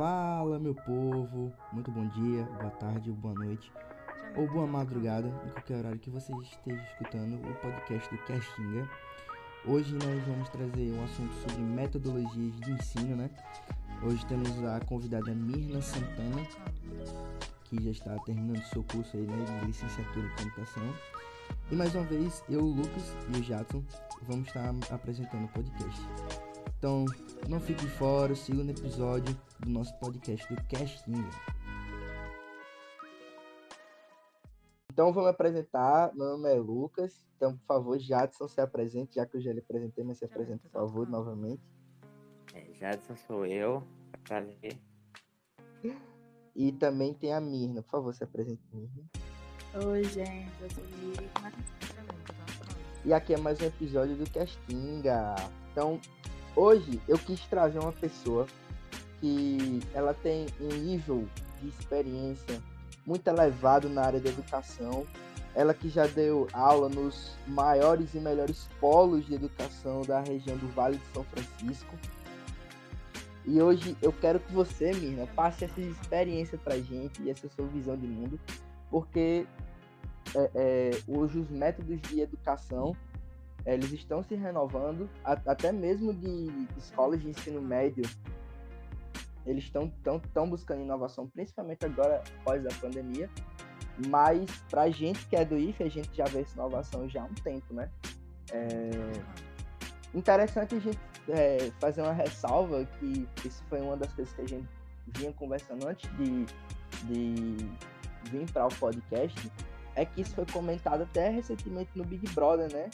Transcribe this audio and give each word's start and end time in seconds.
Fala, 0.00 0.58
meu 0.58 0.74
povo. 0.74 1.52
Muito 1.74 1.92
bom 1.92 2.08
dia, 2.08 2.42
boa 2.58 2.70
tarde, 2.70 3.12
boa 3.12 3.34
noite 3.34 3.70
ou 4.34 4.48
boa 4.48 4.66
madrugada, 4.66 5.28
em 5.28 5.50
qualquer 5.50 5.76
horário 5.76 5.98
que 5.98 6.08
você 6.08 6.32
esteja 6.36 6.82
escutando 6.84 7.34
o 7.34 7.54
podcast 7.56 8.08
do 8.08 8.16
Castinga. 8.22 8.88
Hoje 9.66 9.92
nós 9.92 10.26
vamos 10.26 10.48
trazer 10.48 10.90
um 10.90 11.04
assunto 11.04 11.34
sobre 11.34 11.60
metodologias 11.60 12.58
de 12.60 12.70
ensino, 12.70 13.14
né? 13.14 13.28
Hoje 14.02 14.24
temos 14.24 14.64
a 14.64 14.80
convidada 14.80 15.34
Mirna 15.34 15.82
Santana, 15.82 16.46
que 17.64 17.82
já 17.82 17.90
está 17.90 18.18
terminando 18.20 18.62
seu 18.68 18.82
curso 18.84 19.14
aí, 19.18 19.26
né, 19.26 19.44
de 19.44 19.66
licenciatura 19.66 20.26
em 20.26 20.44
computação. 20.44 20.94
E 21.70 21.76
mais 21.76 21.94
uma 21.94 22.04
vez, 22.04 22.42
eu, 22.48 22.62
Lucas 22.62 23.14
e 23.34 23.38
o 23.38 23.42
Jadson 23.42 23.84
vamos 24.22 24.48
estar 24.48 24.74
apresentando 24.90 25.44
o 25.44 25.48
podcast. 25.48 26.00
Então, 26.80 27.04
não 27.46 27.60
fique 27.60 27.86
fora, 27.86 28.32
o 28.32 28.36
segundo 28.36 28.70
episódio 28.70 29.38
do 29.58 29.68
nosso 29.68 29.94
podcast 29.98 30.48
do 30.48 30.64
Castinga. 30.64 31.28
Então, 34.90 35.12
vou 35.12 35.24
me 35.24 35.28
apresentar. 35.28 36.10
Meu 36.14 36.38
nome 36.38 36.50
é 36.50 36.54
Lucas. 36.54 37.28
Então, 37.36 37.54
por 37.54 37.66
favor, 37.66 37.98
Jadson, 37.98 38.48
se 38.48 38.62
apresente, 38.62 39.16
já 39.16 39.26
que 39.26 39.36
eu 39.36 39.42
já 39.42 39.52
lhe 39.52 39.58
apresentei, 39.58 40.02
mas 40.02 40.16
se 40.16 40.24
apresente, 40.24 40.62
por 40.62 40.70
favor, 40.70 41.06
novamente. 41.06 41.60
É, 42.54 42.64
Jadson 42.72 43.14
sou 43.14 43.44
eu, 43.44 43.82
prazer. 44.24 44.78
E 46.56 46.72
também 46.72 47.12
tem 47.12 47.34
a 47.34 47.42
Mirna. 47.42 47.82
Por 47.82 47.90
favor, 47.90 48.14
se 48.14 48.24
apresente, 48.24 48.62
Mirna. 48.72 49.04
Oi, 49.86 50.02
gente, 50.04 50.50
eu 50.62 50.70
sou 50.70 50.84
Mirna. 50.84 51.52
E 53.04 53.12
aqui 53.12 53.34
é 53.34 53.36
mais 53.36 53.60
um 53.60 53.66
episódio 53.66 54.16
do 54.16 54.30
Castinga. 54.30 55.34
Então, 55.72 56.00
hoje 56.56 57.00
eu 57.08 57.18
quis 57.18 57.40
trazer 57.46 57.78
uma 57.78 57.92
pessoa 57.92 58.46
que 59.20 59.80
ela 59.94 60.14
tem 60.14 60.46
um 60.60 60.68
nível 60.68 61.26
de 61.60 61.68
experiência 61.68 62.60
muito 63.06 63.26
elevado 63.28 63.88
na 63.88 64.02
área 64.02 64.20
da 64.20 64.30
educação. 64.30 65.06
Ela 65.54 65.74
que 65.74 65.88
já 65.88 66.06
deu 66.06 66.46
aula 66.52 66.88
nos 66.88 67.36
maiores 67.46 68.14
e 68.14 68.18
melhores 68.18 68.68
polos 68.80 69.26
de 69.26 69.34
educação 69.34 70.02
da 70.02 70.20
região 70.20 70.56
do 70.56 70.68
Vale 70.68 70.96
de 70.96 71.12
São 71.12 71.24
Francisco. 71.24 71.94
E 73.44 73.60
hoje 73.60 73.96
eu 74.00 74.12
quero 74.12 74.38
que 74.38 74.52
você, 74.52 74.92
Mirna, 74.92 75.26
passe 75.34 75.64
essa 75.64 75.80
experiência 75.80 76.56
pra 76.56 76.78
gente 76.78 77.22
e 77.22 77.30
essa 77.30 77.48
sua 77.48 77.66
visão 77.66 77.96
de 77.96 78.06
mundo, 78.06 78.38
porque 78.90 79.44
é, 80.36 80.50
é, 80.54 80.90
hoje 81.08 81.38
os 81.38 81.50
métodos 81.50 82.00
de 82.02 82.20
educação 82.20 82.94
eles 83.66 83.92
estão 83.92 84.22
se 84.22 84.34
renovando, 84.34 85.08
até 85.24 85.72
mesmo 85.72 86.12
de 86.14 86.68
escolas 86.78 87.20
de 87.20 87.28
ensino 87.28 87.60
médio, 87.60 88.04
eles 89.46 89.64
estão 89.64 89.88
tão, 90.02 90.18
tão 90.18 90.48
buscando 90.48 90.82
inovação, 90.82 91.26
principalmente 91.26 91.84
agora 91.84 92.22
após 92.40 92.64
a 92.66 92.70
pandemia. 92.80 93.28
Mas 94.08 94.50
para 94.70 94.82
a 94.82 94.90
gente 94.90 95.26
que 95.26 95.36
é 95.36 95.44
do 95.44 95.58
IFE, 95.58 95.84
a 95.84 95.88
gente 95.88 96.16
já 96.16 96.24
vê 96.24 96.40
essa 96.40 96.54
inovação 96.54 97.08
já 97.08 97.22
há 97.22 97.24
um 97.24 97.34
tempo, 97.34 97.74
né? 97.74 97.90
É 98.52 98.90
interessante 100.14 100.74
a 100.74 100.78
gente 100.78 100.98
é, 101.28 101.70
fazer 101.78 102.02
uma 102.02 102.12
ressalva 102.12 102.84
que 102.98 103.28
isso 103.44 103.62
foi 103.68 103.80
uma 103.80 103.96
das 103.96 104.12
coisas 104.12 104.32
que 104.34 104.42
a 104.42 104.48
gente 104.48 104.68
vinha 105.06 105.32
conversando 105.32 105.86
antes 105.86 106.10
de, 106.16 106.46
de 107.04 107.68
vir 108.30 108.50
para 108.52 108.66
o 108.66 108.74
podcast, 108.76 109.50
é 109.94 110.04
que 110.04 110.20
isso 110.22 110.34
foi 110.34 110.46
comentado 110.46 111.02
até 111.02 111.28
recentemente 111.28 111.90
no 111.94 112.04
Big 112.04 112.28
Brother, 112.30 112.72
né? 112.72 112.90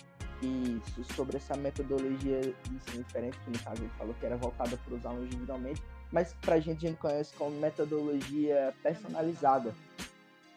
Sobre 1.15 1.37
essa 1.37 1.57
metodologia 1.57 2.41
de 2.41 2.99
diferente, 2.99 3.39
que 3.39 3.51
no 3.51 3.59
caso 3.59 3.83
ele 3.83 3.91
falou 3.97 4.15
que 4.19 4.27
era 4.27 4.37
voltada 4.37 4.77
para 4.77 4.95
os 4.95 5.07
alunos 5.07 5.27
individualmente, 5.27 5.83
mas 6.13 6.35
para 6.35 6.57
a 6.57 6.61
gente 6.61 6.87
a 6.87 6.91
gente 6.91 6.99
conhece 6.99 7.35
como 7.37 7.59
metodologia 7.59 8.75
personalizada. 8.83 9.75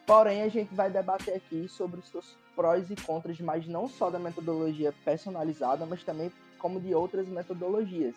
Porém, 0.06 0.42
a 0.42 0.50
gente 0.50 0.74
vai 0.74 0.90
debater 0.90 1.36
aqui 1.36 1.68
sobre 1.70 2.00
os 2.00 2.10
seus 2.10 2.36
prós 2.56 2.90
e 2.90 2.96
contras, 2.96 3.40
mas 3.40 3.68
não 3.68 3.88
só 3.88 4.10
da 4.10 4.20
metodologia 4.20 4.94
personalizada, 5.06 5.86
mas 5.86 6.04
também 6.04 6.32
como 6.58 6.82
de 6.82 6.94
outras 6.94 7.28
metodologias. 7.28 8.16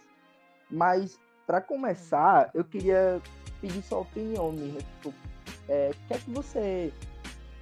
Mas 0.71 1.19
para 1.47 1.61
começar, 1.61 2.50
eu 2.55 2.65
queria 2.65 3.21
pedir 3.61 3.83
sua 3.83 3.99
opinião, 3.99 4.50
Mirna. 4.53 4.81
Tipo, 4.81 5.15
é, 5.69 5.91
o 5.91 6.06
que 6.09 6.15
é 6.15 6.19
que 6.19 6.31
você 6.31 6.93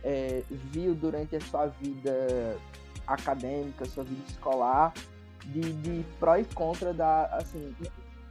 é, 0.04 0.42
viu 0.48 0.94
durante 0.94 1.36
a 1.36 1.40
sua 1.40 1.66
vida 1.66 2.56
acadêmica, 3.12 3.84
sua 3.86 4.04
vida 4.04 4.22
escolar, 4.28 4.92
de, 5.46 5.72
de 5.72 6.04
pró 6.18 6.36
e 6.36 6.44
contra 6.44 6.92
da, 6.92 7.26
assim, 7.36 7.74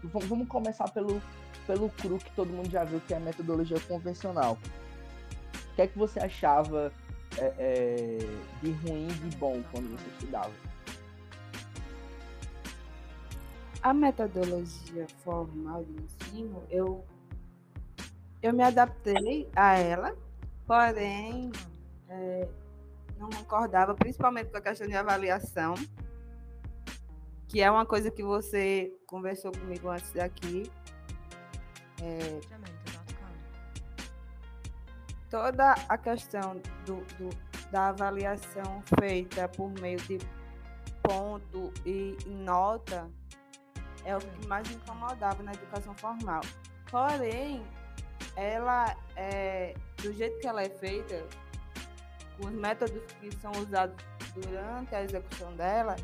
vamos 0.03 0.47
começar 0.47 0.89
pelo, 0.91 1.21
pelo 1.67 1.89
cru 1.89 2.17
que 2.17 2.31
todo 2.31 2.49
mundo 2.49 2.69
já 2.69 2.83
viu, 2.83 3.01
que 3.01 3.13
é 3.13 3.17
a 3.17 3.19
metodologia 3.19 3.79
convencional. 3.81 4.57
O 5.71 5.75
que 5.75 5.81
é 5.81 5.87
que 5.87 5.97
você 5.97 6.19
achava 6.19 6.91
é, 7.37 7.53
é, 7.57 8.17
de 8.61 8.71
ruim 8.71 9.07
e 9.07 9.29
de 9.29 9.37
bom 9.37 9.61
quando 9.71 9.89
você 9.97 10.07
estudava? 10.09 10.51
A 13.81 13.93
metodologia 13.93 15.07
formal 15.23 15.85
de 15.85 16.03
ensino, 16.03 16.63
eu, 16.69 17.05
eu 18.41 18.53
me 18.53 18.61
adaptei 18.61 19.49
a 19.55 19.77
ela, 19.77 20.17
porém 20.67 21.49
é, 22.09 22.47
não 23.19 23.29
concordava, 23.29 23.93
principalmente 23.93 24.49
com 24.49 24.57
a 24.57 24.61
questão 24.61 24.87
de 24.87 24.95
avaliação, 24.95 25.75
que 27.47 27.61
é 27.61 27.69
uma 27.69 27.85
coisa 27.85 28.09
que 28.09 28.23
você 28.23 28.91
conversou 29.05 29.51
comigo 29.51 29.89
antes 29.89 30.11
daqui. 30.11 30.71
É, 32.01 32.39
toda 35.29 35.73
a 35.87 35.97
questão 35.97 36.55
do, 36.85 36.95
do, 37.17 37.29
da 37.71 37.89
avaliação 37.89 38.81
feita 38.99 39.47
por 39.49 39.69
meio 39.79 39.99
de 39.99 40.17
ponto 41.03 41.71
e 41.85 42.17
nota 42.25 43.09
é 44.05 44.15
o 44.15 44.19
que 44.19 44.47
mais 44.47 44.67
me 44.67 44.75
incomodava 44.75 45.43
na 45.43 45.53
educação 45.53 45.93
formal. 45.95 46.41
Porém, 46.89 47.63
ela 48.35 48.95
é 49.15 49.75
do 50.01 50.13
jeito 50.13 50.39
que 50.39 50.47
ela 50.47 50.63
é 50.63 50.69
feita, 50.69 51.27
os 52.39 52.51
métodos 52.51 53.01
que 53.19 53.31
são 53.35 53.51
usados 53.51 53.95
durante 54.33 54.95
a 54.95 55.03
execução 55.03 55.53
dela, 55.55 55.95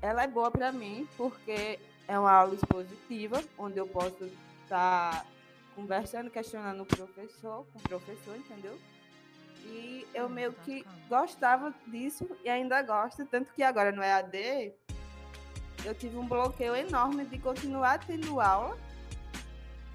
ela 0.00 0.22
é 0.22 0.26
boa 0.26 0.50
para 0.50 0.70
mim 0.72 1.08
porque 1.16 1.78
é 2.06 2.18
uma 2.18 2.32
aula 2.32 2.54
expositiva, 2.54 3.42
onde 3.58 3.78
eu 3.78 3.86
posso 3.86 4.24
estar 4.64 5.12
tá 5.12 5.26
conversando, 5.74 6.30
questionando 6.30 6.82
o 6.82 6.86
professor, 6.86 7.66
com 7.72 7.78
o 7.78 7.82
professor, 7.82 8.36
entendeu? 8.36 8.78
E 9.64 10.06
eu 10.14 10.28
meio 10.28 10.52
que 10.52 10.84
gostava 11.08 11.74
disso 11.86 12.28
e 12.42 12.48
ainda 12.48 12.80
gosto, 12.82 13.24
tanto 13.26 13.52
que 13.52 13.62
agora 13.62 13.92
no 13.92 14.02
EAD 14.02 14.72
eu 15.84 15.94
tive 15.94 16.16
um 16.16 16.26
bloqueio 16.26 16.74
enorme 16.74 17.24
de 17.24 17.38
continuar 17.38 18.04
tendo 18.04 18.40
aula, 18.40 18.76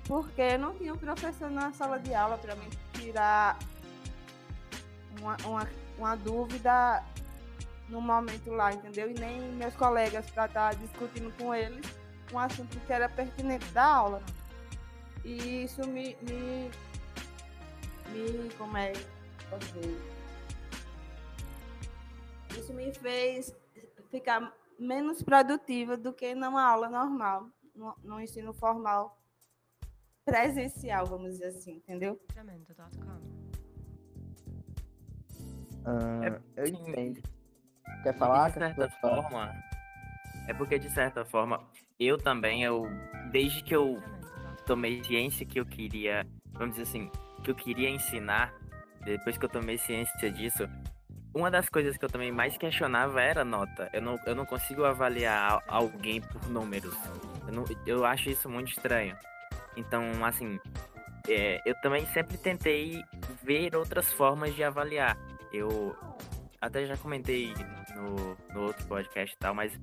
porque 0.05 0.57
não 0.57 0.75
tinha 0.77 0.93
um 0.93 0.97
professor 0.97 1.49
na 1.49 1.73
sala 1.73 1.99
de 1.99 2.13
aula 2.13 2.37
para 2.37 2.55
me 2.55 2.69
tirar 2.93 3.57
uma, 5.19 5.37
uma, 5.45 5.69
uma 5.97 6.15
dúvida 6.15 7.03
no 7.89 8.01
momento 8.01 8.49
lá, 8.51 8.73
entendeu? 8.73 9.09
E 9.09 9.13
nem 9.13 9.41
meus 9.53 9.75
colegas 9.75 10.29
para 10.31 10.45
estar 10.45 10.71
tá 10.71 10.79
discutindo 10.79 11.31
com 11.37 11.53
eles 11.53 11.85
um 12.31 12.39
assunto 12.39 12.79
que 12.79 12.91
era 12.91 13.07
pertinente 13.07 13.65
da 13.67 13.85
aula. 13.85 14.23
E 15.23 15.63
isso 15.63 15.87
me. 15.87 16.17
me, 16.21 16.71
me 18.09 18.49
como 18.57 18.77
é? 18.77 18.93
Isso 22.57 22.73
me 22.73 22.93
fez 22.93 23.55
ficar 24.09 24.53
menos 24.77 25.21
produtiva 25.21 25.95
do 25.95 26.13
que 26.13 26.35
numa 26.35 26.63
aula 26.63 26.89
normal, 26.89 27.49
no, 27.75 27.95
no 28.03 28.19
ensino 28.19 28.53
formal 28.53 29.17
presencial, 30.25 31.05
vamos 31.05 31.31
dizer 31.33 31.47
assim, 31.47 31.75
entendeu? 31.77 32.19
Ah, 35.85 36.21
é, 36.23 36.61
eu 36.61 36.67
entendo. 36.67 37.21
Quer 38.03 38.17
falar? 38.17 38.49
De 38.49 38.59
certa 38.59 38.89
forma, 38.89 39.53
é 40.47 40.53
porque 40.53 40.79
de 40.79 40.89
certa 40.89 41.23
forma, 41.25 41.61
eu 41.99 42.17
também, 42.17 42.63
eu 42.63 42.85
desde 43.31 43.63
que 43.63 43.75
eu 43.75 44.01
tomei 44.65 45.03
ciência 45.03 45.45
que 45.45 45.59
eu 45.59 45.65
queria, 45.65 46.25
vamos 46.53 46.75
dizer 46.75 46.83
assim, 46.83 47.11
que 47.43 47.51
eu 47.51 47.55
queria 47.55 47.89
ensinar, 47.89 48.53
depois 49.03 49.37
que 49.37 49.45
eu 49.45 49.49
tomei 49.49 49.77
ciência 49.77 50.31
disso, 50.31 50.67
uma 51.33 51.49
das 51.49 51.67
coisas 51.67 51.97
que 51.97 52.05
eu 52.05 52.09
também 52.09 52.31
mais 52.31 52.57
questionava 52.57 53.21
era 53.21 53.43
nota. 53.43 53.89
Eu 53.91 54.01
não, 54.01 54.19
eu 54.25 54.35
não 54.35 54.45
consigo 54.45 54.85
avaliar 54.85 55.63
alguém 55.67 56.21
por 56.21 56.47
números. 56.47 56.95
Eu, 57.47 57.53
não, 57.53 57.65
eu 57.85 58.05
acho 58.05 58.29
isso 58.29 58.47
muito 58.47 58.69
estranho. 58.69 59.17
Então, 59.75 60.03
assim, 60.23 60.59
é, 61.27 61.59
eu 61.65 61.73
também 61.81 62.05
sempre 62.07 62.37
tentei 62.37 63.03
ver 63.41 63.75
outras 63.75 64.13
formas 64.13 64.53
de 64.55 64.63
avaliar. 64.63 65.17
Eu 65.53 65.95
até 66.59 66.85
já 66.85 66.97
comentei 66.97 67.53
no, 67.95 68.37
no 68.53 68.67
outro 68.67 68.85
podcast 68.87 69.35
e 69.35 69.37
tal, 69.37 69.53
mas 69.53 69.79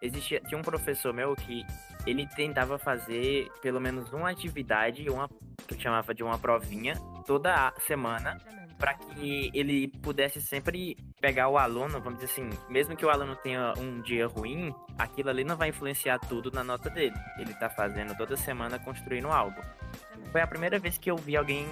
existia, 0.00 0.40
tinha 0.40 0.58
um 0.58 0.62
professor 0.62 1.12
meu 1.12 1.34
que 1.34 1.64
ele 2.06 2.26
tentava 2.26 2.78
fazer 2.78 3.50
pelo 3.60 3.80
menos 3.80 4.12
uma 4.12 4.30
atividade, 4.30 5.08
uma 5.08 5.28
que 5.66 5.74
eu 5.74 5.80
chamava 5.80 6.14
de 6.14 6.22
uma 6.22 6.38
provinha, 6.38 6.94
toda 7.26 7.72
semana, 7.86 8.38
para 8.78 8.94
que 8.94 9.50
ele 9.54 9.88
pudesse 10.02 10.42
sempre 10.42 10.96
pegar 11.20 11.48
o 11.48 11.56
aluno, 11.56 12.00
vamos 12.00 12.18
dizer 12.18 12.32
assim, 12.32 12.50
mesmo 12.68 12.96
que 12.96 13.06
o 13.06 13.10
aluno 13.10 13.36
tenha 13.36 13.72
um 13.78 14.00
dia 14.00 14.26
ruim, 14.26 14.74
aquilo 14.98 15.30
ali 15.30 15.44
não 15.44 15.56
vai 15.56 15.68
influenciar 15.68 16.18
tudo 16.18 16.50
na 16.50 16.64
nota 16.64 16.90
dele. 16.90 17.14
Ele 17.38 17.54
tá 17.54 17.70
fazendo 17.70 18.16
toda 18.16 18.36
semana 18.36 18.80
construindo 18.80 19.28
algo. 19.28 19.62
Foi 20.32 20.40
a 20.40 20.46
primeira 20.48 20.80
vez 20.80 20.98
que 20.98 21.08
eu 21.08 21.16
vi 21.16 21.36
alguém 21.36 21.64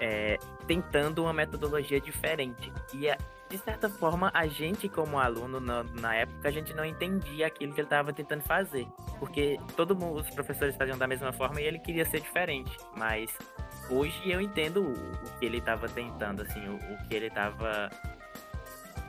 é, 0.00 0.38
tentando 0.66 1.22
uma 1.22 1.32
metodologia 1.32 2.00
diferente. 2.00 2.72
E 2.94 3.08
de 3.50 3.58
certa 3.58 3.90
forma, 3.90 4.30
a 4.32 4.46
gente, 4.46 4.88
como 4.88 5.18
aluno, 5.18 5.60
na, 5.60 5.82
na 5.82 6.14
época, 6.14 6.48
a 6.48 6.52
gente 6.52 6.72
não 6.72 6.84
entendia 6.84 7.48
aquilo 7.48 7.74
que 7.74 7.80
ele 7.80 7.86
estava 7.86 8.12
tentando 8.12 8.42
fazer. 8.42 8.86
Porque 9.18 9.58
todo 9.76 9.94
mundo, 9.94 10.20
os 10.20 10.30
professores 10.30 10.76
faziam 10.76 10.96
da 10.96 11.06
mesma 11.06 11.32
forma 11.32 11.60
e 11.60 11.64
ele 11.64 11.78
queria 11.78 12.04
ser 12.04 12.20
diferente. 12.20 12.76
Mas 12.96 13.30
hoje 13.90 14.30
eu 14.30 14.40
entendo 14.40 14.82
o, 14.82 14.92
o 14.92 15.38
que 15.38 15.46
ele 15.46 15.58
estava 15.58 15.88
tentando, 15.88 16.42
assim, 16.42 16.66
o, 16.68 16.76
o 16.76 17.08
que 17.08 17.14
ele 17.14 17.26
estava 17.26 17.90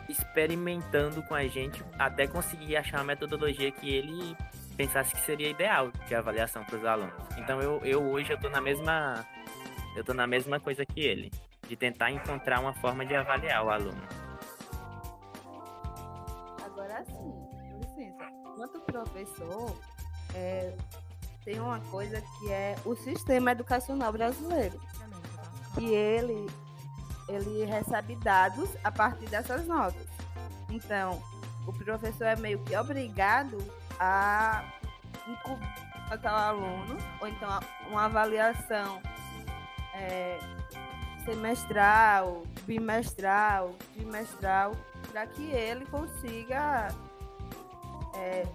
experimentando 0.10 1.24
com 1.24 1.36
a 1.36 1.48
gente 1.48 1.82
até 1.98 2.28
conseguir 2.28 2.76
achar 2.76 2.98
uma 2.98 3.06
metodologia 3.06 3.72
que 3.72 3.90
ele 3.90 4.36
pensasse 4.76 5.14
que 5.14 5.22
seria 5.22 5.50
ideal 5.50 5.92
de 6.08 6.16
avaliação 6.16 6.64
para 6.66 6.78
os 6.78 6.86
alunos. 6.86 7.14
Então 7.38 7.62
eu, 7.62 7.80
eu 7.84 8.02
hoje 8.04 8.32
eu 8.32 8.40
tô 8.40 8.50
na 8.50 8.60
mesma 8.60 9.26
eu 9.96 10.04
tô 10.04 10.14
na 10.14 10.28
mesma 10.28 10.60
coisa 10.60 10.86
que 10.86 11.02
ele, 11.02 11.32
de 11.68 11.76
tentar 11.76 12.12
encontrar 12.12 12.60
uma 12.60 12.74
forma 12.74 13.06
de 13.06 13.16
avaliar 13.16 13.66
o 13.66 13.70
aluno. 13.70 14.22
enquanto 18.62 18.80
professor, 18.82 19.76
é, 20.36 20.76
tem 21.44 21.60
uma 21.60 21.80
coisa 21.80 22.22
que 22.22 22.52
é 22.52 22.76
o 22.86 22.96
sistema 22.96 23.52
educacional 23.52 24.12
brasileiro. 24.12 24.80
E 25.80 25.86
ele, 25.86 26.48
ele 27.28 27.66
recebe 27.66 28.16
dados 28.18 28.70
a 28.84 28.92
partir 28.92 29.28
dessas 29.28 29.66
notas. 29.66 30.06
Então, 30.70 31.22
o 31.66 31.74
professor 31.74 32.26
é 32.26 32.36
meio 32.36 32.60
que 32.60 32.76
obrigado 32.76 33.58
a 34.00 34.64
incubar 35.28 35.72
o 36.24 36.28
aluno, 36.28 36.98
ou 37.20 37.28
então 37.28 37.60
uma 37.90 38.06
avaliação 38.06 39.02
é, 39.94 40.40
semestral, 41.26 42.44
bimestral, 42.66 43.76
trimestral, 43.94 44.76
para 45.12 45.28
que 45.28 45.44
ele 45.52 45.86
consiga 45.86 46.88
é, 48.16 48.46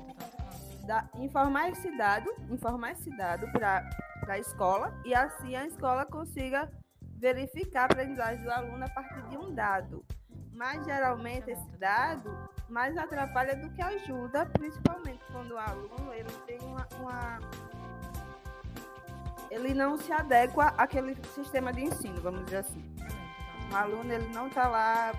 da, 0.87 1.05
informar 1.19 1.71
esse 1.71 1.97
dado, 1.97 2.31
informar 2.51 2.93
esse 2.93 3.15
dado 3.17 3.51
para 3.53 3.85
a 4.29 4.39
escola 4.39 4.95
e 5.05 5.15
assim 5.15 5.55
a 5.55 5.67
escola 5.67 6.05
consiga 6.07 6.71
verificar 7.19 7.83
a 7.83 7.85
aprendizagem 7.87 8.43
do 8.43 8.51
aluno 8.51 8.85
a 8.85 8.89
partir 8.89 9.23
de 9.29 9.37
um 9.37 9.55
dado. 9.55 10.05
Mas 10.53 10.85
geralmente 10.87 11.51
esse 11.51 11.71
dado 11.79 12.35
mais 12.69 12.97
atrapalha 12.97 13.55
do 13.57 13.71
que 13.71 13.83
ajuda, 13.83 14.47
principalmente 14.47 15.23
quando 15.31 15.53
o 15.53 15.59
aluno 15.59 16.13
ele 16.13 16.31
tem 16.47 16.59
uma, 16.61 16.87
uma 17.01 17.39
ele 19.51 19.75
não 19.75 19.97
se 19.97 20.13
adequa 20.13 20.75
àquele 20.77 21.17
sistema 21.35 21.73
de 21.73 21.85
ensino, 21.85 22.21
vamos 22.21 22.45
dizer 22.45 22.59
assim. 22.59 22.85
O 23.73 23.77
aluno 23.77 24.13
ele 24.13 24.29
não 24.33 24.49
está 24.49 24.69
lá 24.69 25.13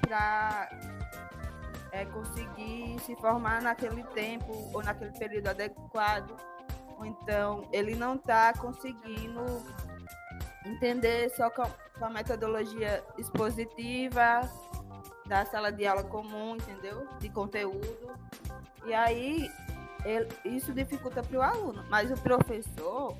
para 0.00 0.68
é, 1.92 2.04
conseguir 2.06 2.98
se 3.00 3.14
formar 3.16 3.62
naquele 3.62 4.02
tempo 4.04 4.52
ou 4.72 4.82
naquele 4.82 5.12
período 5.18 5.48
adequado, 5.48 6.36
ou 6.96 7.04
então 7.04 7.68
ele 7.72 7.94
não 7.94 8.14
está 8.14 8.52
conseguindo 8.52 9.44
entender 10.64 11.30
só 11.30 11.50
com, 11.50 11.62
a 12.00 12.10
metodologia 12.10 13.02
expositiva 13.16 14.40
da 15.26 15.44
sala 15.44 15.72
de 15.72 15.86
aula 15.86 16.04
comum, 16.04 16.56
entendeu? 16.56 17.06
De 17.18 17.28
conteúdo. 17.28 18.18
E 18.86 18.94
aí 18.94 19.50
ele, 20.04 20.28
isso 20.44 20.72
dificulta 20.72 21.22
para 21.22 21.38
o 21.38 21.42
aluno. 21.42 21.84
Mas 21.88 22.10
o 22.10 22.14
professor, 22.14 23.16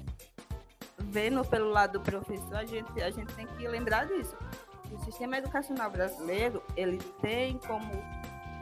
vendo 0.98 1.44
pelo 1.44 1.70
lado 1.70 1.98
do 1.98 2.00
professor, 2.00 2.56
a 2.56 2.64
gente, 2.64 3.02
a 3.02 3.10
gente 3.10 3.32
tem 3.34 3.46
que 3.46 3.66
lembrar 3.66 4.06
disso. 4.06 4.36
O 4.90 4.98
sistema 5.04 5.38
educacional 5.38 5.90
brasileiro, 5.90 6.62
ele 6.76 6.98
tem 7.20 7.58
como 7.58 7.90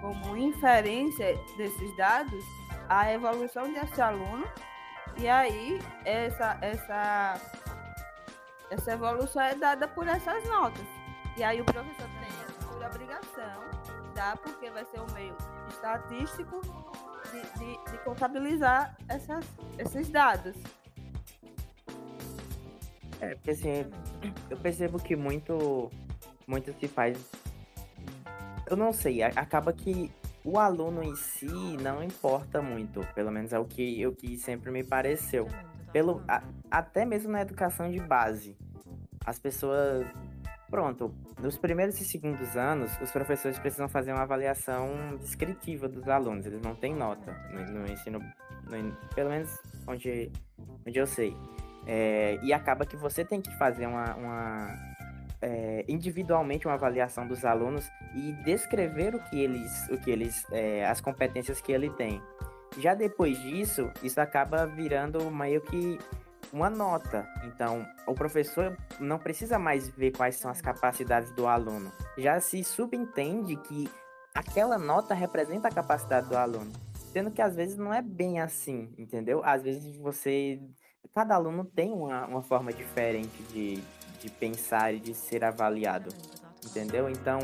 como 0.01 0.37
inferência 0.37 1.37
desses 1.57 1.97
dados 1.97 2.45
a 2.89 3.13
evolução 3.13 3.73
desse 3.73 4.01
aluno 4.01 4.47
e 5.17 5.27
aí 5.27 5.81
essa 6.05 6.59
essa 6.61 7.41
essa 8.71 8.93
evolução 8.93 9.43
é 9.43 9.55
dada 9.55 9.89
por 9.89 10.07
essas 10.07 10.45
notas 10.49 10.87
e 11.37 11.43
aí 11.43 11.61
o 11.61 11.65
professor 11.65 12.09
tem 12.21 12.67
por 12.69 12.85
obrigação 12.85 13.63
dá 14.15 14.37
porque 14.37 14.71
vai 14.71 14.85
ser 14.85 15.01
o 15.01 15.11
meio 15.13 15.37
estatístico 15.69 16.61
de, 17.31 17.59
de, 17.59 17.91
de 17.91 17.99
contabilizar 18.05 18.97
essas, 19.09 19.45
esses 19.79 20.09
dados 20.09 20.55
é 23.27 23.35
porque 23.35 23.51
assim 23.51 23.85
eu 24.51 24.57
percebo 24.57 24.99
que 24.99 25.17
muito 25.17 25.91
muito 26.47 26.73
se 26.79 26.89
faz 26.89 27.19
eu 28.69 28.77
não 28.77 28.93
sei, 28.93 29.23
acaba 29.23 29.73
que 29.73 30.11
o 30.45 30.59
aluno 30.59 31.03
em 31.03 31.15
si 31.17 31.77
não 31.81 32.03
importa 32.03 32.61
muito, 32.61 33.01
pelo 33.15 33.31
menos 33.31 33.53
é 33.53 33.59
o 33.59 33.65
que, 33.65 34.07
o 34.07 34.13
que 34.13 34.37
sempre 34.39 34.71
me 34.71 34.85
pareceu. 34.85 35.49
Pelo, 35.93 36.23
a, 36.29 36.43
até 36.71 37.05
mesmo 37.05 37.31
na 37.31 37.43
educação 37.43 37.91
de 37.91 38.01
base, 38.01 38.57
as 39.25 39.39
pessoas. 39.39 40.07
Pronto, 40.69 41.15
nos 41.41 41.57
primeiros 41.57 42.01
e 42.01 42.05
segundos 42.05 42.57
anos, 42.57 42.91
os 43.01 43.13
professores 43.13 43.57
precisam 43.57 43.89
fazer 43.89 44.13
uma 44.13 44.23
avaliação 44.23 45.17
descritiva 45.21 45.89
dos 45.89 46.09
alunos, 46.09 46.45
eles 46.45 46.61
não 46.61 46.75
têm 46.75 46.93
nota 46.93 47.33
no, 47.53 47.81
no 47.81 47.93
ensino, 47.93 48.19
no, 48.19 48.97
pelo 49.15 49.31
menos 49.31 49.57
onde, 49.87 50.31
onde 50.85 50.99
eu 50.99 51.07
sei. 51.07 51.37
É, 51.87 52.39
e 52.43 52.53
acaba 52.53 52.85
que 52.85 52.97
você 52.97 53.25
tem 53.25 53.41
que 53.41 53.51
fazer 53.57 53.87
uma, 53.87 54.15
uma 54.17 54.75
é, 55.41 55.85
individualmente 55.89 56.67
uma 56.67 56.75
avaliação 56.75 57.27
dos 57.27 57.45
alunos 57.45 57.89
e 58.15 58.33
descrever 58.45 59.15
o 59.15 59.23
que 59.25 59.41
eles, 59.41 59.89
o 59.91 59.99
que 59.99 60.11
eles, 60.11 60.45
é, 60.51 60.85
as 60.87 61.01
competências 61.01 61.61
que 61.61 61.73
ele 61.73 61.91
tem. 61.91 62.21
Já 62.79 62.95
depois 62.95 63.41
disso, 63.41 63.91
isso 64.03 64.21
acaba 64.21 64.67
virando 64.67 65.31
meio 65.31 65.61
que 65.61 65.99
uma 66.53 66.71
nota. 66.71 67.27
Então, 67.45 67.87
o 68.07 68.15
professor 68.15 68.77
não 68.99 69.19
precisa 69.19 69.59
mais 69.59 69.89
ver 69.91 70.13
quais 70.13 70.37
são 70.37 70.51
as 70.51 70.61
capacidades 70.61 71.31
do 71.33 71.47
aluno. 71.47 71.91
Já 72.19 72.41
se 72.41 72.63
subentende 72.65 73.57
que 73.57 73.89
aquela 74.35 74.79
nota 74.79 75.15
representa 75.15 75.69
a 75.69 75.73
capacidade 75.73 76.29
do 76.29 76.37
aluno. 76.37 76.73
Sendo 77.13 77.31
que 77.31 77.41
às 77.41 77.55
vezes 77.57 77.77
não 77.77 77.95
é 77.95 78.03
bem 78.03 78.41
assim, 78.41 78.93
entendeu? 78.99 79.43
Às 79.45 79.63
vezes 79.63 79.97
você. 79.97 80.61
Cada 81.17 81.35
aluno 81.35 81.65
tem 81.65 81.91
uma, 81.91 82.27
uma 82.27 82.43
forma 82.43 82.71
diferente 82.71 83.43
de, 83.45 83.83
de 84.21 84.29
pensar 84.29 84.93
e 84.93 85.01
de 85.01 85.15
ser 85.15 85.43
avaliado, 85.43 86.11
entendeu? 86.63 87.09
Então, 87.09 87.39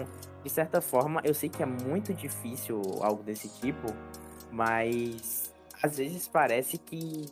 de 0.44 0.50
certa 0.50 0.82
forma, 0.82 1.22
eu 1.24 1.32
sei 1.32 1.48
que 1.48 1.62
é 1.62 1.64
muito 1.64 2.12
difícil 2.12 2.82
algo 3.00 3.22
desse 3.22 3.48
tipo, 3.48 3.86
mas 4.50 5.50
às 5.82 5.96
vezes 5.96 6.28
parece 6.28 6.76
que 6.76 7.24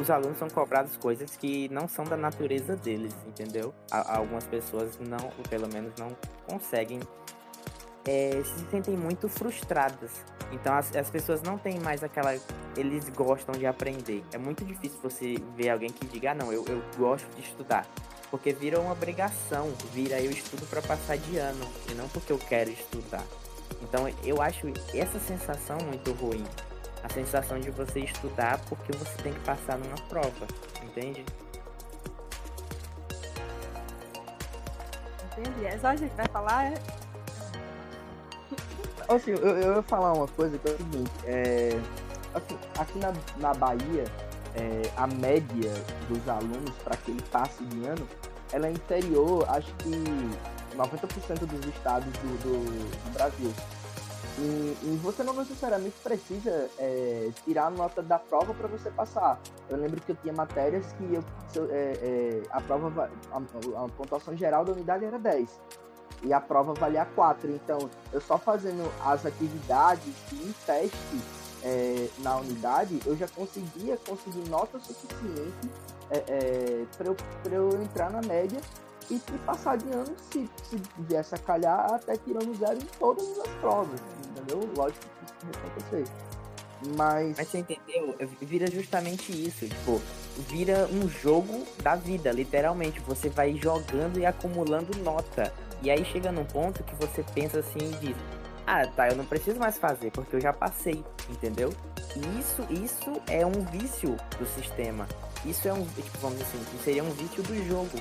os 0.00 0.08
alunos 0.08 0.38
são 0.38 0.48
cobrados 0.48 0.96
coisas 0.96 1.36
que 1.36 1.68
não 1.70 1.88
são 1.88 2.04
da 2.04 2.16
natureza 2.16 2.76
deles, 2.76 3.16
entendeu? 3.26 3.74
Algumas 3.90 4.46
pessoas 4.46 4.96
não, 5.00 5.28
pelo 5.48 5.66
menos 5.66 5.92
não 5.98 6.16
conseguem, 6.46 7.00
é, 8.06 8.40
se 8.44 8.70
sentem 8.70 8.96
muito 8.96 9.28
frustradas. 9.28 10.24
Então 10.52 10.74
as, 10.74 10.94
as 10.94 11.10
pessoas 11.10 11.42
não 11.42 11.58
têm 11.58 11.78
mais 11.80 12.02
aquela. 12.02 12.34
Eles 12.76 13.08
gostam 13.10 13.54
de 13.54 13.66
aprender. 13.66 14.24
É 14.32 14.38
muito 14.38 14.64
difícil 14.64 14.98
você 15.02 15.36
ver 15.56 15.70
alguém 15.70 15.90
que 15.90 16.06
diga, 16.06 16.32
ah, 16.32 16.34
não, 16.34 16.52
eu, 16.52 16.64
eu 16.68 16.82
gosto 16.96 17.28
de 17.34 17.42
estudar 17.42 17.86
porque 18.30 18.52
vira 18.52 18.80
uma 18.80 18.92
obrigação, 18.92 19.72
vira 19.92 20.20
eu 20.20 20.30
estudo 20.30 20.64
para 20.66 20.80
passar 20.80 21.18
de 21.18 21.36
ano 21.36 21.66
e 21.90 21.94
não 21.94 22.08
porque 22.08 22.32
eu 22.32 22.38
quero 22.38 22.70
estudar. 22.70 23.24
Então 23.82 24.08
eu 24.24 24.40
acho 24.40 24.68
essa 24.94 25.18
sensação 25.18 25.78
muito 25.78 26.12
ruim. 26.12 26.44
A 27.02 27.08
sensação 27.08 27.58
de 27.58 27.70
você 27.70 28.00
estudar 28.00 28.60
porque 28.68 28.92
você 28.92 29.16
tem 29.22 29.32
que 29.32 29.40
passar 29.40 29.78
numa 29.78 29.96
prova, 30.08 30.46
entende? 30.82 31.24
Entendi. 35.32 35.64
É 35.64 35.78
só 35.78 35.88
a 35.88 35.96
gente 35.96 36.14
vai 36.14 36.26
falar, 36.28 36.72
é? 36.72 36.74
Assim, 39.10 39.32
eu, 39.32 39.38
eu 39.38 39.74
ia 39.74 39.82
falar 39.82 40.12
uma 40.12 40.28
coisa 40.28 40.56
que 40.56 40.68
é 40.68 40.72
o 40.72 40.76
seguinte, 40.76 41.10
é, 41.24 41.70
assim, 42.32 42.56
aqui 42.78 42.98
na, 43.00 43.12
na 43.38 43.52
Bahia, 43.52 44.04
é, 44.54 44.82
a 44.96 45.04
média 45.08 45.72
dos 46.08 46.28
alunos 46.28 46.70
para 46.84 46.96
que 46.96 47.10
ele 47.10 47.22
passe 47.22 47.64
de 47.64 47.86
ano, 47.86 48.06
ela 48.52 48.68
é 48.68 48.70
inferior, 48.70 49.44
acho 49.48 49.74
que 49.78 49.90
90% 50.76 51.44
dos 51.44 51.66
estados 51.74 52.12
do, 52.18 52.38
do, 52.38 53.04
do, 53.04 53.12
Brasil. 53.12 53.52
E, 54.38 54.76
e, 54.80 55.00
você 55.02 55.24
não 55.24 55.34
necessariamente 55.34 55.96
precisa 56.04 56.70
é, 56.78 57.30
tirar 57.44 57.68
nota 57.72 58.00
da 58.00 58.18
prova 58.18 58.54
para 58.54 58.68
você 58.68 58.92
passar. 58.92 59.40
Eu 59.68 59.76
lembro 59.76 60.00
que 60.00 60.12
eu 60.12 60.16
tinha 60.22 60.32
matérias 60.32 60.86
que 60.92 61.14
eu, 61.14 61.24
eu 61.56 61.68
é, 61.72 61.92
é, 62.00 62.42
a 62.50 62.60
prova, 62.60 63.10
a, 63.32 63.36
a, 63.36 63.88
pontuação 63.88 64.36
geral 64.36 64.64
da 64.64 64.70
unidade 64.70 65.04
era 65.04 65.18
10 65.18 65.50
e 66.22 66.32
a 66.32 66.40
prova 66.40 66.74
valia 66.74 67.04
4. 67.04 67.50
Então, 67.50 67.90
eu 68.12 68.20
só 68.20 68.38
fazendo 68.38 68.90
as 69.04 69.24
atividades 69.24 70.14
e 70.32 70.54
teste 70.64 71.20
é, 71.62 72.08
na 72.18 72.36
unidade, 72.36 73.00
eu 73.06 73.16
já 73.16 73.28
conseguia 73.28 73.96
conseguir 73.96 74.48
nota 74.48 74.78
suficiente 74.78 75.70
é, 76.10 76.24
é, 76.28 76.84
para 76.96 77.06
eu, 77.06 77.16
eu 77.50 77.82
entrar 77.82 78.10
na 78.10 78.20
média 78.22 78.60
e, 79.10 79.18
passar 79.44 79.76
de 79.76 79.90
ano 79.92 80.14
se, 80.30 80.48
se 80.62 80.80
viesse 80.98 81.34
a 81.34 81.38
calhar 81.38 81.92
até 81.92 82.16
tirando 82.16 82.56
zero 82.56 82.78
em 82.78 82.86
todas 82.98 83.26
as 83.38 83.48
provas, 83.60 84.00
entendeu? 84.30 84.60
Lógico 84.76 85.00
que 85.00 85.24
isso 85.24 85.34
vai 85.42 85.70
acontecer. 85.70 86.04
Mas... 86.96 87.36
Mas 87.36 87.48
você 87.48 87.58
entendeu? 87.58 88.14
Vira 88.40 88.70
justamente 88.70 89.32
isso, 89.32 89.68
tipo, 89.68 90.00
vira 90.48 90.88
um 90.92 91.08
jogo 91.08 91.66
da 91.82 91.94
vida, 91.94 92.32
literalmente. 92.32 93.00
Você 93.00 93.28
vai 93.28 93.54
jogando 93.54 94.18
e 94.18 94.24
acumulando 94.24 94.96
nota. 94.98 95.52
E 95.82 95.90
aí 95.90 96.04
chega 96.04 96.30
num 96.30 96.44
ponto 96.44 96.82
que 96.84 96.94
você 96.96 97.24
pensa 97.34 97.60
assim 97.60 97.78
e 97.78 98.06
diz, 98.06 98.16
ah, 98.66 98.86
tá, 98.86 99.08
eu 99.08 99.16
não 99.16 99.24
preciso 99.24 99.58
mais 99.58 99.78
fazer, 99.78 100.10
porque 100.10 100.36
eu 100.36 100.40
já 100.40 100.52
passei, 100.52 101.04
entendeu? 101.28 101.72
E 102.16 102.38
isso, 102.38 102.66
isso 102.70 103.22
é 103.28 103.44
um 103.44 103.64
vício 103.64 104.16
do 104.38 104.46
sistema. 104.46 105.06
Isso 105.44 105.66
é 105.68 105.72
um, 105.72 105.84
tipo, 105.84 106.18
vamos 106.18 106.38
dizer 106.38 106.50
assim, 106.58 106.78
seria 106.84 107.02
um 107.02 107.10
vício 107.10 107.42
do 107.42 107.66
jogo. 107.66 107.98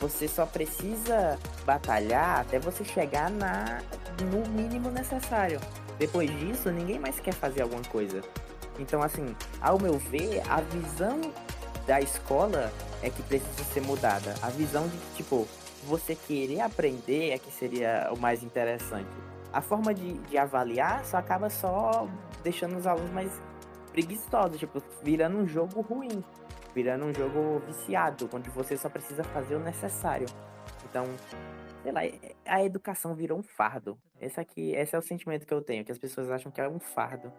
Você 0.00 0.26
só 0.28 0.44
precisa 0.44 1.38
batalhar 1.64 2.40
até 2.40 2.58
você 2.58 2.84
chegar 2.84 3.30
na 3.30 3.80
no 4.20 4.46
mínimo 4.50 4.90
necessário. 4.90 5.60
Depois 5.98 6.30
disso, 6.38 6.70
ninguém 6.70 6.98
mais 6.98 7.18
quer 7.20 7.32
fazer 7.32 7.62
alguma 7.62 7.82
coisa. 7.84 8.20
Então, 8.78 9.02
assim, 9.02 9.34
ao 9.60 9.80
meu 9.80 9.98
ver, 9.98 10.42
a 10.48 10.60
visão 10.60 11.20
da 11.86 12.00
escola 12.00 12.72
é 13.02 13.10
que 13.10 13.22
precisa 13.22 13.64
ser 13.72 13.80
mudada. 13.82 14.34
A 14.42 14.48
visão 14.48 14.86
de 14.88 14.96
tipo, 15.16 15.46
você 15.84 16.14
querer 16.14 16.60
aprender 16.60 17.30
é 17.30 17.38
que 17.38 17.50
seria 17.50 18.10
o 18.12 18.18
mais 18.18 18.42
interessante. 18.42 19.10
A 19.52 19.60
forma 19.60 19.92
de, 19.92 20.14
de 20.14 20.38
avaliar 20.38 21.04
só 21.04 21.18
acaba 21.18 21.50
só 21.50 22.08
deixando 22.42 22.76
os 22.76 22.86
alunos 22.86 23.10
mais 23.12 23.30
preguiçosos, 23.90 24.58
tipo, 24.58 24.82
virando 25.02 25.36
um 25.36 25.46
jogo 25.46 25.80
ruim 25.82 26.24
virando 26.74 27.04
um 27.04 27.14
jogo 27.14 27.60
viciado, 27.60 28.28
onde 28.32 28.50
você 28.50 28.76
só 28.76 28.88
precisa 28.88 29.22
fazer 29.24 29.56
o 29.56 29.60
necessário. 29.60 30.26
Então, 30.84 31.04
sei 31.82 31.92
lá, 31.92 32.00
a 32.46 32.64
educação 32.64 33.14
virou 33.14 33.38
um 33.38 33.42
fardo. 33.42 33.98
Esse 34.20 34.40
aqui, 34.40 34.72
esse 34.72 34.94
é 34.94 34.98
o 34.98 35.02
sentimento 35.02 35.46
que 35.46 35.54
eu 35.54 35.62
tenho, 35.62 35.84
que 35.84 35.92
as 35.92 35.98
pessoas 35.98 36.30
acham 36.30 36.50
que 36.50 36.60
é 36.60 36.68
um 36.68 36.80
fardo. 36.80 37.32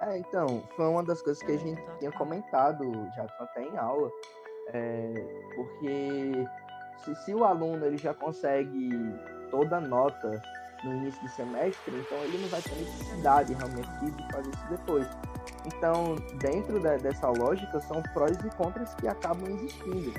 É, 0.00 0.18
então, 0.18 0.62
foi 0.76 0.86
uma 0.86 1.02
das 1.02 1.22
coisas 1.22 1.42
que 1.42 1.52
a 1.52 1.56
gente 1.56 1.80
tinha 1.98 2.12
comentado 2.12 2.84
já 3.16 3.24
até 3.40 3.62
em 3.62 3.76
aula, 3.78 4.10
é, 4.72 5.12
porque 5.54 6.46
se, 7.04 7.14
se 7.24 7.34
o 7.34 7.44
aluno 7.44 7.84
ele 7.84 7.96
já 7.96 8.14
consegue 8.14 8.90
toda 9.50 9.76
a 9.76 9.80
nota 9.80 10.42
no 10.84 10.94
início 10.94 11.20
do 11.22 11.28
semestre, 11.28 11.94
então 11.96 12.18
ele 12.18 12.38
não 12.38 12.48
vai 12.48 12.62
ter 12.62 12.74
necessidade 12.74 13.54
realmente 13.54 13.88
de 14.04 14.32
fazer 14.32 14.50
isso 14.50 14.66
depois. 14.70 15.08
Então, 15.66 16.14
dentro 16.38 16.78
de, 16.78 16.98
dessa 16.98 17.28
lógica, 17.28 17.80
são 17.80 18.02
prós 18.14 18.36
e 18.38 18.50
contras 18.56 18.94
que 18.94 19.08
acabam 19.08 19.48
existindo. 19.48 20.12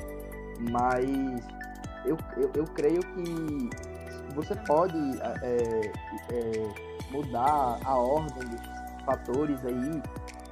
Mas 0.71 1.47
eu, 2.05 2.17
eu, 2.37 2.51
eu 2.55 2.65
creio 2.65 3.01
que 3.01 3.69
você 4.33 4.55
pode 4.67 4.97
é, 5.41 5.91
é, 6.31 7.11
mudar 7.11 7.79
a 7.83 7.95
ordem 7.95 8.47
dos 8.49 9.05
fatores 9.05 9.63
aí 9.65 10.01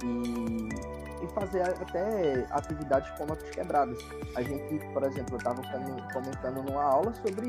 e, 0.02 1.05
e 1.22 1.26
fazer 1.28 1.62
até 1.62 2.46
atividades 2.50 3.10
como 3.18 3.32
as 3.32 3.42
quebradas. 3.42 3.98
A 4.34 4.42
gente, 4.42 4.78
por 4.92 5.02
exemplo, 5.04 5.36
estava 5.36 5.62
comentando 6.12 6.62
numa 6.62 6.82
aula 6.82 7.12
sobre 7.14 7.48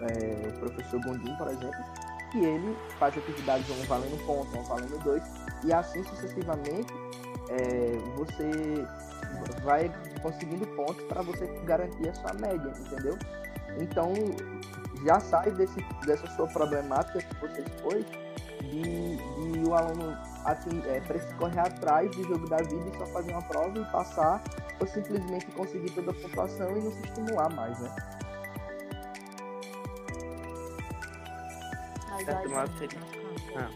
é, 0.00 0.48
o 0.48 0.60
professor 0.60 1.00
Gondim, 1.00 1.34
por 1.36 1.48
exemplo, 1.48 1.84
que 2.30 2.44
ele 2.44 2.76
faz 2.98 3.16
atividades 3.16 3.68
um 3.70 3.86
valendo 3.86 4.26
ponto, 4.26 4.58
um 4.58 4.62
valendo 4.64 4.98
dois, 5.04 5.22
e 5.64 5.72
assim 5.72 6.02
sucessivamente 6.04 6.92
é, 7.48 7.92
você 8.16 8.86
vai 9.62 9.90
conseguindo 10.22 10.66
pontos 10.68 11.02
para 11.04 11.22
você 11.22 11.46
garantir 11.64 12.08
a 12.08 12.14
sua 12.14 12.32
média, 12.34 12.72
entendeu? 12.78 13.18
Então 13.80 14.12
já 15.04 15.20
sai 15.20 15.50
desse, 15.52 15.80
dessa 16.06 16.26
sua 16.30 16.46
problemática 16.48 17.18
que 17.18 17.34
você 17.40 17.60
expôs 17.62 18.04
de, 18.70 19.16
de 19.16 19.68
o 19.68 19.74
aluno 19.74 20.16
assim, 20.44 20.82
é, 20.86 21.00
correr 21.38 21.60
atrás 21.60 22.10
do 22.10 22.22
jogo 22.24 22.48
da 22.48 22.58
vida 22.58 22.88
e 22.88 22.98
só 22.98 23.06
fazer 23.06 23.32
uma 23.32 23.42
prova 23.42 23.78
e 23.78 23.84
passar, 23.86 24.42
ou 24.80 24.86
simplesmente 24.86 25.46
conseguir 25.52 25.90
toda 25.90 26.10
a 26.10 26.14
pontuação 26.14 26.76
e 26.76 26.82
não 26.82 26.92
se 26.92 27.00
estimular 27.02 27.50
mais, 27.50 27.78
né? 27.80 27.94
Mas 32.48 32.70
seria. 32.78 33.00
Ah. 33.56 33.68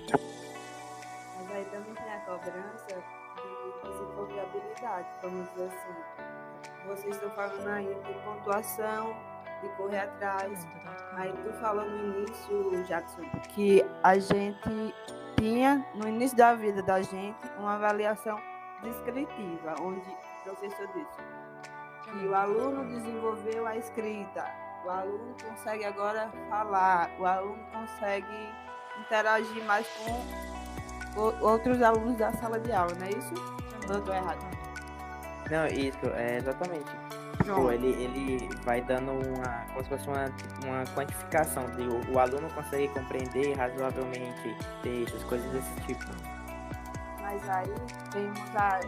Mas 1.37 1.51
aí 1.53 1.65
também 1.67 1.95
tem 1.95 2.13
a 2.13 2.21
cobrança 2.21 3.03
de 3.37 3.91
desenvolver 3.91 4.41
habilidade, 4.41 5.09
vamos 5.23 5.49
dizer 5.51 5.67
assim. 5.67 6.29
Vocês 6.87 7.15
estão 7.17 7.31
falando 7.31 7.69
aí 7.69 7.87
de 7.87 8.15
pontuação, 8.25 9.17
de 9.63 9.69
correr 9.71 10.01
atrás. 10.01 10.67
Aí 11.13 11.33
tu 11.33 11.53
falou 11.61 11.85
no 11.85 12.21
início, 12.21 12.85
Jackson, 12.85 13.23
que 13.55 13.85
a 14.03 14.19
gente 14.19 14.95
tinha, 15.37 15.85
no 15.95 16.09
início 16.09 16.37
da 16.37 16.55
vida 16.55 16.83
da 16.83 17.01
gente, 17.03 17.39
uma 17.59 17.75
avaliação 17.75 18.41
descritiva, 18.83 19.75
onde 19.81 20.01
o 20.01 20.45
professor 20.45 20.87
disse 20.89 21.39
que 22.05 22.27
o 22.27 22.35
aluno 22.35 22.85
desenvolveu 22.85 23.67
a 23.67 23.77
escrita, 23.77 24.45
o 24.85 24.91
aluno 24.91 25.35
consegue 25.43 25.85
agora 25.85 26.31
falar, 26.49 27.11
o 27.19 27.27
aluno 27.27 27.59
consegue 27.73 28.49
interagir 29.01 29.63
mais 29.65 29.87
com 31.15 31.45
outros 31.45 31.83
alunos 31.83 32.17
da 32.17 32.33
sala 32.33 32.59
de 32.59 32.73
aula, 32.73 32.93
não 32.95 33.07
é 33.07 33.11
isso? 33.11 33.35
Não 33.89 33.99
estou 33.99 34.15
errado. 34.15 34.47
Não, 35.51 35.67
isso, 35.67 36.07
é 36.15 36.39
exatamente. 36.39 37.18
Tipo, 37.49 37.73
ele, 37.73 37.89
ele 38.03 38.49
vai 38.63 38.83
dando 38.83 39.13
uma, 39.13 39.65
como 39.69 39.83
se 39.83 39.89
fosse 39.89 40.07
uma, 40.07 40.27
uma 40.65 40.85
quantificação 40.95 41.65
de 41.77 41.83
o, 41.83 42.13
o 42.13 42.19
aluno 42.19 42.47
consegue 42.51 42.89
compreender 42.89 43.57
razoavelmente 43.57 44.55
textos, 44.83 45.25
coisas 45.25 45.51
desse 45.51 45.81
tipo. 45.87 46.05
Mas 47.23 47.49
aí 47.49 47.73
temos 48.11 48.39
a, 48.55 48.81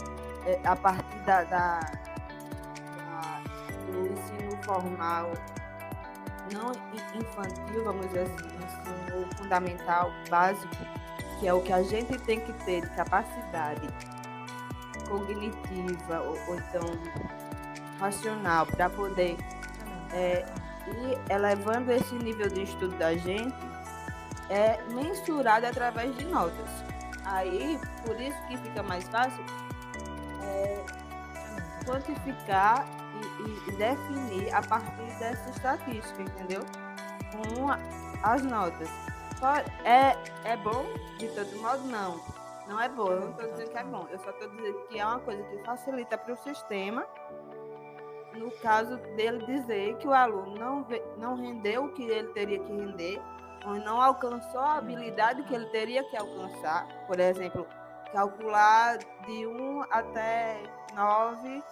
é, 0.45 0.61
a 0.63 0.77
partir 0.77 1.19
da, 1.21 1.43
da, 1.45 1.81
da 1.81 3.41
do 3.91 4.13
ensino 4.13 4.63
formal 4.63 5.33
não 6.53 6.73
infantil, 7.19 7.83
vamos 7.83 8.07
dizer 8.09 8.21
assim, 8.21 8.35
ensino 8.35 9.27
fundamental, 9.39 10.13
básico, 10.29 10.77
que 11.39 11.49
é 11.49 11.55
o 11.55 11.63
que 11.63 11.73
a 11.73 11.83
gente 11.83 12.19
tem 12.19 12.41
que 12.41 12.53
ter 12.65 12.83
de 12.83 12.91
capacidade 12.91 13.89
cognitiva 15.09 16.21
ou, 16.21 16.39
ou 16.49 16.57
então 16.57 17.50
racional 18.01 18.67
para 18.67 18.89
poder 18.89 19.37
é, 20.13 20.45
ir 20.89 21.19
elevando 21.31 21.93
esse 21.93 22.15
nível 22.15 22.49
de 22.49 22.63
estudo 22.63 22.97
da 22.97 23.15
gente 23.17 23.55
é 24.49 24.83
mensurado 24.89 25.67
através 25.67 26.17
de 26.17 26.25
notas. 26.25 26.69
Aí, 27.25 27.79
por 28.05 28.21
isso 28.21 28.37
que 28.49 28.57
fica 28.57 28.83
mais 28.83 29.07
fácil 29.09 29.45
é, 30.43 30.85
quantificar 31.87 32.87
e, 33.15 33.71
e, 33.71 33.77
definir 33.77 34.53
a 34.53 34.63
partir 34.63 35.19
dessa 35.19 35.51
estatística, 35.51 36.23
entendeu? 36.23 36.63
Com 37.31 37.71
as 38.23 38.43
notas. 38.43 38.89
É, 39.85 40.17
é 40.45 40.57
bom? 40.57 40.85
De 41.19 41.29
todo 41.29 41.63
modo, 41.63 41.85
não. 41.85 42.21
Não 42.69 42.81
é 42.81 42.89
bom. 42.89 43.11
Eu 43.11 43.21
não 43.21 43.31
estou 43.31 43.51
dizendo 43.51 43.71
que 43.71 43.79
é 43.79 43.85
bom. 43.85 44.07
Eu 44.11 44.19
só 44.19 44.31
estou 44.31 44.49
dizendo 44.49 44.79
que 44.89 44.99
é 44.99 45.05
uma 45.05 45.19
coisa 45.21 45.43
que 45.45 45.59
facilita 45.65 46.19
para 46.19 46.33
o 46.33 46.37
sistema. 46.37 47.07
No 48.35 48.51
caso 48.63 48.97
dele 49.17 49.45
dizer 49.45 49.97
que 49.97 50.07
o 50.07 50.13
aluno 50.13 50.55
não, 50.57 50.87
não 51.19 51.37
rendeu 51.37 51.85
o 51.85 51.93
que 51.93 52.05
ele 52.05 52.29
teria 52.29 52.59
que 52.59 52.73
render, 52.73 53.21
ou 53.67 53.75
não 53.75 54.01
alcançou 54.01 54.61
a 54.61 54.77
habilidade 54.77 55.43
que 55.45 55.55
ele 55.55 55.67
teria 55.67 56.03
que 56.05 56.17
alcançar. 56.17 56.87
Por 57.07 57.19
exemplo, 57.19 57.67
calcular 58.13 58.99
de 59.27 59.47
1 59.47 59.83
até 59.91 60.63
9 60.95 61.63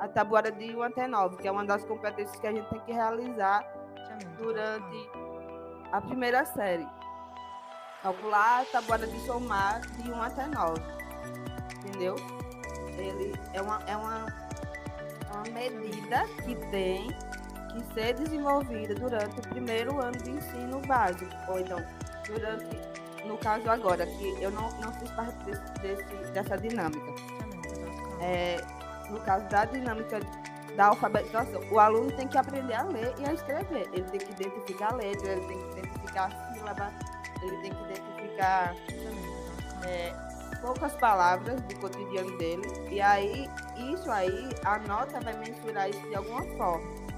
a 0.00 0.08
tabuada 0.08 0.50
de 0.50 0.74
1 0.74 0.82
até 0.82 1.06
9, 1.06 1.36
que 1.36 1.46
é 1.46 1.52
uma 1.52 1.64
das 1.64 1.84
competências 1.84 2.40
que 2.40 2.46
a 2.46 2.52
gente 2.52 2.68
tem 2.70 2.80
que 2.80 2.92
realizar 2.92 3.62
durante 4.38 5.10
a 5.92 6.00
primeira 6.00 6.44
série. 6.46 6.88
Calcular 8.02 8.62
a 8.62 8.64
tabuada 8.64 9.06
de 9.06 9.20
somar 9.26 9.80
de 9.82 10.10
1 10.10 10.22
até 10.22 10.46
9. 10.46 10.80
Entendeu? 11.84 12.16
Ele 12.96 13.38
é 13.52 13.60
uma, 13.60 13.82
é 13.86 13.96
uma, 13.96 14.26
uma 15.32 15.42
medida 15.50 16.26
que 16.44 16.54
tem 16.70 17.08
que 17.70 17.94
ser 17.94 18.14
desenvolvida 18.14 18.94
durante 18.94 19.38
o 19.38 19.42
primeiro 19.42 20.00
ano 20.00 20.16
de 20.18 20.30
ensino 20.30 20.80
básico, 20.80 21.30
ou 21.48 21.60
então 21.60 21.78
durante, 22.26 22.78
no 23.24 23.38
caso 23.38 23.70
agora, 23.70 24.06
que 24.06 24.42
eu 24.42 24.50
não, 24.50 24.70
não 24.80 24.92
fiz 24.94 25.10
parte 25.12 25.36
desse, 25.44 25.72
desse, 25.80 26.32
dessa 26.32 26.58
dinâmica. 26.58 27.12
É, 28.20 28.60
no 29.08 29.20
caso 29.20 29.46
da 29.48 29.64
dinâmica 29.64 30.20
da 30.76 30.86
alfabetização, 30.86 31.60
o 31.70 31.78
aluno 31.78 32.12
tem 32.12 32.28
que 32.28 32.38
aprender 32.38 32.74
a 32.74 32.84
ler 32.84 33.14
e 33.18 33.28
a 33.28 33.34
escrever. 33.34 33.88
Ele 33.92 34.04
tem 34.04 34.20
que 34.20 34.32
identificar 34.32 34.92
a 34.92 34.96
letra, 34.96 35.32
ele 35.32 35.46
tem 35.46 35.58
que 35.58 35.78
identificar 35.78 36.26
a 36.26 36.54
sílaba, 36.54 36.92
ele 37.42 37.56
tem 37.58 37.72
que 37.72 37.82
identificar 37.84 38.74
é, 39.86 40.29
poucas 40.60 40.94
palavras 40.96 41.60
do 41.62 41.80
cotidiano 41.80 42.36
dele. 42.38 42.62
E 42.90 43.00
aí, 43.00 43.48
isso 43.92 44.10
aí, 44.10 44.48
a 44.64 44.78
nota 44.78 45.20
vai 45.20 45.36
mensurar 45.38 45.88
isso 45.88 46.00
de 46.08 46.14
alguma 46.14 46.42
forma. 46.56 47.10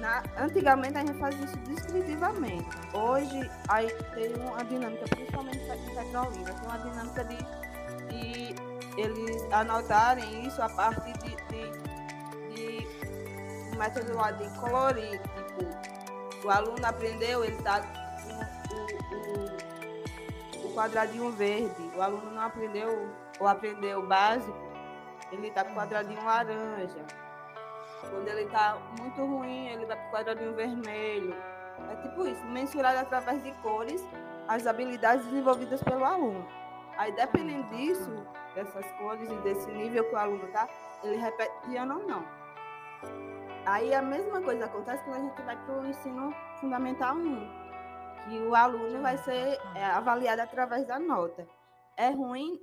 Na, 0.00 0.22
antigamente 0.38 0.98
a 0.98 1.00
gente 1.00 1.18
fazia 1.18 1.44
isso 1.44 1.56
descritivamente. 1.58 2.68
Hoje 2.92 3.50
aí 3.68 3.88
tem 4.14 4.34
uma 4.34 4.64
dinâmica, 4.64 5.04
principalmente 5.08 5.58
em 5.58 5.94
Petrolina, 5.94 6.52
tem 6.52 6.68
uma 6.68 6.78
dinâmica 6.78 7.24
de, 7.24 7.36
de 8.08 8.54
eles 9.00 9.52
anotarem 9.52 10.46
isso 10.46 10.60
a 10.62 10.68
partir 10.68 11.12
de, 11.18 11.36
de, 11.46 11.70
de 12.54 12.86
um 13.72 13.78
método 13.78 14.12
de 14.38 14.58
colorir. 14.58 15.20
Tipo, 15.20 16.46
o 16.46 16.50
aluno 16.50 16.84
aprendeu, 16.84 17.44
ele 17.44 17.56
está 17.56 17.80
quadradinho 20.74 21.30
verde. 21.30 21.90
O 21.96 22.02
aluno 22.02 22.30
não 22.30 22.42
aprendeu 22.42 23.08
ou 23.38 23.46
aprendeu 23.46 24.00
o 24.00 24.06
básico, 24.06 24.56
ele 25.32 25.48
está 25.48 25.64
com 25.64 25.74
quadradinho 25.74 26.24
laranja 26.24 27.04
quando 28.10 28.28
ele 28.28 28.42
está 28.42 28.78
muito 28.98 29.24
ruim, 29.24 29.68
ele 29.68 29.86
vai 29.86 29.96
para 29.96 30.06
o 30.06 30.10
quadradinho 30.10 30.54
vermelho. 30.54 31.34
É 31.90 31.96
tipo 31.96 32.26
isso, 32.26 32.44
mensurar 32.46 32.96
através 32.96 33.42
de 33.42 33.52
cores 33.62 34.04
as 34.46 34.66
habilidades 34.66 35.24
desenvolvidas 35.26 35.82
pelo 35.82 36.04
aluno. 36.04 36.46
Aí, 36.96 37.10
dependendo 37.12 37.64
disso, 37.74 38.10
dessas 38.54 38.86
cores 38.92 39.28
e 39.28 39.34
desse 39.36 39.70
nível 39.72 40.04
que 40.04 40.14
o 40.14 40.18
aluno 40.18 40.44
está, 40.44 40.68
ele 41.02 41.16
repete 41.16 41.76
ano 41.76 42.00
ou 42.00 42.06
não. 42.06 42.24
Aí 43.66 43.94
a 43.94 44.02
mesma 44.02 44.40
coisa 44.40 44.66
acontece 44.66 45.02
quando 45.04 45.16
a 45.16 45.20
gente 45.20 45.42
vai 45.42 45.56
para 45.56 45.80
o 45.80 45.86
ensino 45.86 46.34
fundamental 46.60 47.16
1, 47.16 47.63
que 48.24 48.38
o 48.40 48.54
aluno 48.54 49.02
vai 49.02 49.18
ser 49.18 49.58
é, 49.74 49.84
avaliado 49.84 50.42
através 50.42 50.86
da 50.86 50.98
nota. 50.98 51.46
É 51.96 52.10
ruim 52.10 52.60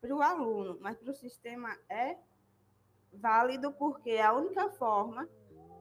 para 0.00 0.14
o 0.14 0.22
aluno, 0.22 0.78
mas 0.80 0.96
para 0.98 1.10
o 1.10 1.14
sistema 1.14 1.76
é 1.88 2.16
válido 3.12 3.72
porque 3.72 4.10
é 4.10 4.22
a 4.22 4.32
única 4.32 4.68
forma 4.70 5.28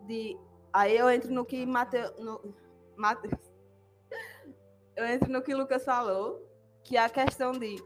de. 0.06 0.38
Aí 0.72 0.96
eu 0.98 1.10
entro 1.10 1.32
no 1.32 1.46
que 1.46 1.66
Mateus. 1.66 2.18
No. 2.20 2.54
Eu 4.96 5.08
entro 5.08 5.32
no 5.32 5.42
que 5.42 5.52
o 5.52 5.58
Lucas 5.58 5.84
falou, 5.84 6.48
que 6.84 6.96
é 6.96 7.04
a 7.04 7.10
questão 7.10 7.52
de 7.52 7.84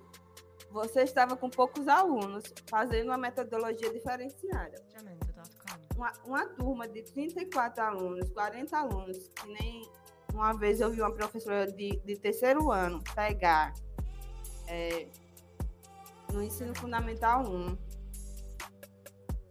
você 0.70 1.04
estava 1.04 1.38
com 1.38 1.50
poucos 1.50 1.88
alunos, 1.88 2.44
fazendo 2.70 3.08
uma 3.08 3.18
metodologia 3.18 3.90
diferenciada. 3.92 4.84
Uma, 5.96 6.12
uma 6.26 6.46
turma 6.50 6.86
de 6.86 7.04
34 7.04 7.82
alunos, 7.82 8.30
40 8.30 8.78
alunos, 8.78 9.30
que 9.30 9.48
nem 9.48 9.90
uma 10.34 10.54
vez 10.54 10.82
eu 10.82 10.92
vi 10.92 11.02
uma 11.02 11.12
professora 11.12 11.72
de, 11.72 12.00
de 12.06 12.18
terceiro 12.18 12.72
ano 12.72 13.02
pegar 13.16 13.74
é, 14.68 15.08
no 16.32 16.44
ensino 16.44 16.76
fundamental 16.76 17.44
1 17.46 17.88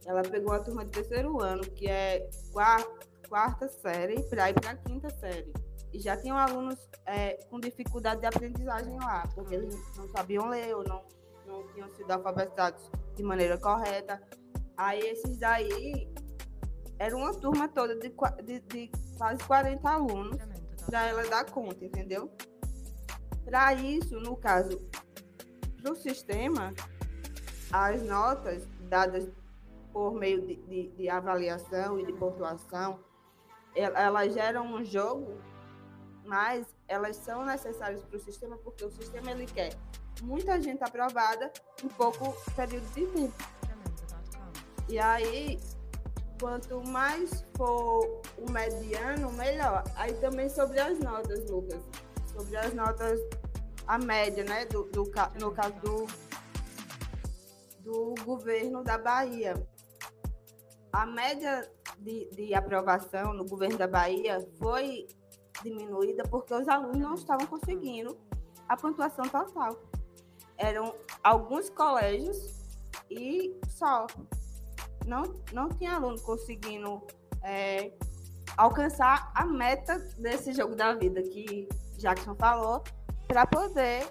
ela 0.06 0.22
pegou 0.22 0.52
a 0.52 0.60
turma 0.60 0.84
de 0.84 0.92
terceiro 0.92 1.40
ano, 1.42 1.62
que 1.62 1.88
é 1.88 2.30
quarta, 2.52 3.06
quarta 3.28 3.68
série, 3.68 4.22
para 4.22 4.50
ir 4.50 4.54
para 4.54 4.70
a 4.70 4.76
quinta 4.76 5.10
série. 5.10 5.52
E 5.92 5.98
já 5.98 6.16
tinham 6.16 6.38
alunos 6.38 6.78
é, 7.04 7.34
com 7.50 7.58
dificuldade 7.58 8.20
de 8.20 8.26
aprendizagem 8.26 8.96
lá, 8.98 9.28
porque 9.34 9.56
eles 9.56 9.74
não 9.96 10.08
sabiam 10.10 10.48
ler 10.48 10.76
ou 10.76 10.84
não, 10.84 11.02
não 11.44 11.66
tinham 11.72 11.92
sido 11.96 12.08
alfabetizados 12.10 12.88
de 13.16 13.22
maneira 13.24 13.58
correta. 13.58 14.22
Aí 14.76 15.00
esses 15.00 15.38
daí 15.38 16.08
era 17.00 17.16
uma 17.16 17.34
turma 17.34 17.68
toda 17.68 17.96
de, 17.96 18.12
de, 18.44 18.60
de 18.60 18.90
quase 19.18 19.42
40 19.42 19.88
alunos 19.88 20.40
para 20.86 21.06
ela 21.06 21.26
dar 21.28 21.44
conta, 21.50 21.84
entendeu? 21.84 22.30
Para 23.44 23.74
isso, 23.74 24.18
no 24.20 24.36
caso, 24.36 24.78
para 25.80 25.92
o 25.92 25.96
sistema, 25.96 26.72
as 27.70 28.02
notas 28.02 28.66
dadas 28.88 29.28
por 29.92 30.14
meio 30.14 30.42
de, 30.46 30.56
de, 30.56 30.88
de 30.88 31.08
avaliação 31.08 31.98
e 31.98 32.06
de 32.06 32.12
pontuação, 32.12 33.00
elas 33.74 34.32
geram 34.32 34.66
um 34.74 34.84
jogo, 34.84 35.38
mas 36.24 36.66
elas 36.88 37.16
são 37.16 37.44
necessárias 37.44 38.02
para 38.04 38.16
o 38.16 38.20
sistema 38.20 38.56
porque 38.58 38.84
o 38.84 38.90
sistema 38.90 39.30
ele 39.30 39.46
quer 39.46 39.70
muita 40.22 40.60
gente 40.60 40.82
aprovada 40.82 41.52
em 41.84 41.88
pouco 41.88 42.34
período 42.54 42.86
de 42.94 43.06
tempo. 43.06 43.34
E 44.88 44.98
aí, 44.98 45.58
quanto 46.40 46.82
mais 46.88 47.44
for 47.56 48.22
o 48.38 48.50
mediano, 48.50 49.32
melhor. 49.32 49.84
Aí 49.96 50.14
também 50.14 50.48
sobre 50.48 50.80
as 50.80 50.98
notas, 50.98 51.48
Lucas. 51.50 51.80
Sobre 52.32 52.56
as 52.56 52.74
notas, 52.74 53.20
a 53.86 53.98
média, 53.98 54.44
né? 54.44 54.66
Do, 54.66 54.84
do, 54.84 55.04
no 55.40 55.52
caso 55.52 55.74
do, 55.80 56.06
do 57.80 58.14
governo 58.24 58.82
da 58.82 58.98
Bahia 58.98 59.54
a 60.96 61.04
média 61.04 61.70
de, 61.98 62.26
de 62.30 62.54
aprovação 62.54 63.34
no 63.34 63.44
governo 63.44 63.76
da 63.76 63.86
Bahia 63.86 64.40
foi 64.58 65.06
diminuída 65.62 66.22
porque 66.22 66.54
os 66.54 66.66
alunos 66.66 66.96
não 66.96 67.14
estavam 67.14 67.46
conseguindo 67.46 68.16
a 68.66 68.76
pontuação 68.78 69.26
total. 69.28 69.78
Eram 70.56 70.94
alguns 71.22 71.68
colégios 71.68 72.80
e 73.10 73.54
só. 73.68 74.06
Não, 75.06 75.22
não 75.52 75.68
tinha 75.68 75.94
aluno 75.94 76.20
conseguindo 76.20 77.06
é, 77.42 77.92
alcançar 78.56 79.30
a 79.34 79.44
meta 79.46 79.98
desse 80.18 80.52
jogo 80.52 80.74
da 80.74 80.94
vida 80.94 81.22
que 81.22 81.68
Jackson 81.96 82.34
falou 82.34 82.82
para 83.28 83.46
poder 83.46 84.06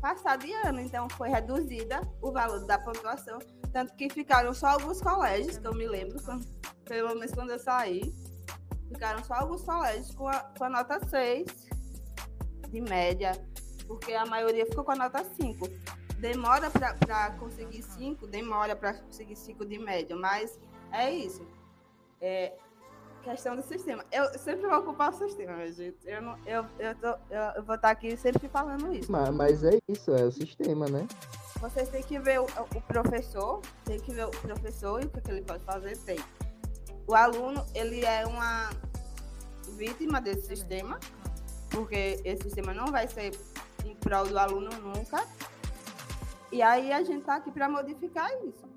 passar 0.00 0.38
de 0.38 0.52
ano. 0.52 0.80
Então 0.80 1.08
foi 1.10 1.28
reduzida 1.28 2.00
o 2.22 2.30
valor 2.30 2.64
da 2.66 2.78
pontuação 2.78 3.38
tanto 3.72 3.94
que 3.94 4.08
ficaram 4.10 4.52
só 4.52 4.68
alguns 4.68 5.00
colégios, 5.00 5.58
que 5.58 5.66
eu 5.66 5.74
me 5.74 5.86
lembro, 5.86 6.20
quando, 6.22 6.44
pelo 6.84 7.14
menos 7.14 7.32
quando 7.32 7.50
eu 7.50 7.58
saí. 7.58 8.02
Ficaram 8.88 9.22
só 9.22 9.34
alguns 9.34 9.62
colégios 9.62 10.12
com 10.14 10.26
a, 10.28 10.40
com 10.40 10.64
a 10.64 10.68
nota 10.68 10.98
6 11.08 11.68
de 12.68 12.80
média, 12.80 13.32
porque 13.86 14.12
a 14.12 14.26
maioria 14.26 14.66
ficou 14.66 14.84
com 14.84 14.90
a 14.92 14.96
nota 14.96 15.24
5. 15.24 15.68
Demora 16.20 16.70
para 16.70 17.30
conseguir 17.32 17.82
5, 17.82 18.26
demora 18.26 18.76
para 18.76 18.94
conseguir 18.94 19.36
5 19.36 19.64
de 19.64 19.78
média, 19.78 20.14
mas 20.14 20.58
é 20.92 21.10
isso. 21.10 21.46
É 22.20 22.52
questão 23.22 23.56
do 23.56 23.62
sistema. 23.62 24.04
Eu 24.10 24.38
sempre 24.38 24.66
vou 24.66 24.78
ocupar 24.78 25.10
o 25.10 25.16
sistema, 25.16 25.56
meu 25.56 25.72
gente. 25.72 25.98
Eu, 26.04 26.22
não, 26.22 26.38
eu, 26.46 26.64
eu, 26.78 26.94
tô, 26.96 27.08
eu, 27.30 27.42
eu 27.56 27.62
vou 27.62 27.74
estar 27.74 27.90
aqui 27.90 28.16
sempre 28.16 28.48
falando 28.48 28.92
isso. 28.92 29.10
Mas, 29.10 29.30
mas 29.30 29.64
é 29.64 29.78
isso, 29.88 30.10
é 30.14 30.24
o 30.24 30.30
sistema, 30.32 30.86
né? 30.88 31.06
Vocês 31.60 31.88
têm 31.88 32.02
que 32.02 32.18
ver 32.18 32.40
o, 32.40 32.44
o 32.44 32.80
professor, 32.82 33.60
tem 33.84 33.98
que 34.00 34.12
ver 34.12 34.26
o 34.26 34.30
professor 34.30 35.02
e 35.02 35.06
o 35.06 35.10
que, 35.10 35.20
que 35.20 35.30
ele 35.30 35.42
pode 35.42 35.64
fazer, 35.64 35.96
tem. 35.98 36.18
O 37.06 37.14
aluno, 37.14 37.64
ele 37.74 38.04
é 38.04 38.26
uma 38.26 38.70
vítima 39.76 40.20
desse 40.20 40.46
sistema, 40.46 40.98
porque 41.70 42.20
esse 42.24 42.44
sistema 42.44 42.72
não 42.72 42.86
vai 42.86 43.06
ser 43.08 43.32
em 43.84 43.94
prol 43.96 44.26
do 44.26 44.38
aluno 44.38 44.70
nunca. 44.80 45.26
E 46.52 46.62
aí 46.62 46.92
a 46.92 47.02
gente 47.02 47.24
tá 47.24 47.36
aqui 47.36 47.50
para 47.50 47.68
modificar 47.68 48.30
isso. 48.44 48.68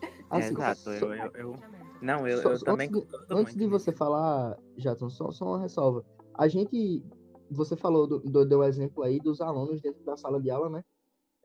Assim, 0.30 0.52
Exato, 0.52 0.90
eu, 0.90 1.14
eu, 1.14 1.32
eu, 1.34 1.54
Não, 2.02 2.28
eu, 2.28 2.42
só, 2.42 2.52
eu 2.52 2.64
também. 2.64 2.88
Antes, 2.88 3.08
de, 3.08 3.16
antes 3.30 3.56
de 3.56 3.66
você 3.66 3.92
falar, 3.92 4.58
Jadson, 4.76 5.08
só, 5.08 5.30
só 5.30 5.46
uma 5.46 5.60
ressalva. 5.60 6.04
A 6.34 6.46
gente. 6.48 7.02
Você 7.50 7.74
falou, 7.76 8.06
do, 8.06 8.20
do, 8.20 8.44
deu 8.44 8.62
exemplo 8.62 9.02
aí 9.02 9.18
dos 9.18 9.40
alunos 9.40 9.80
dentro 9.80 10.04
da 10.04 10.18
sala 10.18 10.38
de 10.38 10.50
aula, 10.50 10.68
né? 10.68 10.84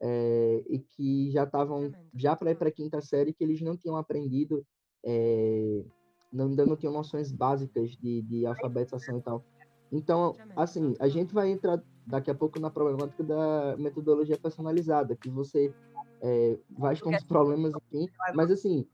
é, 0.03 0.63
e 0.69 0.79
que 0.79 1.31
já 1.31 1.45
estavam 1.45 1.89
já 2.13 2.35
para 2.35 2.51
ir 2.51 2.55
para 2.55 2.67
a 2.67 2.71
quinta 2.71 3.01
série 3.01 3.33
que 3.33 3.41
eles 3.41 3.61
não 3.61 3.77
tinham 3.77 3.95
aprendido 3.95 4.65
é, 5.05 5.81
não, 6.31 6.47
ainda 6.47 6.65
não 6.65 6.75
tinham 6.75 6.91
noções 6.91 7.31
básicas 7.31 7.91
de, 7.91 8.21
de 8.23 8.45
alfabetização 8.45 9.17
e 9.17 9.21
tal 9.21 9.45
então 9.93 10.35
assim 10.55 10.95
a 10.99 11.07
gente 11.07 11.33
vai 11.33 11.49
entrar 11.49 11.81
daqui 12.05 12.29
a 12.29 12.35
pouco 12.35 12.59
na 12.59 12.69
problemática 12.69 13.23
da 13.23 13.75
metodologia 13.77 14.37
personalizada 14.37 15.15
que 15.15 15.29
você 15.29 15.73
é, 16.21 16.57
vai 16.77 16.97
com 16.97 17.15
os 17.15 17.23
problemas 17.23 17.73
enfim 17.91 18.09
mas 18.33 18.51
assim 18.51 18.85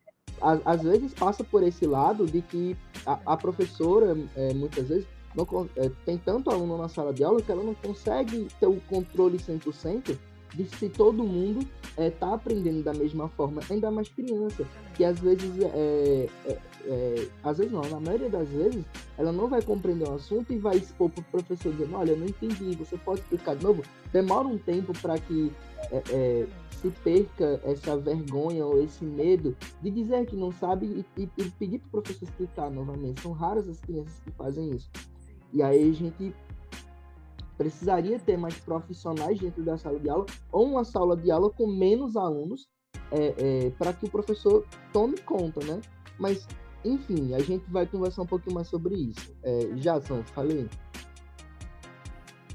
a, 0.41 0.59
às 0.65 0.83
vezes 0.83 1.13
passa 1.13 1.43
por 1.43 1.63
esse 1.63 1.85
lado 1.87 2.25
de 2.25 2.41
que 2.41 2.77
a, 3.05 3.19
a 3.33 3.37
professora 3.37 4.15
é, 4.35 4.53
muitas 4.53 4.89
vezes 4.89 5.07
não, 5.35 5.69
é, 5.75 5.89
tem 6.05 6.17
tanto 6.17 6.49
aluno 6.49 6.77
na 6.77 6.89
sala 6.89 7.13
de 7.13 7.23
aula 7.23 7.41
que 7.41 7.51
ela 7.51 7.63
não 7.63 7.75
consegue 7.75 8.47
ter 8.59 8.67
o 8.67 8.79
controle 8.81 9.37
100% 9.37 10.17
de 10.53 10.65
se 10.65 10.89
todo 10.89 11.23
mundo 11.23 11.65
está 11.97 12.29
é, 12.29 12.33
aprendendo 12.33 12.83
da 12.83 12.93
mesma 12.93 13.27
forma, 13.29 13.61
ainda 13.69 13.91
mais 13.91 14.09
criança, 14.09 14.65
que 14.95 15.03
às 15.03 15.19
vezes, 15.19 15.51
é, 15.61 16.27
é, 16.85 17.27
às 17.43 17.57
vezes 17.57 17.71
não, 17.71 17.81
na 17.81 17.99
maioria 17.99 18.29
das 18.29 18.47
vezes, 18.49 18.83
ela 19.17 19.31
não 19.31 19.47
vai 19.47 19.61
compreender 19.61 20.07
o 20.07 20.15
assunto 20.15 20.51
e 20.51 20.57
vai 20.57 20.77
expor 20.77 21.09
para 21.09 21.21
o 21.21 21.25
professor 21.25 21.71
dizendo, 21.71 21.95
olha, 21.95 22.11
eu 22.11 22.17
não 22.17 22.25
entendi, 22.25 22.75
você 22.75 22.97
pode 22.97 23.21
explicar 23.21 23.55
de 23.55 23.63
novo? 23.63 23.83
Demora 24.11 24.47
um 24.47 24.57
tempo 24.57 24.93
para 25.01 25.17
que 25.19 25.51
se 26.81 26.89
perca 27.03 27.59
essa 27.63 27.97
vergonha 27.97 28.65
ou 28.65 28.81
esse 28.81 29.03
medo 29.03 29.55
de 29.81 29.91
dizer 29.91 30.25
que 30.25 30.35
não 30.35 30.51
sabe 30.51 30.85
e, 30.85 31.21
e, 31.21 31.29
e 31.37 31.51
pedir 31.51 31.79
para 31.79 31.87
o 31.87 32.01
professor 32.01 32.23
explicar 32.23 32.69
novamente. 32.71 33.21
São 33.21 33.31
raras 33.31 33.67
as 33.67 33.79
crianças 33.81 34.19
que 34.23 34.31
fazem 34.31 34.71
isso. 34.71 34.89
E 35.51 35.61
aí 35.61 35.89
a 35.89 35.93
gente 35.93 36.33
precisaria 37.59 38.17
ter 38.17 38.37
mais 38.37 38.55
profissionais 38.55 39.37
dentro 39.37 39.61
da 39.63 39.77
sala 39.77 39.99
de 39.99 40.09
aula 40.09 40.25
ou 40.49 40.65
uma 40.65 40.85
sala 40.85 41.17
de 41.17 41.29
aula 41.29 41.49
com 41.49 41.67
menos 41.67 42.15
alunos 42.15 42.69
é, 43.11 43.33
é, 43.37 43.69
para 43.71 43.91
que 43.91 44.05
o 44.05 44.09
professor 44.09 44.65
tome 44.93 45.17
conta, 45.17 45.59
né? 45.65 45.81
Mas, 46.17 46.47
enfim, 46.85 47.33
a 47.33 47.39
gente 47.39 47.69
vai 47.69 47.85
conversar 47.85 48.21
um 48.21 48.25
pouquinho 48.25 48.55
mais 48.55 48.69
sobre 48.69 48.95
isso. 48.95 49.35
É, 49.43 49.65
Jason, 49.75 50.23
falei. 50.23 50.69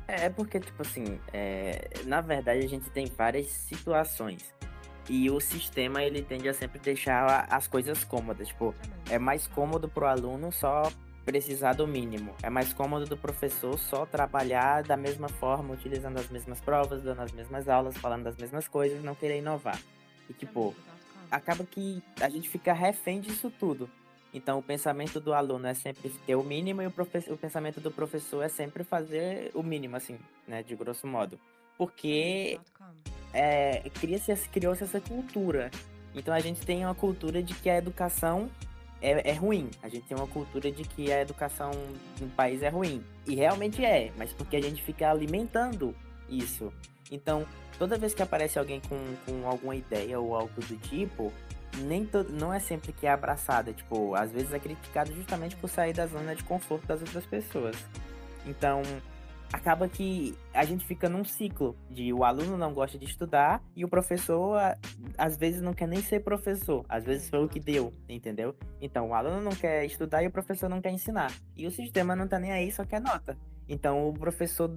É, 0.09 0.25
é 0.25 0.31
porque, 0.31 0.59
tipo 0.59 0.81
assim, 0.81 1.21
é, 1.35 1.91
na 2.07 2.23
verdade 2.23 2.65
a 2.65 2.69
gente 2.69 2.89
tem 2.89 3.05
várias 3.05 3.49
situações. 3.49 4.55
E 5.11 5.31
o 5.31 5.39
sistema, 5.39 6.03
ele 6.03 6.23
tende 6.23 6.49
a 6.49 6.55
sempre 6.55 6.79
deixar 6.79 7.47
as 7.51 7.69
coisas 7.69 8.05
cômodas. 8.05 8.49
Tipo, 8.49 8.75
é 9.11 9.19
mais 9.19 9.47
cômodo 9.47 9.87
pro 9.87 10.07
aluno 10.07 10.51
só 10.51 10.91
precisar 11.25 11.73
do 11.73 11.87
mínimo. 11.87 12.35
É 12.43 12.51
mais 12.51 12.73
cômodo 12.73 13.07
do 13.07 13.17
professor 13.17 13.79
só 13.79 14.05
trabalhar 14.05 14.83
da 14.83 14.97
mesma 14.97 15.29
forma, 15.29 15.75
utilizando 15.75 16.19
as 16.19 16.29
mesmas 16.29 16.61
provas, 16.61 17.03
dando 17.03 17.23
as 17.23 17.33
mesmas 17.33 17.69
aulas, 17.69 17.97
falando 17.97 18.25
das 18.25 18.37
mesmas 18.37 18.69
coisas, 18.69 19.03
não 19.03 19.15
querer 19.15 19.39
inovar. 19.39 19.81
E 20.29 20.33
tipo, 20.33 20.75
acaba 21.31 21.65
que 21.65 22.03
a 22.21 22.29
gente 22.29 22.49
fica 22.49 22.73
refém 22.73 23.21
disso 23.21 23.51
tudo. 23.59 23.89
Então, 24.33 24.59
o 24.59 24.63
pensamento 24.63 25.21
do 25.21 25.33
aluno 25.33 25.67
é 25.69 25.75
sempre 25.75 26.11
ter 26.27 26.35
o 26.35 26.43
mínimo 26.43 26.83
e 26.83 26.87
o, 26.87 26.93
o 27.33 27.37
pensamento 27.37 27.81
do 27.81 27.91
professor 27.91 28.43
é 28.43 28.49
sempre 28.49 28.83
fazer 28.83 29.53
o 29.55 29.63
mínimo, 29.63 29.97
assim, 29.97 30.19
né, 30.47 30.61
de 30.63 30.75
grosso 30.75 31.07
modo. 31.07 31.39
Porque 31.79 32.59
é, 33.33 33.89
criou-se 33.91 34.83
essa 34.83 35.01
cultura. 35.01 35.71
Então, 36.13 36.35
a 36.35 36.41
gente 36.41 36.67
tem 36.67 36.85
uma 36.85 36.97
cultura 36.97 37.41
de 37.45 37.55
que 37.55 37.71
a 37.71 37.79
educação 37.79 38.51
é, 39.05 39.31
é 39.31 39.33
ruim. 39.35 39.71
A 39.83 39.89
gente 39.89 40.07
tem 40.07 40.17
uma 40.17 40.27
cultura 40.27 40.73
de 40.73 40.83
que 40.83 41.13
a 41.13 41.21
educação 41.21 41.71
no 42.19 42.29
país 42.31 42.63
é 42.63 42.69
ruim. 42.71 43.05
E 43.27 43.35
realmente 43.35 43.85
é, 43.85 44.11
mas 44.17 44.33
porque 44.33 44.57
a 44.57 44.63
gente 44.63 44.83
fica 44.83 45.11
alimentando 45.11 45.95
isso. 46.29 46.73
Então, 47.11 47.47
toda 47.79 47.99
vez 47.99 48.15
que 48.15 48.23
aparece 48.23 48.59
alguém 48.59 48.81
com, 48.81 48.99
com 49.27 49.47
alguma 49.47 49.77
ideia 49.77 50.19
ou 50.19 50.35
algo 50.35 50.61
do 50.63 50.77
tipo, 50.79 51.31
nem 51.83 52.07
todo, 52.07 52.33
não 52.33 52.53
é 52.53 52.59
sempre 52.59 52.93
que 52.93 53.07
é 53.07 53.11
abraçada. 53.11 53.75
Tipo, 53.75 54.15
às 54.15 54.33
vezes 54.33 54.53
é 54.55 54.59
criticado 54.59 55.15
justamente 55.15 55.55
por 55.57 55.69
sair 55.69 55.93
da 55.93 56.07
zona 56.07 56.35
de 56.35 56.43
conforto 56.43 56.87
das 56.87 57.01
outras 57.01 57.27
pessoas. 57.27 57.77
Então, 58.47 58.83
acaba 59.55 59.89
que 59.89 60.37
a 60.53 60.65
gente 60.65 60.85
fica 60.85 61.09
num 61.09 61.25
ciclo 61.25 61.77
de 61.89 62.13
o 62.13 62.25
aluno 62.25 62.59
não 62.59 62.75
gosta 62.75 62.99
de 62.99 63.05
estudar 63.05 63.63
e 63.77 63.85
o 63.85 63.89
professor 63.89 64.59
às 65.17 65.37
vezes 65.37 65.63
não 65.63 65.73
quer 65.73 65.87
nem 65.87 66.03
ser 66.03 66.25
professor, 66.25 66.85
às 66.89 67.05
vezes 67.05 67.31
foi 67.31 67.45
o 67.45 67.49
que 67.49 67.61
deu, 67.61 67.95
entendeu? 68.09 68.57
Então 68.81 69.11
o 69.11 69.15
aluno 69.15 69.41
não 69.41 69.53
quer 69.53 69.85
estudar 69.85 70.25
e 70.25 70.27
o 70.27 70.31
professor 70.31 70.69
não 70.69 70.81
quer 70.81 70.91
ensinar. 70.91 71.33
E 71.57 71.69
o 71.69 71.71
sistema 71.71 72.17
não 72.17 72.27
tá 72.27 72.37
nem 72.41 72.51
aí, 72.51 72.73
só 72.73 72.85
quer 72.85 73.01
nota. 73.01 73.39
Então 73.69 74.09
o 74.09 74.13
professor 74.13 74.77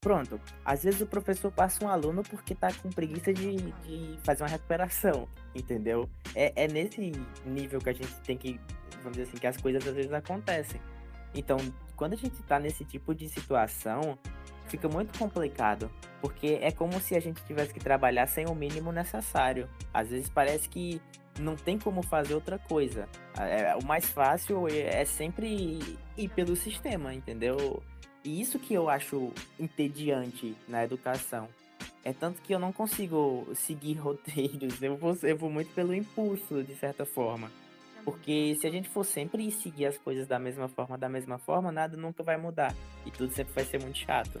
pronto. 0.00 0.40
Às 0.64 0.84
vezes 0.84 1.02
o 1.02 1.06
professor 1.06 1.52
passa 1.52 1.84
um 1.84 1.88
aluno 1.88 2.22
porque 2.22 2.54
tá 2.54 2.72
com 2.72 2.88
preguiça 2.88 3.34
de, 3.34 3.56
de 3.56 4.18
fazer 4.24 4.44
uma 4.44 4.48
recuperação, 4.48 5.28
entendeu? 5.54 6.08
É, 6.34 6.64
é 6.64 6.68
nesse 6.68 7.12
nível 7.44 7.80
que 7.80 7.90
a 7.90 7.92
gente 7.92 8.14
tem 8.22 8.38
que, 8.38 8.58
vamos 9.02 9.18
dizer 9.18 9.28
assim, 9.28 9.36
que 9.36 9.46
as 9.46 9.58
coisas 9.58 9.86
às 9.86 9.94
vezes 9.94 10.12
acontecem. 10.12 10.80
Então, 11.34 11.58
quando 11.96 12.14
a 12.14 12.16
gente 12.16 12.42
tá 12.42 12.58
nesse 12.58 12.84
tipo 12.84 13.14
de 13.14 13.28
situação, 13.28 14.18
fica 14.68 14.88
muito 14.88 15.18
complicado, 15.18 15.90
porque 16.20 16.58
é 16.60 16.70
como 16.70 17.00
se 17.00 17.14
a 17.14 17.20
gente 17.20 17.42
tivesse 17.44 17.72
que 17.72 17.80
trabalhar 17.80 18.26
sem 18.26 18.46
o 18.46 18.54
mínimo 18.54 18.92
necessário. 18.92 19.68
Às 19.92 20.08
vezes 20.08 20.28
parece 20.28 20.68
que 20.68 21.00
não 21.38 21.56
tem 21.56 21.78
como 21.78 22.02
fazer 22.02 22.34
outra 22.34 22.58
coisa. 22.58 23.08
É, 23.38 23.74
o 23.76 23.84
mais 23.84 24.06
fácil 24.06 24.68
é, 24.68 25.02
é 25.02 25.04
sempre 25.04 25.80
ir 26.16 26.28
pelo 26.30 26.56
sistema, 26.56 27.12
entendeu? 27.14 27.82
E 28.24 28.40
isso 28.40 28.58
que 28.58 28.72
eu 28.72 28.88
acho 28.88 29.32
entediante 29.58 30.56
na 30.68 30.84
educação. 30.84 31.48
É 32.04 32.12
tanto 32.12 32.40
que 32.42 32.54
eu 32.54 32.58
não 32.58 32.72
consigo 32.72 33.46
seguir 33.54 33.94
roteiros, 33.98 34.82
eu 34.82 34.96
vou, 34.96 35.16
eu 35.22 35.36
vou 35.36 35.50
muito 35.50 35.72
pelo 35.74 35.94
impulso, 35.94 36.62
de 36.62 36.74
certa 36.74 37.04
forma. 37.04 37.50
Porque 38.04 38.56
se 38.60 38.66
a 38.66 38.70
gente 38.70 38.88
for 38.88 39.04
sempre 39.04 39.50
seguir 39.50 39.86
as 39.86 39.96
coisas 39.96 40.26
da 40.26 40.38
mesma 40.38 40.68
forma, 40.68 40.98
da 40.98 41.08
mesma 41.08 41.38
forma, 41.38 41.72
nada 41.72 41.96
nunca 41.96 42.22
vai 42.22 42.36
mudar. 42.36 42.74
E 43.06 43.10
tudo 43.10 43.32
sempre 43.32 43.54
vai 43.54 43.64
ser 43.64 43.80
muito 43.80 43.98
chato. 43.98 44.40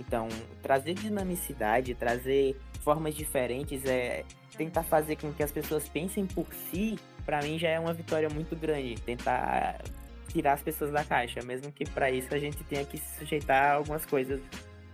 Então, 0.00 0.28
trazer 0.62 0.94
dinamicidade, 0.94 1.94
trazer 1.94 2.56
formas 2.82 3.14
diferentes, 3.14 3.84
é 3.84 4.24
tentar 4.56 4.82
fazer 4.82 5.16
com 5.16 5.32
que 5.32 5.42
as 5.42 5.52
pessoas 5.52 5.88
pensem 5.88 6.26
por 6.26 6.46
si, 6.52 6.98
para 7.24 7.40
mim 7.42 7.58
já 7.58 7.68
é 7.68 7.78
uma 7.78 7.92
vitória 7.92 8.28
muito 8.28 8.56
grande. 8.56 8.96
Tentar 9.02 9.80
tirar 10.28 10.54
as 10.54 10.62
pessoas 10.62 10.92
da 10.92 11.04
caixa, 11.04 11.40
mesmo 11.42 11.70
que 11.72 11.88
para 11.88 12.10
isso 12.10 12.34
a 12.34 12.38
gente 12.38 12.62
tenha 12.64 12.84
que 12.84 12.98
se 12.98 13.18
sujeitar 13.18 13.72
a 13.72 13.74
algumas 13.74 14.04
coisas, 14.04 14.40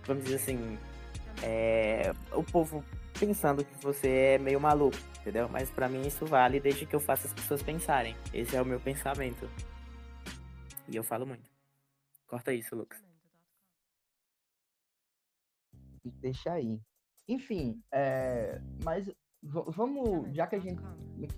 vamos 0.05 0.23
dizer 0.23 0.35
assim, 0.35 0.77
é, 1.43 2.13
o 2.31 2.43
povo 2.43 2.83
pensando 3.19 3.63
que 3.63 3.83
você 3.83 4.07
é 4.07 4.37
meio 4.37 4.59
maluco, 4.59 4.97
entendeu? 5.25 5.49
Mas 5.49 5.71
para 5.71 5.89
mim 5.89 6.05
isso 6.05 6.23
vale 6.23 6.59
desde 6.59 6.85
que 6.85 6.95
eu 6.95 6.99
faça 6.99 7.27
as 7.27 7.33
pessoas 7.33 7.63
pensarem. 7.63 8.15
Esse 8.31 8.55
é 8.55 8.61
o 8.61 8.65
meu 8.65 8.79
pensamento. 8.79 9.49
E 10.87 10.95
eu 10.95 11.03
falo 11.03 11.25
muito. 11.25 11.49
Corta 12.27 12.53
isso, 12.53 12.75
Lucas. 12.75 13.03
Deixa 16.03 16.53
aí. 16.53 16.79
Enfim, 17.27 17.81
é, 17.91 18.61
mas 18.83 19.11
vamos, 19.41 20.31
já 20.35 20.45
que 20.45 20.55
a 20.55 20.59
gente 20.59 20.79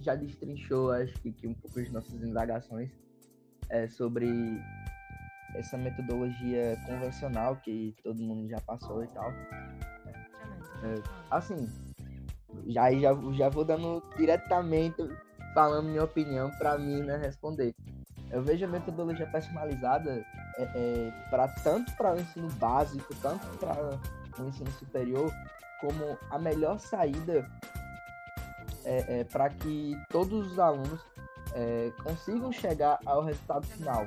já 0.02 0.16
destrinchou, 0.16 0.92
acho 0.92 1.14
que, 1.22 1.48
um 1.48 1.54
pouco 1.54 1.80
as 1.80 1.90
nossas 1.90 2.22
indagações 2.22 2.92
é, 3.70 3.88
sobre 3.88 4.28
essa 5.56 5.78
metodologia 5.78 6.76
convencional 6.86 7.56
que 7.62 7.96
todo 8.04 8.22
mundo 8.22 8.50
já 8.50 8.60
passou 8.60 9.02
e 9.02 9.08
tal. 9.08 9.32
É, 9.32 11.02
assim, 11.32 11.56
já, 12.66 12.92
já, 12.92 13.16
já 13.34 13.50
vou 13.50 13.64
dando 13.64 14.04
diretamente, 14.18 14.96
falando 15.54 15.90
minha 15.90 16.04
opinião 16.04 16.50
para 16.58 16.78
mim 16.78 17.02
né, 17.02 17.18
responder. 17.18 17.76
Eu 18.30 18.44
vejo 18.44 18.66
a 18.66 18.68
metodologia 18.68 19.26
personalizada 19.28 20.26
é, 20.58 20.64
é, 20.64 21.14
para 21.30 21.48
tanto 21.48 21.96
para 21.96 22.14
o 22.14 22.20
ensino 22.20 22.50
básico, 22.54 23.16
tanto 23.22 23.46
para 23.58 23.98
o 24.40 24.48
ensino 24.48 24.72
superior, 24.72 25.32
como 25.80 26.18
a 26.30 26.38
melhor 26.38 26.80
saída 26.80 27.50
é, 28.84 29.20
é 29.20 29.24
para 29.24 29.50
que 29.50 29.98
todos 30.10 30.52
os 30.52 30.60
alunos 30.60 31.02
é, 31.54 31.92
consigam 32.04 32.52
chegar 32.52 33.00
ao 33.06 33.24
resultado 33.24 33.66
final. 33.68 34.06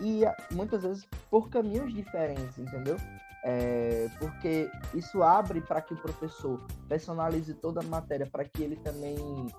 E 0.00 0.22
muitas 0.52 0.82
vezes 0.82 1.06
por 1.30 1.50
caminhos 1.50 1.92
diferentes, 1.92 2.58
entendeu? 2.58 2.96
É, 3.42 4.08
porque 4.18 4.70
isso 4.92 5.22
abre 5.22 5.62
para 5.62 5.80
que 5.80 5.94
o 5.94 5.96
professor 5.96 6.60
personalize 6.88 7.54
toda 7.54 7.80
a 7.80 7.84
matéria, 7.84 8.26
para 8.26 8.44
que 8.44 8.62
ele 8.62 8.76
também 8.76 9.16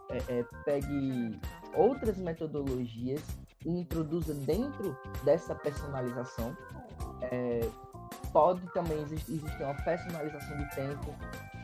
é, 0.10 0.40
é, 0.40 0.46
pegue 0.64 1.40
outras 1.74 2.18
metodologias 2.18 3.22
e 3.66 3.70
introduza 3.70 4.34
dentro 4.34 4.96
dessa 5.24 5.56
personalização. 5.56 6.56
É, 7.22 7.62
pode 8.32 8.62
também 8.74 9.02
existir, 9.02 9.34
existir 9.34 9.64
uma 9.64 9.74
personalização 9.74 10.58
de 10.58 10.76
tempo, 10.76 11.16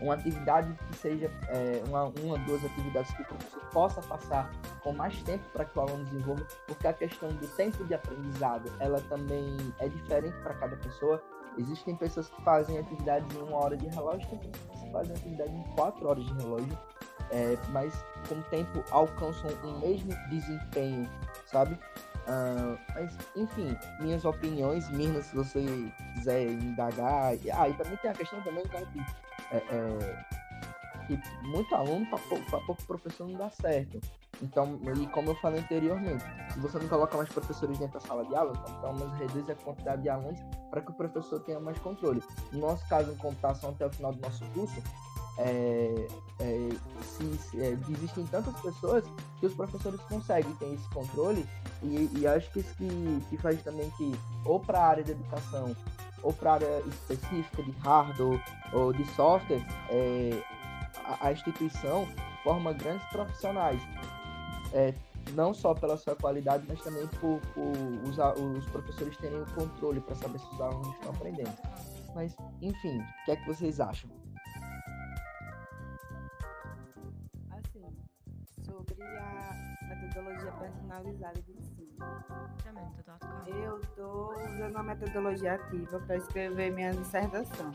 uma 0.01 0.13
atividade 0.13 0.73
que 0.73 0.97
seja 0.97 1.31
é, 1.47 1.81
uma, 1.87 2.05
uma, 2.21 2.37
duas 2.39 2.63
atividades 2.63 3.11
que 3.13 3.21
o 3.21 3.25
professor 3.25 3.61
possa 3.71 4.01
passar 4.01 4.51
com 4.81 4.93
mais 4.93 5.21
tempo 5.23 5.43
para 5.53 5.65
que 5.65 5.77
o 5.77 5.81
aluno 5.81 6.03
desenvolva, 6.05 6.45
porque 6.67 6.87
a 6.87 6.93
questão 6.93 7.29
do 7.29 7.47
tempo 7.55 7.83
de 7.85 7.93
aprendizado, 7.93 8.71
ela 8.79 8.99
também 9.01 9.55
é 9.79 9.87
diferente 9.87 10.37
para 10.41 10.53
cada 10.55 10.75
pessoa. 10.77 11.21
Existem 11.57 11.95
pessoas 11.95 12.29
que 12.29 12.41
fazem 12.43 12.77
atividades 12.77 13.35
em 13.35 13.41
uma 13.41 13.57
hora 13.57 13.77
de 13.77 13.87
relógio, 13.87 14.27
tem 14.29 14.39
pessoas 14.39 14.83
que 14.83 14.91
fazem 14.91 15.15
atividade 15.15 15.51
em 15.51 15.63
quatro 15.75 16.07
horas 16.07 16.25
de 16.25 16.33
relógio, 16.33 16.77
é, 17.31 17.57
mas 17.69 17.93
com 18.27 18.35
o 18.35 18.43
tempo 18.43 18.83
alcançam 18.91 19.49
o 19.63 19.79
mesmo 19.79 20.11
desempenho, 20.29 21.09
sabe? 21.45 21.77
Uh, 22.27 22.77
mas, 22.93 23.17
enfim, 23.37 23.77
minhas 24.01 24.25
opiniões, 24.25 24.89
Mirna, 24.89 25.21
se 25.21 25.33
você 25.33 25.65
quiser 26.15 26.51
indagar. 26.51 27.33
Ah, 27.53 27.69
e 27.69 27.73
também 27.73 27.97
tem 27.97 28.11
a 28.11 28.13
questão 28.13 28.41
também, 28.41 28.65
cara, 28.65 28.85
que 28.87 28.99
é, 29.51 29.57
é, 29.57 30.25
que 31.07 31.17
muito 31.47 31.73
aluno 31.73 32.05
para 32.07 32.19
pouco 32.19 32.83
professor 32.85 33.27
não 33.27 33.37
dá 33.37 33.49
certo. 33.49 34.01
Então, 34.41 34.79
e 34.95 35.07
como 35.07 35.31
eu 35.31 35.35
falei 35.35 35.59
anteriormente, 35.59 36.23
se 36.53 36.59
você 36.59 36.77
não 36.77 36.87
coloca 36.87 37.17
mais 37.17 37.29
professores 37.29 37.77
dentro 37.77 37.99
da 37.99 38.05
sala 38.05 38.23
de 38.25 38.35
aula, 38.35 38.53
então 38.77 38.93
menos 38.93 39.17
reduz 39.17 39.49
a 39.49 39.55
quantidade 39.55 40.01
de 40.01 40.09
alunos 40.09 40.39
para 40.69 40.81
que 40.81 40.91
o 40.91 40.93
professor 40.93 41.39
tenha 41.41 41.59
mais 41.59 41.77
controle. 41.79 42.21
No 42.51 42.59
nosso 42.59 42.87
caso, 42.87 43.11
em 43.11 43.15
computação, 43.15 43.71
até 43.71 43.85
o 43.85 43.89
final 43.91 44.13
do 44.13 44.21
nosso 44.21 44.45
curso, 44.51 44.81
é, 45.37 46.07
é, 46.39 46.69
se, 47.03 47.37
se, 47.37 47.61
é, 47.61 47.77
existem 47.89 48.25
tantas 48.25 48.59
pessoas 48.59 49.03
que 49.39 49.45
os 49.45 49.53
professores 49.53 49.99
conseguem 50.01 50.51
ter 50.55 50.73
esse 50.73 50.89
controle 50.89 51.45
e, 51.83 52.09
e 52.15 52.27
acho 52.27 52.51
que 52.51 52.59
isso 52.59 52.73
que, 52.75 53.23
que 53.29 53.37
faz 53.37 53.61
também 53.61 53.89
que 53.91 54.15
ou 54.43 54.59
para 54.59 54.79
a 54.79 54.87
área 54.87 55.03
de 55.03 55.11
educação 55.11 55.75
ou 56.23 56.33
para 56.33 56.51
a 56.51 56.53
área 56.55 56.83
específica 56.87 57.61
de 57.61 57.71
hardware 57.81 58.43
ou 58.73 58.91
de 58.91 59.05
software 59.13 59.63
é, 59.91 60.41
a, 61.05 61.27
a, 61.27 61.31
instituição 61.31 62.07
forma 62.43 62.73
grandes 62.73 63.07
profissionais 63.09 63.81
é, 64.77 64.93
não 65.33 65.53
só 65.53 65.73
pela 65.73 65.97
sua 65.97 66.15
qualidade 66.15 66.65
mas 66.67 66.81
também 66.81 67.07
por, 67.19 67.39
por 67.53 67.71
os, 68.07 68.17
os 68.17 68.65
professores 68.69 69.17
terem 69.17 69.41
o 69.41 69.45
controle 69.53 69.99
para 69.99 70.15
saber 70.15 70.39
se 70.39 70.45
os 70.53 70.61
alunos 70.61 70.93
estão 70.95 71.11
aprendendo 71.11 71.53
mas 72.15 72.35
enfim 72.61 72.99
o 72.99 73.25
que 73.25 73.31
é 73.31 73.35
que 73.35 73.45
vocês 73.47 73.79
acham 73.79 74.09
metodologia 80.17 80.51
personalizada 80.53 81.41
de 81.41 81.51
ensino. 81.51 81.97
Eu 83.47 83.79
estou 83.79 84.31
usando 84.33 84.71
uma 84.71 84.83
metodologia 84.83 85.53
ativa 85.53 85.99
para 85.99 86.17
escrever 86.17 86.71
minha 86.71 86.91
dissertação. 86.91 87.71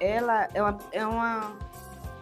Ela 0.00 0.48
é 0.54 0.62
uma, 0.62 0.78
é 0.92 1.06
uma. 1.06 1.56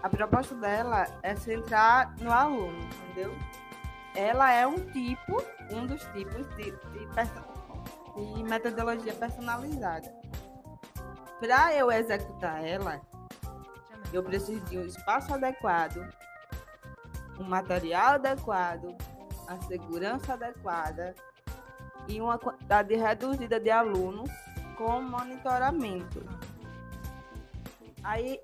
A 0.02 0.08
proposta 0.08 0.54
dela 0.56 1.06
é 1.22 1.36
centrar 1.36 2.12
no 2.18 2.32
aluno, 2.32 2.78
entendeu? 3.04 3.32
Ela 4.14 4.52
é 4.52 4.66
um 4.66 4.78
tipo, 4.90 5.42
um 5.70 5.86
dos 5.86 6.02
tipos 6.06 6.46
de, 6.56 6.72
de, 6.72 8.34
de 8.34 8.42
metodologia 8.42 9.14
personalizada. 9.14 10.12
Para 11.38 11.74
eu 11.74 11.90
executar 11.90 12.64
ela, 12.64 13.00
eu 14.12 14.22
preciso 14.22 14.60
de 14.66 14.78
um 14.78 14.84
espaço 14.84 15.32
adequado, 15.32 16.06
um 17.38 17.44
material 17.44 18.14
adequado, 18.14 18.96
a 19.46 19.56
segurança 19.62 20.34
adequada 20.34 21.14
e 22.08 22.20
uma 22.20 22.38
quantidade 22.38 22.94
reduzida 22.94 23.58
de 23.58 23.70
alunos 23.70 24.30
com 24.76 25.00
monitoramento. 25.00 26.24
Aí, 28.02 28.40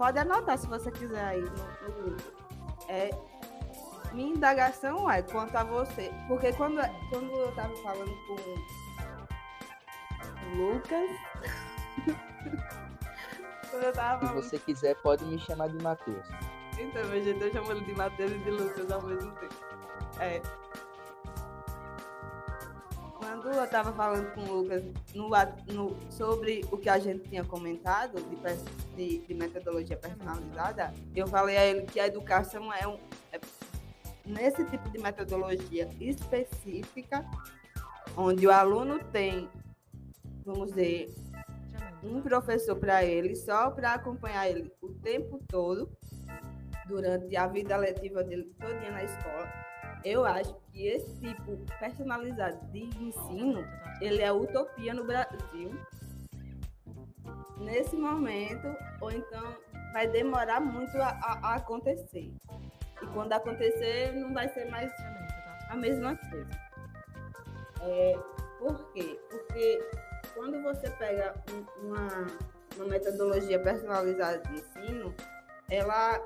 pode 0.00 0.18
anotar 0.18 0.56
se 0.56 0.66
você 0.66 0.90
quiser 0.90 1.22
aí 1.22 1.42
no, 1.42 1.92
grupo. 1.92 2.22
É, 2.88 3.10
minha 4.14 4.30
indagação 4.30 5.10
é 5.10 5.20
quanto 5.20 5.54
a 5.54 5.62
você, 5.62 6.10
porque 6.26 6.54
quando, 6.54 6.80
quando 7.10 7.30
eu 7.30 7.50
estava 7.50 7.76
falando 7.76 8.10
com 8.26 8.32
o 10.46 10.56
Lucas. 10.56 11.10
quando 13.70 13.82
eu 13.82 13.92
tava 13.92 14.26
Se 14.26 14.32
você 14.32 14.58
quiser, 14.58 14.96
pode 15.02 15.22
me 15.26 15.38
chamar 15.38 15.68
de 15.68 15.76
Matheus. 15.84 16.26
Então, 16.78 17.06
meu 17.08 17.22
jeito 17.22 17.44
eu 17.44 17.52
chamo 17.52 17.70
ele 17.70 17.84
de 17.84 17.92
Matheus 17.92 18.32
e 18.32 18.38
de 18.38 18.50
Lucas 18.52 18.90
ao 18.90 19.02
mesmo 19.02 19.30
tempo. 19.32 19.54
É. 20.18 20.40
Quando 23.42 23.56
eu 23.56 23.66
tava 23.66 23.90
falando 23.92 24.34
com 24.34 24.42
o 24.42 24.60
Lucas 24.60 24.82
no, 25.14 25.30
no, 25.72 25.96
sobre 26.10 26.62
o 26.70 26.76
que 26.76 26.90
a 26.90 26.98
gente 26.98 27.26
tinha 27.26 27.42
comentado 27.42 28.20
de, 28.20 28.36
de, 28.96 29.26
de, 29.26 29.34
metodologia 29.34 29.96
personalizada, 29.96 30.92
eu 31.16 31.26
falei 31.26 31.56
a 31.56 31.64
ele 31.64 31.82
que 31.86 31.98
a 31.98 32.06
educação 32.06 32.70
é 32.70 32.86
um. 32.86 32.98
É, 33.32 33.40
nesse 34.26 34.62
tipo 34.66 34.90
de 34.90 34.98
metodologia 34.98 35.88
específica, 35.98 37.24
onde 38.14 38.46
o 38.46 38.52
aluno 38.52 38.98
tem, 39.04 39.48
vamos 40.44 40.68
dizer, 40.68 41.14
um 42.02 42.20
professor 42.20 42.76
para 42.76 43.04
ele, 43.04 43.34
só 43.34 43.70
para 43.70 43.94
acompanhar 43.94 44.50
ele 44.50 44.70
o 44.82 44.90
tempo 44.90 45.40
todo, 45.48 45.90
durante 46.86 47.34
a 47.36 47.46
vida 47.46 47.74
letiva 47.78 48.22
dele 48.22 48.52
todinha 48.58 48.90
na 48.90 49.02
escola. 49.02 49.69
Eu 50.04 50.24
acho 50.24 50.54
que 50.72 50.86
esse 50.86 51.12
tipo 51.20 51.58
personalizado 51.78 52.58
de 52.72 52.80
ensino, 52.80 53.64
ele 54.00 54.22
é 54.22 54.32
utopia 54.32 54.94
no 54.94 55.04
Brasil. 55.04 55.70
Nesse 57.58 57.94
momento, 57.96 58.74
ou 59.00 59.10
então 59.10 59.54
vai 59.92 60.06
demorar 60.08 60.60
muito 60.60 60.96
a, 60.96 61.08
a, 61.42 61.54
acontecer. 61.56 62.32
E 63.02 63.06
quando 63.12 63.32
acontecer, 63.32 64.12
não 64.12 64.32
vai 64.32 64.48
ser 64.48 64.70
mais 64.70 64.90
a 65.68 65.76
mesma 65.76 66.16
coisa. 66.16 66.50
É, 67.82 68.18
por 68.58 68.92
quê? 68.92 69.18
Porque 69.30 69.88
quando 70.34 70.62
você 70.62 70.88
pega 70.90 71.34
uma, 71.82 72.26
uma 72.76 72.86
metodologia 72.86 73.58
personalizada 73.58 74.38
de 74.38 74.54
ensino, 74.54 75.14
ela 75.68 76.20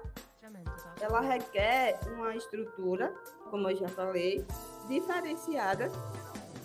ela 1.05 1.21
requer 1.21 2.01
uma 2.09 2.35
estrutura, 2.35 3.14
como 3.51 3.69
eu 3.69 3.77
já 3.77 3.88
falei, 3.88 4.45
diferenciada 4.88 5.88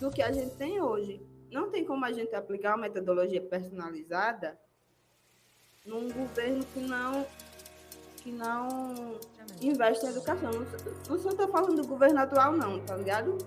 do 0.00 0.10
que 0.10 0.22
a 0.22 0.32
gente 0.32 0.56
tem 0.56 0.80
hoje. 0.80 1.20
Não 1.50 1.70
tem 1.70 1.84
como 1.84 2.04
a 2.04 2.12
gente 2.12 2.34
aplicar 2.34 2.70
uma 2.70 2.88
metodologia 2.88 3.42
personalizada 3.42 4.58
num 5.84 6.10
governo 6.10 6.64
que 6.72 6.80
não 6.80 7.26
que 8.16 8.30
não 8.30 9.18
investe 9.62 10.04
em 10.04 10.10
educação. 10.10 10.50
Não, 11.08 11.18
só 11.18 11.30
estou 11.30 11.48
falando 11.48 11.80
do 11.80 11.88
governo 11.88 12.20
atual, 12.20 12.52
não, 12.52 12.78
tá 12.80 12.94
ligado? 12.96 13.38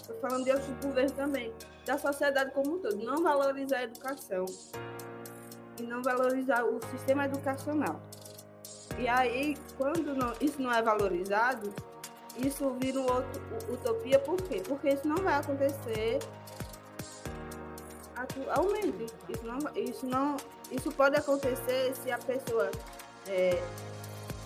Estou 0.00 0.16
falando 0.20 0.44
de 0.44 0.50
outros 0.50 0.68
governos 0.82 1.12
também, 1.12 1.52
da 1.84 1.98
sociedade 1.98 2.50
como 2.52 2.76
um 2.76 2.78
todo. 2.78 2.96
Não 2.96 3.22
valorizar 3.22 3.78
a 3.78 3.82
educação 3.84 4.46
e 5.78 5.82
não 5.82 6.02
valorizar 6.02 6.64
o 6.64 6.80
sistema 6.90 7.26
educacional. 7.26 8.00
E 8.98 9.08
aí, 9.08 9.56
quando 9.76 10.14
não, 10.14 10.32
isso 10.40 10.60
não 10.60 10.72
é 10.72 10.82
valorizado, 10.82 11.72
isso 12.36 12.70
vira 12.80 12.98
um 13.00 13.04
outro 13.04 13.42
utopia, 13.72 14.18
por 14.18 14.36
quê? 14.42 14.62
Porque 14.66 14.90
isso 14.90 15.06
não 15.06 15.16
vai 15.16 15.34
acontecer 15.34 16.18
atualmente. 18.14 19.06
Isso 19.28 19.44
não, 19.44 19.58
isso 19.74 20.06
não, 20.06 20.36
isso 20.70 20.90
pode 20.92 21.16
acontecer 21.16 21.94
se 21.94 22.10
a 22.10 22.18
pessoa 22.18 22.70
é, 23.28 23.62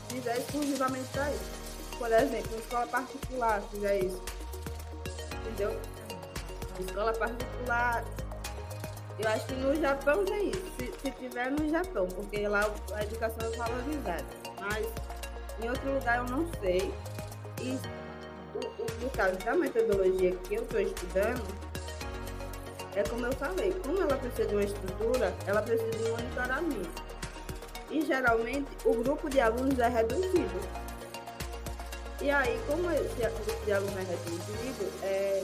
fizer 0.09 0.39
exclusivamente 0.39 1.09
para 1.13 1.31
isso. 1.31 1.67
Por 1.99 2.13
exemplo, 2.13 2.51
uma 2.53 2.61
escola 2.61 2.87
particular 2.87 3.63
fizer 3.71 4.05
isso. 4.05 4.23
Entendeu? 5.41 5.81
Escola 6.81 7.13
particular 7.13 8.05
eu 9.19 9.29
acho 9.31 9.47
que 9.47 9.55
no 9.55 9.75
Japão 9.81 10.25
tem 10.25 10.51
isso, 10.51 10.63
se, 10.79 10.93
se 11.01 11.11
tiver 11.13 11.51
no 11.51 11.69
Japão, 11.71 12.07
porque 12.09 12.47
lá 12.47 12.71
a 12.95 13.03
educação 13.03 13.51
é 13.51 13.57
valorizada. 13.57 14.25
Mas 14.61 14.87
em 15.63 15.69
outro 15.69 15.93
lugar 15.93 16.19
eu 16.19 16.25
não 16.25 16.47
sei. 16.61 16.93
E 17.63 17.79
o, 18.55 18.83
o, 18.83 18.87
no 19.01 19.11
caso 19.11 19.37
da 19.39 19.55
metodologia 19.55 20.37
que 20.37 20.55
eu 20.55 20.63
estou 20.63 20.81
estudando, 20.81 21.43
é 22.95 23.03
como 23.05 23.27
eu 23.27 23.33
falei, 23.33 23.73
como 23.83 24.03
ela 24.03 24.17
precisa 24.17 24.49
de 24.49 24.55
uma 24.55 24.65
estrutura, 24.65 25.35
ela 25.47 25.63
precisa 25.63 25.91
de 25.91 26.05
um 26.05 26.11
monitoramento. 26.11 27.03
E 27.91 28.03
geralmente 28.03 28.69
o 28.85 28.95
grupo 28.95 29.31
de 29.31 29.41
alunos 29.41 29.79
é 29.79 29.89
reduzido. 29.89 30.87
E 32.21 32.31
aí, 32.31 32.59
como 32.67 32.91
esse 32.91 33.15
grupo 33.15 33.65
de 33.65 33.73
alunos 33.73 33.97
é 33.97 34.01
reduzido, 34.01 34.93
é, 35.03 35.43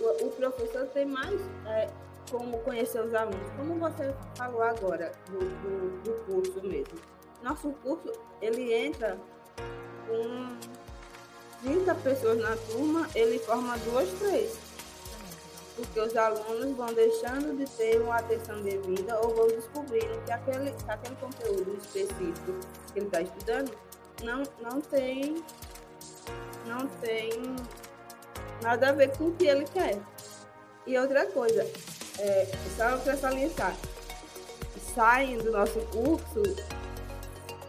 o, 0.00 0.30
professor 0.30 0.86
tem 0.86 1.06
mais 1.06 1.40
é, 1.66 1.88
como 2.30 2.58
conhecer 2.60 3.02
os 3.02 3.14
alunos. 3.14 3.50
Como 3.56 3.74
você 3.78 4.14
falou 4.36 4.62
agora 4.62 5.12
do, 5.28 5.38
do, 5.38 6.02
do 6.02 6.24
curso 6.24 6.66
mesmo. 6.66 6.98
Nosso 7.42 7.70
curso, 7.82 8.12
ele 8.40 8.72
entra 8.72 9.16
com 10.06 10.56
30 11.62 11.94
pessoas 11.96 12.38
na 12.38 12.56
turma, 12.56 13.08
ele 13.14 13.38
forma 13.38 13.76
duas, 13.78 14.08
três. 14.18 14.58
Porque 15.76 16.00
os 16.00 16.16
alunos 16.16 16.76
vão 16.76 16.92
deixando 16.92 17.56
de 17.56 17.64
ter 17.76 18.00
uma 18.00 18.16
atenção 18.16 18.60
devida 18.62 19.20
ou 19.20 19.34
vão 19.34 19.46
descobrindo 19.46 20.20
que 20.24 20.32
aquele, 20.32 20.72
que 20.72 20.90
aquele 20.90 21.16
conteúdo 21.16 21.78
específico 21.80 22.52
que 22.92 22.98
ele 22.98 23.06
está 23.06 23.22
estudando 23.22 23.72
não, 24.24 24.42
não 24.60 24.80
tem 24.80 25.36
não 26.66 26.86
tem 27.00 27.30
nada 28.62 28.90
a 28.90 28.92
ver 28.92 29.16
com 29.16 29.24
o 29.24 29.32
que 29.34 29.46
ele 29.46 29.64
quer. 29.64 29.98
E 30.86 30.96
outra 30.98 31.26
coisa, 31.26 31.66
é, 32.18 32.46
só 32.76 32.96
para 32.98 33.16
salientar, 33.16 33.74
saem 34.94 35.38
do 35.38 35.52
nosso 35.52 35.78
curso 35.92 36.42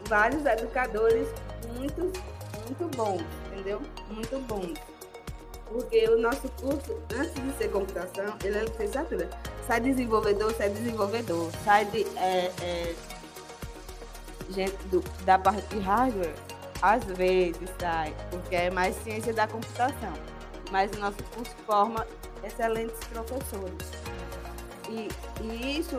vários 0.07 0.45
educadores 0.45 1.27
muito, 1.77 2.01
muito 2.01 2.97
bons, 2.97 3.21
entendeu? 3.51 3.81
Muito 4.09 4.39
bons. 4.47 4.73
Porque 5.65 6.09
o 6.09 6.17
nosso 6.17 6.49
curso, 6.61 6.99
antes 7.13 7.33
de 7.33 7.57
ser 7.57 7.69
computação, 7.69 8.35
ele 8.43 8.57
é 8.57 8.63
licenciatura. 8.63 9.29
sai 9.67 9.79
desenvolvedor, 9.79 10.51
sai 10.55 10.69
desenvolvedor. 10.69 11.51
Sai 11.63 11.85
de. 11.85 12.03
É, 12.17 12.51
é, 12.63 12.95
gente 14.49 14.75
do, 14.87 15.03
da 15.25 15.37
parte 15.37 15.63
de 15.67 15.79
hardware, 15.79 16.33
às 16.81 17.03
vezes 17.03 17.69
sai, 17.79 18.15
porque 18.31 18.55
é 18.55 18.71
mais 18.71 18.95
ciência 19.03 19.31
da 19.31 19.47
computação. 19.47 20.13
Mas 20.71 20.91
o 20.91 20.99
nosso 20.99 21.23
curso 21.35 21.55
forma 21.65 22.05
excelentes 22.43 22.99
professores. 23.07 23.91
E, 24.89 25.07
e 25.43 25.79
isso, 25.79 25.97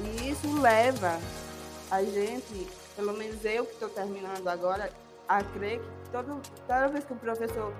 e 0.00 0.30
isso 0.30 0.60
leva 0.60 1.18
a 1.90 2.02
gente, 2.02 2.66
pelo 2.94 3.12
menos 3.14 3.44
eu 3.44 3.64
que 3.64 3.72
estou 3.72 3.88
terminando 3.88 4.46
agora, 4.48 4.92
a 5.26 5.42
crer 5.42 5.80
que 5.80 6.10
todo, 6.10 6.40
toda 6.66 6.88
vez 6.88 7.04
que 7.04 7.12
o 7.12 7.16
professor 7.16 7.72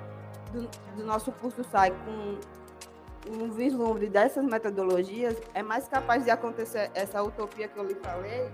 do, 0.53 0.69
do 0.97 1.05
nosso 1.05 1.33
curso 1.33 1.65
sai 1.65 1.91
com 1.91 2.39
um 3.31 3.51
vislumbre 3.51 4.09
dessas 4.09 4.45
metodologias, 4.45 5.37
é 5.53 5.63
mais 5.63 5.87
capaz 5.89 6.25
de 6.25 6.31
acontecer 6.31 6.91
essa 6.95 7.23
utopia 7.23 7.69
que 7.69 7.79
eu 7.79 7.85
lhe 7.85 7.95
falei 7.97 8.49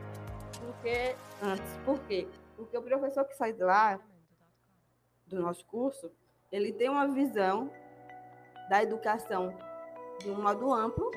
do 0.60 0.72
que 0.82 1.14
antes. 1.42 1.76
Por 1.84 1.98
quê? 2.00 2.26
Porque 2.56 2.76
o 2.76 2.82
professor 2.82 3.24
que 3.24 3.36
sai 3.36 3.52
de 3.52 3.62
lá, 3.62 4.00
do 5.26 5.40
nosso 5.40 5.64
curso, 5.66 6.10
ele 6.54 6.72
tem 6.72 6.88
uma 6.88 7.08
visão 7.08 7.68
da 8.70 8.80
educação 8.80 9.52
de 10.20 10.30
um 10.30 10.40
modo 10.40 10.72
amplo, 10.72 11.10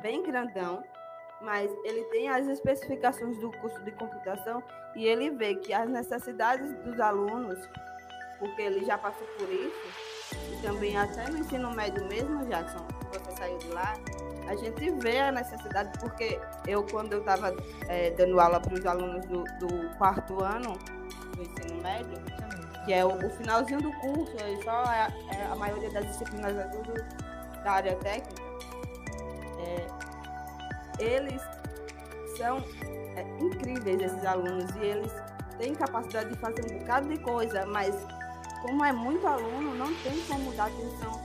bem 0.00 0.22
grandão, 0.22 0.82
mas 1.42 1.70
ele 1.84 2.02
tem 2.04 2.30
as 2.30 2.46
especificações 2.46 3.36
do 3.38 3.52
curso 3.58 3.78
de 3.84 3.90
computação 3.92 4.62
e 4.96 5.04
ele 5.04 5.28
vê 5.28 5.54
que 5.54 5.74
as 5.74 5.86
necessidades 5.90 6.72
dos 6.78 6.98
alunos, 6.98 7.58
porque 8.38 8.62
ele 8.62 8.86
já 8.86 8.96
passou 8.96 9.26
por 9.38 9.50
isso, 9.50 10.34
e 10.50 10.62
também 10.62 10.96
até 10.96 11.28
no 11.28 11.38
ensino 11.38 11.70
médio 11.72 12.02
mesmo, 12.06 12.46
Jackson, 12.46 12.86
você 13.12 13.36
saiu 13.36 13.58
de 13.58 13.68
lá, 13.68 13.92
a 14.48 14.56
gente 14.56 14.90
vê 14.92 15.18
a 15.18 15.30
necessidade, 15.30 15.92
porque 16.00 16.40
eu, 16.66 16.82
quando 16.84 17.12
eu 17.12 17.20
estava 17.20 17.54
é, 17.86 18.12
dando 18.12 18.40
aula 18.40 18.58
para 18.60 18.72
os 18.72 18.86
alunos 18.86 19.26
do, 19.26 19.44
do, 19.58 19.96
quarto 19.98 20.42
ano 20.42 20.72
do 21.36 21.42
ensino 21.42 21.82
médio, 21.82 22.18
que 22.88 22.94
é 22.94 23.04
o, 23.04 23.10
o 23.10 23.28
finalzinho 23.28 23.82
do 23.82 23.92
curso, 23.92 24.32
só 24.64 24.82
é, 24.90 25.12
é, 25.36 25.44
a 25.52 25.54
maioria 25.54 25.90
das 25.90 26.06
disciplinas 26.06 26.56
é 26.56 26.62
tudo 26.68 26.94
da 27.62 27.72
área 27.72 27.94
técnica, 27.96 28.42
é, 29.58 29.86
eles 30.98 31.42
são 32.38 32.64
é, 33.14 33.26
incríveis, 33.42 34.00
esses 34.00 34.24
alunos, 34.24 34.74
e 34.76 34.86
eles 34.86 35.12
têm 35.58 35.74
capacidade 35.74 36.30
de 36.30 36.38
fazer 36.38 36.64
um 36.64 36.78
bocado 36.78 37.08
de 37.10 37.18
coisa, 37.18 37.66
mas 37.66 37.94
como 38.62 38.82
é 38.82 38.90
muito 38.90 39.26
aluno, 39.26 39.74
não 39.74 39.94
tem 39.96 40.18
como 40.22 40.50
dar 40.54 40.68
atenção 40.68 41.22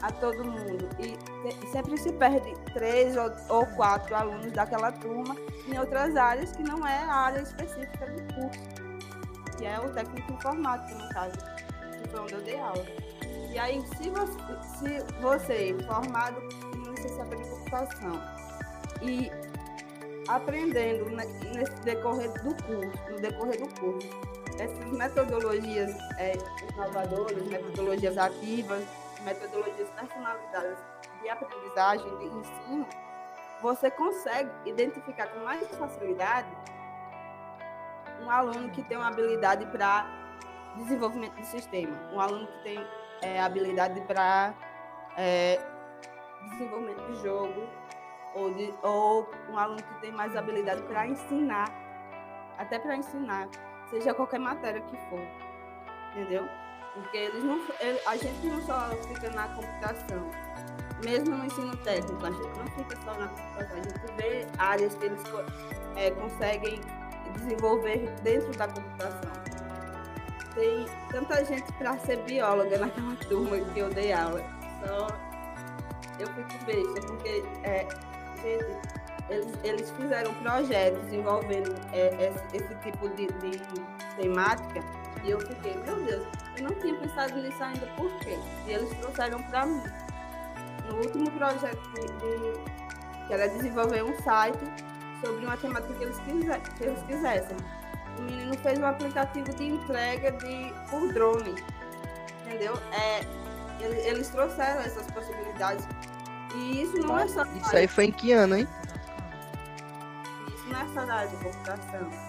a 0.00 0.12
todo 0.12 0.44
mundo. 0.44 0.88
E 1.00 1.18
sempre 1.72 1.98
se 1.98 2.12
perde 2.12 2.54
três 2.72 3.16
ou, 3.16 3.32
ou 3.48 3.66
quatro 3.74 4.14
alunos 4.14 4.52
daquela 4.52 4.92
turma 4.92 5.34
em 5.66 5.76
outras 5.76 6.14
áreas 6.14 6.52
que 6.52 6.62
não 6.62 6.86
é 6.86 7.02
a 7.02 7.12
área 7.12 7.40
específica 7.40 8.06
do 8.06 8.34
curso, 8.34 8.87
que 9.58 9.66
é 9.66 9.78
o 9.78 9.92
técnico 9.92 10.32
informático, 10.32 10.98
no 10.98 11.08
caso, 11.10 11.36
que 12.00 12.08
foi 12.08 12.20
onde 12.20 12.34
eu 12.34 12.42
dei 12.42 12.58
aula. 12.58 12.86
E 13.52 13.58
aí, 13.58 13.82
se 13.96 14.08
você, 14.10 14.38
se 14.78 15.20
você 15.20 15.76
formado 15.86 16.40
em 16.74 16.90
licenciatura 16.90 17.40
em 17.40 17.50
computação 17.50 18.22
e 19.02 19.30
aprendendo 20.28 21.10
nesse 21.10 21.74
decorrer 21.82 22.32
do 22.42 22.54
curso, 22.62 23.10
no 23.10 23.16
decorrer 23.16 23.58
do 23.58 23.80
curso, 23.80 24.08
essas 24.58 24.92
metodologias 24.92 25.90
é, 26.18 26.34
inovadoras, 26.72 27.42
metodologias 27.46 28.16
ativas, 28.16 28.84
metodologias 29.24 29.88
personalizadas 29.90 30.78
de 31.22 31.28
aprendizagem, 31.28 32.18
de 32.18 32.26
ensino, 32.26 32.86
você 33.62 33.90
consegue 33.90 34.50
identificar 34.66 35.26
com 35.28 35.40
mais 35.40 35.66
facilidade 35.76 36.48
um 38.22 38.30
aluno 38.30 38.70
que 38.70 38.82
tem 38.82 38.96
uma 38.96 39.08
habilidade 39.08 39.66
para 39.66 40.06
desenvolvimento 40.76 41.34
de 41.34 41.46
sistema, 41.46 41.96
um 42.12 42.20
aluno 42.20 42.46
que 42.46 42.62
tem 42.62 42.86
é, 43.22 43.40
habilidade 43.40 44.00
para 44.02 44.54
é, 45.16 45.60
desenvolvimento 46.50 47.02
de 47.12 47.22
jogo, 47.22 47.68
ou, 48.34 48.52
de, 48.54 48.72
ou 48.82 49.28
um 49.50 49.58
aluno 49.58 49.82
que 49.82 50.00
tem 50.00 50.12
mais 50.12 50.36
habilidade 50.36 50.82
para 50.82 51.06
ensinar, 51.06 51.68
até 52.56 52.78
para 52.78 52.96
ensinar, 52.96 53.48
seja 53.90 54.14
qualquer 54.14 54.38
matéria 54.38 54.80
que 54.80 54.96
for, 55.08 55.20
entendeu? 56.12 56.46
Porque 56.94 57.16
eles 57.16 57.44
não, 57.44 57.60
a 58.06 58.16
gente 58.16 58.46
não 58.46 58.60
só 58.62 58.90
fica 59.08 59.30
na 59.30 59.48
computação, 59.48 60.30
mesmo 61.04 61.36
no 61.36 61.44
ensino 61.44 61.76
técnico, 61.78 62.26
a 62.26 62.30
gente 62.30 62.58
não 62.58 62.66
fica 62.66 62.96
só 63.02 63.14
na 63.14 63.28
computação, 63.28 63.78
a 63.78 63.82
gente 63.82 64.12
vê 64.16 64.46
áreas 64.58 64.94
que 64.94 65.06
eles 65.06 65.22
é, 65.96 66.10
conseguem 66.10 66.80
desenvolver 67.38 68.08
dentro 68.22 68.52
da 68.56 68.68
computação. 68.68 69.32
Tem 70.54 70.86
tanta 71.10 71.44
gente 71.44 71.72
para 71.74 71.98
ser 71.98 72.18
bióloga 72.24 72.78
naquela 72.78 73.14
turma 73.28 73.58
que 73.72 73.78
eu 73.78 73.90
dei 73.90 74.12
aula. 74.12 74.42
Só 74.86 75.06
eu 76.18 76.26
fico 76.28 76.64
besta, 76.64 77.06
porque 77.06 77.44
é, 77.62 77.86
gente, 78.42 78.98
eles, 79.30 79.58
eles 79.62 79.90
fizeram 79.92 80.34
projetos 80.34 81.12
envolvendo 81.12 81.74
é, 81.92 82.32
esse, 82.32 82.56
esse, 82.56 82.74
tipo 82.76 83.08
de, 83.10 83.26
de 83.26 83.60
temática 84.16 84.82
e 85.24 85.30
eu 85.30 85.40
fiquei, 85.40 85.74
meu 85.74 85.96
Deus, 86.04 86.26
eu 86.56 86.64
não 86.64 86.74
tinha 86.80 86.94
pensado 86.94 87.36
nisso 87.36 87.62
ainda, 87.62 87.86
por 87.96 88.10
quê? 88.18 88.38
E 88.66 88.72
eles 88.72 88.90
trouxeram 88.98 89.42
para 89.44 89.66
mim. 89.66 89.82
No 90.88 90.96
último 90.96 91.30
projeto 91.32 91.82
de, 91.92 92.06
de, 92.06 93.26
que 93.26 93.32
era 93.32 93.48
desenvolver 93.48 94.02
um 94.02 94.16
site 94.22 94.58
sobre 95.20 95.44
uma 95.44 95.56
temática 95.56 95.94
que 95.94 96.04
eles, 96.04 96.18
quiser, 96.20 96.60
que 96.60 96.84
eles 96.84 97.02
quisessem. 97.02 97.56
O 98.18 98.22
menino 98.22 98.56
fez 98.58 98.78
um 98.78 98.86
aplicativo 98.86 99.54
de 99.54 99.64
entrega 99.64 100.32
de, 100.32 100.72
por 100.90 101.12
drone. 101.12 101.54
Entendeu? 102.44 102.74
É, 102.92 103.20
eles, 103.80 104.06
eles 104.06 104.28
trouxeram 104.28 104.80
essas 104.80 105.06
possibilidades. 105.10 105.86
E 106.54 106.82
isso 106.82 106.96
não 106.98 107.18
é 107.18 107.28
só. 107.28 107.44
Isso 107.44 107.76
aí 107.76 107.86
foi 107.86 108.06
em 108.06 108.12
que 108.12 108.32
ano, 108.32 108.56
hein? 108.56 108.68
Isso 110.54 110.68
não 110.68 110.80
é 110.80 110.88
só 110.94 111.06
na 111.06 111.14
área 111.14 111.28
de 111.28 111.36
computação 111.36 112.28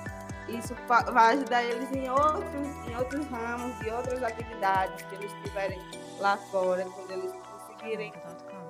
isso 0.49 0.75
vai 0.87 1.35
ajudar 1.35 1.63
eles 1.63 1.91
em 1.91 2.09
outros, 2.09 2.67
em 2.87 2.95
outros 2.95 3.27
ramos, 3.27 3.79
e 3.81 3.89
outras 3.89 4.23
atividades 4.23 5.05
que 5.05 5.15
eles 5.15 5.31
tiverem 5.43 5.79
lá 6.19 6.37
fora, 6.37 6.85
quando 6.85 7.11
eles 7.11 7.31
conseguirem 7.31 8.13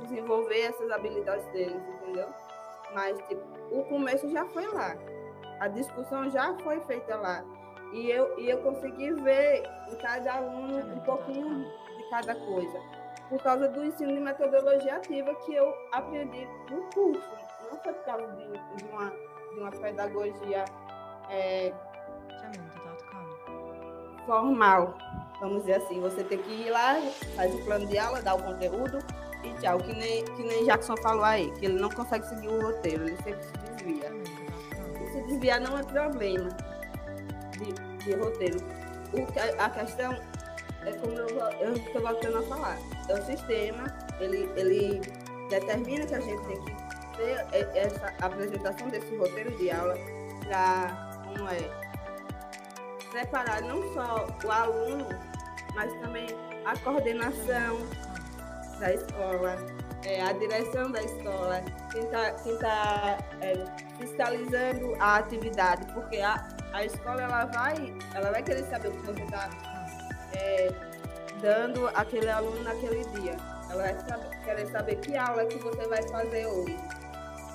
desenvolver 0.02 0.62
essas 0.62 0.92
habilidades 0.92 1.46
deles, 1.52 1.82
entendeu? 2.02 2.28
Mas, 2.94 3.18
tipo, 3.28 3.44
o 3.72 3.84
começo 3.86 4.30
já 4.30 4.46
foi 4.48 4.68
lá. 4.68 4.96
A 5.60 5.68
discussão 5.68 6.30
já 6.30 6.54
foi 6.60 6.80
feita 6.82 7.16
lá. 7.16 7.44
E 7.94 8.10
eu, 8.10 8.40
e 8.40 8.50
eu 8.50 8.60
consegui 8.60 9.14
ver 9.14 9.64
em 9.92 9.96
cada 9.98 10.36
aluno 10.36 10.78
um 10.94 11.00
pouquinho 11.02 11.66
de 11.98 12.10
cada 12.10 12.36
coisa. 12.36 12.80
Por 13.30 13.42
causa 13.42 13.68
do 13.68 13.84
ensino 13.84 14.14
de 14.14 14.20
metodologia 14.20 14.96
ativa 14.96 15.34
que 15.36 15.54
eu 15.54 15.74
aprendi 15.92 16.48
no 16.70 16.82
curso. 16.94 17.22
Não 17.70 17.78
foi 17.80 17.94
por 17.94 18.06
causa 18.06 18.28
de, 18.28 18.48
de 18.48 18.86
uma, 18.92 19.10
de 19.10 19.60
uma 19.60 19.72
pedagogia 19.72 20.66
é, 21.30 21.74
formal, 24.30 24.96
vamos 25.40 25.62
dizer 25.62 25.76
assim. 25.76 26.00
Você 26.02 26.24
tem 26.24 26.38
que 26.38 26.52
ir 26.52 26.70
lá, 26.70 26.96
faz 27.36 27.54
o 27.54 27.66
plano 27.66 27.88
de 27.88 27.98
aula, 27.98 28.22
dá 28.22 28.36
o 28.36 28.44
conteúdo 28.44 29.00
e 29.44 29.54
tchau. 29.62 29.78
Que 29.80 29.94
nem, 29.94 30.26
que 30.26 30.44
nem 30.44 30.66
Jackson 30.66 30.98
falou 30.98 31.24
aí, 31.24 31.52
que 31.52 31.66
ele 31.66 31.80
não 31.80 31.90
consegue 31.90 32.26
seguir 32.28 32.48
o 32.48 32.62
roteiro, 32.62 33.04
ele 33.08 33.18
sempre 33.24 33.44
se 33.44 33.52
desvia. 33.74 34.12
E 35.02 35.12
se 35.12 35.22
desviar 35.24 35.62
não 35.62 35.78
é 35.78 35.84
problema 35.84 36.50
de, 37.58 37.74
de 38.04 38.14
roteiro. 38.14 38.60
O, 39.14 39.62
a 39.62 39.70
questão 39.70 40.14
é 40.86 40.92
como 40.94 41.14
eu 41.14 41.74
estou 41.74 42.02
voltando 42.02 42.38
a 42.38 42.44
falar. 42.44 42.78
É 43.08 43.14
o 43.14 43.26
sistema, 43.26 43.86
ele, 44.20 44.50
ele 44.56 45.02
determina 45.50 46.06
que 46.06 46.16
a 46.16 46.20
gente 46.20 46.42
tem 46.48 46.64
que 46.64 46.76
ter 47.18 47.78
essa 47.78 48.14
apresentação 48.22 48.88
desse 48.90 49.16
roteiro 49.16 49.56
de 49.58 49.72
aula 49.72 49.98
para 50.46 51.10
como 51.26 51.50
é 51.50 51.90
preparar 53.12 53.62
não 53.62 53.82
só 53.94 54.28
o 54.44 54.52
aluno, 54.52 55.08
mas 55.74 55.92
também 56.02 56.28
a 56.66 56.78
coordenação 56.78 57.80
da 58.80 58.94
escola, 58.94 59.56
é, 60.06 60.22
a 60.22 60.32
direção 60.34 60.92
da 60.92 61.02
escola, 61.02 61.62
quem 61.92 62.04
está 62.04 62.32
tá, 62.60 63.18
é, 63.42 63.66
fiscalizando 64.00 64.96
a 65.00 65.18
atividade, 65.18 65.86
porque 65.94 66.18
a, 66.18 66.48
a 66.74 66.86
escola 66.86 67.22
ela 67.22 67.46
vai, 67.46 67.94
ela 68.16 68.32
vai 68.32 68.42
querer 68.42 68.64
saber 68.66 68.90
o 68.90 68.92
que 68.92 69.06
você 69.06 69.22
está 69.24 69.50
é, 70.34 70.72
dando 71.42 71.88
aquele 71.90 72.30
aluno 72.30 72.64
naquele 72.64 73.04
dia. 73.20 73.36
Ela 73.70 73.84
vai 73.84 74.00
saber, 74.00 74.40
querer 74.44 74.68
saber 74.68 74.96
que 74.96 75.16
aula 75.16 75.46
que 75.46 75.58
você 75.60 75.88
vai 75.88 76.02
fazer 76.10 76.48
hoje. 76.48 76.78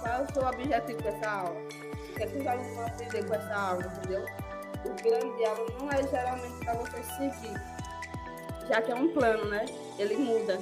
Qual 0.00 0.14
é 0.14 0.22
o 0.22 0.32
seu 0.32 0.46
objetivo 0.46 1.02
dessa 1.02 1.30
aula? 1.30 1.60
O 1.60 2.14
que, 2.14 2.22
é 2.22 2.26
que 2.26 2.38
os 2.38 2.46
alunos 2.46 2.74
vão 2.76 2.86
aprender 2.86 3.26
com 3.26 3.34
essa 3.34 3.54
aula, 3.54 3.82
entendeu? 3.84 4.26
O 4.84 4.90
plano 5.02 5.36
de 5.36 5.44
aula 5.44 5.66
não 5.80 5.90
é 5.90 6.02
geralmente 6.06 6.64
para 6.64 6.74
você 6.74 7.02
seguir, 7.16 7.60
já 8.68 8.82
que 8.82 8.92
é 8.92 8.94
um 8.94 9.12
plano, 9.12 9.46
né? 9.46 9.64
Ele 9.98 10.16
muda. 10.16 10.58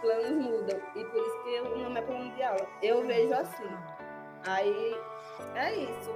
Planos 0.00 0.30
mudam. 0.32 0.78
E 0.94 1.04
por 1.04 1.20
isso 1.20 1.42
que 1.42 1.60
o 1.60 1.78
nome 1.78 2.00
é 2.00 2.02
plano 2.02 2.30
de 2.34 2.42
aula. 2.42 2.66
Eu 2.82 3.06
vejo 3.06 3.34
assim. 3.34 3.68
Aí 4.46 4.96
é 5.54 5.74
isso. 5.74 6.12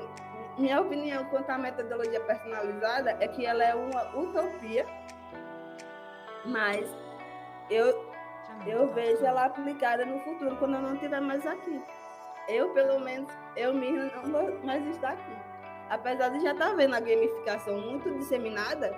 Minha 0.58 0.80
opinião 0.80 1.24
quanto 1.26 1.50
à 1.50 1.58
metodologia 1.58 2.20
personalizada 2.20 3.16
é 3.20 3.28
que 3.28 3.46
ela 3.46 3.64
é 3.64 3.74
uma 3.74 4.02
utopia, 4.16 4.84
mas 6.44 6.86
eu, 7.70 8.12
eu 8.66 8.92
vejo 8.92 9.24
ela 9.24 9.46
aplicada 9.46 10.04
no 10.04 10.20
futuro, 10.20 10.56
quando 10.56 10.74
eu 10.74 10.82
não 10.82 10.94
estiver 10.94 11.20
mais 11.20 11.46
aqui. 11.46 11.82
Eu, 12.48 12.70
pelo 12.74 12.98
menos, 13.00 13.32
eu 13.56 13.72
mesma 13.72 14.10
não 14.16 14.32
vou 14.32 14.58
mais 14.64 14.84
estar 14.88 15.12
aqui. 15.12 15.36
Apesar 15.88 16.28
de 16.30 16.40
já 16.40 16.52
estar 16.52 16.74
vendo 16.74 16.94
a 16.94 17.00
gamificação 17.00 17.80
muito 17.80 18.10
disseminada 18.18 18.94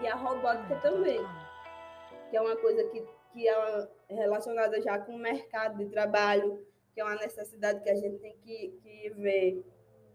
e 0.00 0.06
a 0.06 0.14
robótica 0.14 0.76
também, 0.76 1.24
que 2.30 2.36
é 2.36 2.40
uma 2.40 2.56
coisa 2.56 2.82
que, 2.84 3.06
que 3.38 3.48
é 3.48 3.86
relacionada 4.08 4.80
já 4.82 4.98
com 4.98 5.12
o 5.12 5.18
mercado 5.18 5.78
de 5.78 5.86
trabalho, 5.86 6.66
que 6.92 7.00
é 7.00 7.04
uma 7.04 7.14
necessidade 7.14 7.80
que 7.84 7.88
a 7.88 7.94
gente 7.94 8.18
tem 8.18 8.36
que, 8.38 8.74
que 8.82 9.10
ver 9.10 9.64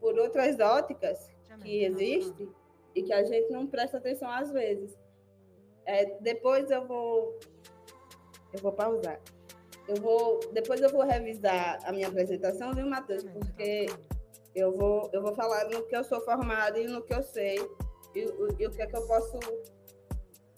por 0.01 0.19
outras 0.19 0.59
óticas 0.59 1.32
que 1.61 1.86
existem 1.86 2.49
e 2.93 3.01
que 3.01 3.13
a 3.13 3.24
gente 3.24 3.49
não 3.49 3.65
presta 3.65 3.97
atenção 3.97 4.30
às 4.30 4.51
vezes. 4.51 4.97
É, 5.86 6.17
depois 6.19 6.69
eu 6.69 6.86
vou 6.86 7.39
eu 8.51 8.59
vou 8.59 8.74
pausar. 8.74 9.21
Eu 9.88 9.95
vou 9.95 10.41
depois 10.51 10.82
eu 10.82 10.89
vou 10.89 11.03
revisar 11.03 11.80
a 11.86 11.93
minha 11.93 12.09
apresentação, 12.09 12.74
viu, 12.74 12.86
Matheus? 12.86 13.24
Porque 13.24 13.86
eu 14.53 14.74
vou 14.74 15.09
eu 15.13 15.21
vou 15.21 15.34
falar 15.34 15.69
no 15.69 15.84
que 15.84 15.95
eu 15.95 16.03
sou 16.03 16.19
formada 16.19 16.78
e 16.78 16.88
no 16.88 17.01
que 17.01 17.13
eu 17.13 17.24
sei 17.24 17.57
e, 18.13 18.19
e 18.59 18.67
o 18.67 18.71
que 18.71 18.82
é 18.82 18.86
que 18.86 18.97
eu 18.97 19.07
posso 19.07 19.39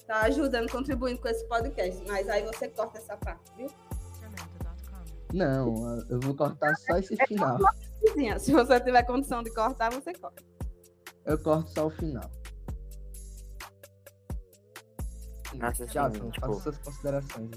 tá 0.08 0.22
ajudando, 0.22 0.72
contribuindo 0.72 1.20
com 1.20 1.28
esse 1.28 1.46
podcast. 1.48 2.04
Mas 2.08 2.28
aí 2.30 2.44
você 2.44 2.68
corta 2.70 2.98
essa 2.98 3.18
parte, 3.18 3.52
viu? 3.58 3.68
Não, 5.34 6.00
eu 6.10 6.20
vou 6.20 6.36
cortar 6.36 6.76
só 6.78 6.98
esse 6.98 7.16
é 7.20 7.28
final. 7.28 7.58
Se 8.40 8.52
você 8.54 8.80
tiver 8.80 9.04
condição 9.04 9.44
de 9.44 9.54
cortar, 9.54 9.92
você 9.92 10.14
corta. 10.14 10.44
Eu 11.26 11.38
corto 11.40 11.70
só 11.72 11.88
o 11.88 11.90
final. 11.90 12.30
Nossa, 15.56 15.88
Já, 15.88 16.08
assim, 16.08 16.30
tipo... 16.30 16.48
faça 16.48 16.60
suas 16.62 16.78
considerações. 16.78 17.52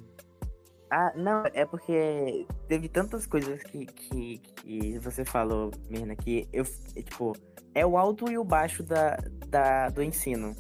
Ah, 0.91 1.13
não, 1.15 1.43
é 1.53 1.67
porque 1.67 2.47
teve 2.67 2.89
tantas 2.89 3.27
coisas 3.27 3.63
que, 3.63 3.85
que, 3.85 4.39
que 4.39 4.99
você 5.01 5.25
falou, 5.25 5.71
Mirna, 5.91 6.17
que 6.17 6.49
eu, 6.53 6.65
tipo, 6.65 7.35
é 7.75 7.85
o 7.85 7.99
alto 7.99 8.31
e 8.31 8.39
o 8.39 8.45
baixo 8.45 8.83
da, 8.83 9.17
da, 9.49 9.91
do 9.91 10.03
ensino. 10.03 10.57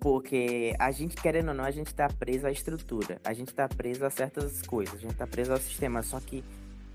Porque 0.00 0.74
a 0.78 0.90
gente, 0.90 1.14
querendo 1.16 1.48
ou 1.48 1.54
não, 1.54 1.64
a 1.64 1.70
gente 1.70 1.94
tá 1.94 2.08
preso 2.08 2.46
à 2.46 2.50
estrutura. 2.50 3.20
A 3.22 3.34
gente 3.34 3.54
tá 3.54 3.68
preso 3.68 4.04
a 4.04 4.10
certas 4.10 4.62
coisas. 4.62 4.94
A 4.94 4.98
gente 4.98 5.14
tá 5.14 5.26
preso 5.26 5.52
ao 5.52 5.58
sistema. 5.58 6.02
Só 6.02 6.18
que 6.18 6.42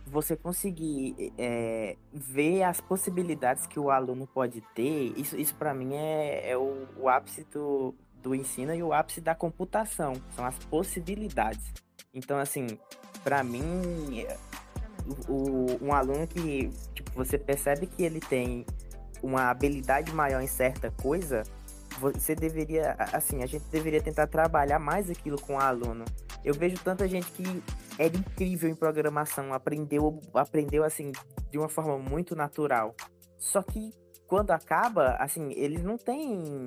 você 0.07 0.35
conseguir 0.35 1.33
é, 1.37 1.95
ver 2.11 2.63
as 2.63 2.81
possibilidades 2.81 3.67
que 3.67 3.79
o 3.79 3.89
aluno 3.89 4.27
pode 4.27 4.61
ter, 4.73 5.13
isso, 5.17 5.35
isso 5.35 5.55
para 5.55 5.73
mim 5.73 5.93
é, 5.93 6.51
é 6.51 6.57
o, 6.57 6.87
o, 6.97 7.09
ápice 7.09 7.45
do, 7.51 7.93
do 8.21 8.33
ensino 8.35 8.73
e 8.73 8.81
o 8.81 8.93
ápice 8.93 9.21
da 9.21 9.35
computação. 9.35 10.13
São 10.35 10.45
as 10.45 10.57
possibilidades. 10.65 11.73
Então, 12.13 12.37
assim, 12.37 12.67
para 13.23 13.43
mim, 13.43 14.25
o, 15.27 15.77
um 15.81 15.93
aluno 15.93 16.27
que 16.27 16.69
tipo, 16.93 17.11
você 17.13 17.37
percebe 17.37 17.87
que 17.87 18.03
ele 18.03 18.19
tem 18.19 18.65
uma 19.21 19.49
habilidade 19.49 20.13
maior 20.13 20.41
em 20.41 20.47
certa 20.47 20.91
coisa, 20.91 21.43
você 21.99 22.35
deveria, 22.35 22.95
assim, 23.13 23.41
a 23.41 23.45
gente 23.45 23.65
deveria 23.69 24.01
tentar 24.01 24.27
trabalhar 24.27 24.79
mais 24.79 25.09
aquilo 25.09 25.39
com 25.39 25.55
o 25.55 25.59
aluno. 25.59 26.05
Eu 26.43 26.53
vejo 26.53 26.75
tanta 26.83 27.07
gente 27.07 27.31
que 27.31 27.63
era 27.97 28.15
incrível 28.15 28.69
em 28.69 28.75
programação, 28.75 29.53
aprendeu, 29.53 30.21
aprendeu 30.33 30.83
assim, 30.83 31.11
de 31.49 31.57
uma 31.57 31.69
forma 31.69 31.97
muito 31.97 32.35
natural. 32.35 32.93
Só 33.37 33.61
que 33.63 33.91
quando 34.27 34.51
acaba, 34.51 35.15
assim, 35.19 35.51
eles 35.53 35.83
não 35.83 35.97
têm, 35.97 36.65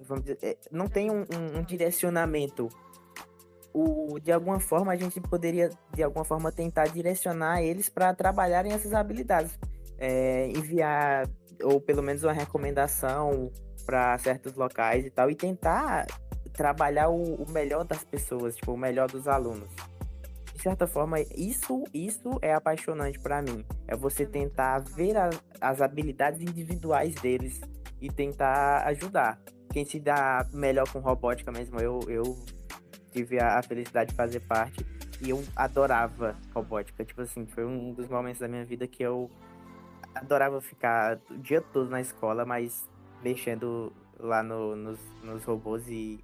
vamos 0.00 0.24
dizer, 0.24 0.38
é, 0.42 0.56
não 0.70 0.88
tem 0.88 1.10
um, 1.10 1.20
um, 1.20 1.58
um 1.58 1.62
direcionamento. 1.62 2.68
O, 3.72 4.18
de 4.20 4.30
alguma 4.30 4.60
forma 4.60 4.92
a 4.92 4.96
gente 4.96 5.20
poderia, 5.20 5.70
de 5.92 6.02
alguma 6.02 6.24
forma, 6.24 6.52
tentar 6.52 6.86
direcionar 6.86 7.62
eles 7.62 7.88
para 7.88 8.14
trabalharem 8.14 8.72
essas 8.72 8.92
habilidades. 8.92 9.58
É, 9.98 10.48
enviar, 10.48 11.28
ou 11.62 11.80
pelo 11.80 12.02
menos 12.02 12.24
uma 12.24 12.32
recomendação 12.32 13.52
para 13.84 14.16
certos 14.18 14.54
locais 14.54 15.04
e 15.04 15.10
tal, 15.10 15.30
e 15.30 15.34
tentar 15.34 16.06
trabalhar 16.52 17.08
o, 17.08 17.34
o 17.34 17.50
melhor 17.50 17.84
das 17.84 18.04
pessoas, 18.04 18.56
tipo, 18.56 18.72
o 18.72 18.76
melhor 18.76 19.10
dos 19.10 19.26
alunos 19.26 19.70
certa 20.64 20.86
forma, 20.86 21.20
isso, 21.36 21.84
isso 21.92 22.38
é 22.40 22.54
apaixonante 22.54 23.20
para 23.20 23.42
mim. 23.42 23.62
É 23.86 23.94
você 23.94 24.24
tentar 24.24 24.78
ver 24.78 25.14
a, 25.14 25.28
as 25.60 25.82
habilidades 25.82 26.40
individuais 26.40 27.14
deles 27.16 27.60
e 28.00 28.08
tentar 28.08 28.86
ajudar. 28.86 29.38
Quem 29.70 29.84
se 29.84 30.00
dá 30.00 30.46
melhor 30.54 30.90
com 30.90 31.00
robótica 31.00 31.52
mesmo, 31.52 31.78
eu, 31.80 32.00
eu 32.08 32.22
tive 33.12 33.38
a, 33.38 33.58
a 33.58 33.62
felicidade 33.62 34.10
de 34.10 34.16
fazer 34.16 34.40
parte 34.40 34.86
e 35.20 35.28
eu 35.28 35.44
adorava 35.54 36.34
robótica. 36.54 37.04
Tipo 37.04 37.20
assim, 37.20 37.46
foi 37.46 37.66
um 37.66 37.92
dos 37.92 38.08
momentos 38.08 38.40
da 38.40 38.48
minha 38.48 38.64
vida 38.64 38.86
que 38.86 39.02
eu 39.02 39.30
adorava 40.14 40.62
ficar 40.62 41.20
o 41.30 41.36
dia 41.36 41.60
todo 41.60 41.90
na 41.90 42.00
escola, 42.00 42.46
mas 42.46 42.88
mexendo 43.24 43.90
lá 44.20 44.42
no, 44.42 44.76
nos, 44.76 45.00
nos 45.22 45.42
robôs 45.44 45.88
e 45.88 46.22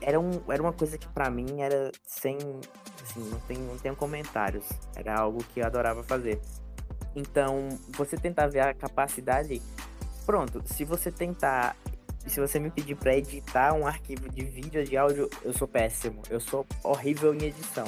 era, 0.00 0.18
um, 0.18 0.30
era 0.48 0.60
uma 0.60 0.72
coisa 0.72 0.98
que 0.98 1.06
para 1.08 1.30
mim 1.30 1.60
era 1.60 1.92
sem. 2.04 2.36
Assim, 3.02 3.20
não, 3.30 3.38
tem, 3.40 3.58
não 3.58 3.78
tenho 3.78 3.94
comentários. 3.94 4.68
Era 4.96 5.16
algo 5.16 5.44
que 5.44 5.60
eu 5.60 5.66
adorava 5.66 6.02
fazer. 6.02 6.40
Então, 7.14 7.68
você 7.90 8.16
tentar 8.16 8.48
ver 8.48 8.60
a 8.60 8.74
capacidade. 8.74 9.62
Pronto, 10.26 10.62
se 10.64 10.84
você 10.84 11.12
tentar. 11.12 11.76
Se 12.26 12.40
você 12.40 12.58
me 12.58 12.70
pedir 12.70 12.94
para 12.94 13.16
editar 13.16 13.74
um 13.74 13.84
arquivo 13.84 14.28
de 14.28 14.44
vídeo 14.44 14.80
ou 14.80 14.86
de 14.86 14.96
áudio, 14.96 15.30
eu 15.42 15.52
sou 15.52 15.66
péssimo. 15.66 16.22
Eu 16.30 16.40
sou 16.40 16.64
horrível 16.84 17.34
em 17.34 17.44
edição. 17.44 17.84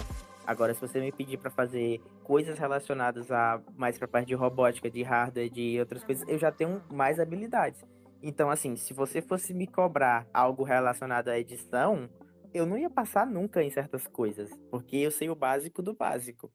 Agora, 0.46 0.74
se 0.74 0.80
você 0.80 1.00
me 1.00 1.10
pedir 1.10 1.38
para 1.38 1.50
fazer 1.50 2.00
coisas 2.22 2.58
relacionadas 2.58 3.30
a 3.30 3.60
mais 3.76 3.96
para 3.96 4.08
parte 4.08 4.26
de 4.26 4.34
robótica, 4.34 4.90
de 4.90 5.02
hardware, 5.02 5.48
de 5.48 5.78
outras 5.78 6.02
coisas, 6.02 6.28
eu 6.28 6.36
já 6.38 6.50
tenho 6.50 6.82
mais 6.90 7.18
habilidades. 7.18 7.80
Então, 8.26 8.48
assim, 8.48 8.74
se 8.74 8.94
você 8.94 9.20
fosse 9.20 9.52
me 9.52 9.66
cobrar 9.66 10.26
algo 10.32 10.62
relacionado 10.62 11.28
à 11.28 11.38
edição, 11.38 12.08
eu 12.54 12.64
não 12.64 12.78
ia 12.78 12.88
passar 12.88 13.26
nunca 13.26 13.62
em 13.62 13.68
certas 13.70 14.06
coisas, 14.06 14.50
porque 14.70 14.96
eu 14.96 15.10
sei 15.10 15.28
o 15.28 15.34
básico 15.34 15.82
do 15.82 15.92
básico. 15.92 16.50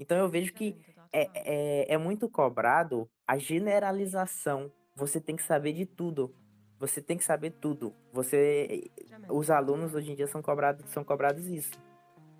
Então, 0.00 0.16
eu 0.16 0.26
vejo 0.30 0.54
que 0.54 0.74
é, 1.12 1.28
é, 1.34 1.94
é 1.94 1.98
muito 1.98 2.30
cobrado 2.30 3.06
a 3.26 3.36
generalização. 3.36 4.72
Você 4.96 5.20
tem 5.20 5.36
que 5.36 5.42
saber 5.42 5.74
de 5.74 5.84
tudo. 5.84 6.34
Você 6.78 7.02
tem 7.02 7.18
que 7.18 7.24
saber 7.24 7.50
tudo. 7.50 7.94
Você, 8.10 8.90
os 9.28 9.50
alunos 9.50 9.94
hoje 9.94 10.12
em 10.12 10.14
dia 10.14 10.26
são 10.26 10.40
cobrados, 10.40 10.90
são 10.90 11.04
cobrados 11.04 11.46
isso. 11.46 11.78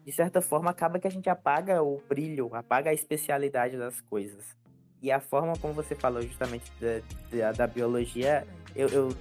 De 0.03 0.13
certa 0.13 0.41
forma, 0.41 0.71
acaba 0.71 0.99
que 0.99 1.07
a 1.07 1.11
gente 1.11 1.29
apaga 1.29 1.83
o 1.83 2.03
brilho, 2.09 2.49
apaga 2.55 2.89
a 2.89 2.95
especialidade 2.95 3.77
das 3.77 4.01
coisas. 4.01 4.57
E 5.03 5.13
a 5.13 5.21
forma 5.21 5.53
como 5.59 5.75
você 5.75 5.95
falou 5.95 6.23
justamente 6.23 6.73
da, 6.81 7.03
da, 7.37 7.53
da 7.53 7.67
biologia 7.67 8.47
eu, 8.75 8.89
eu 8.89 9.17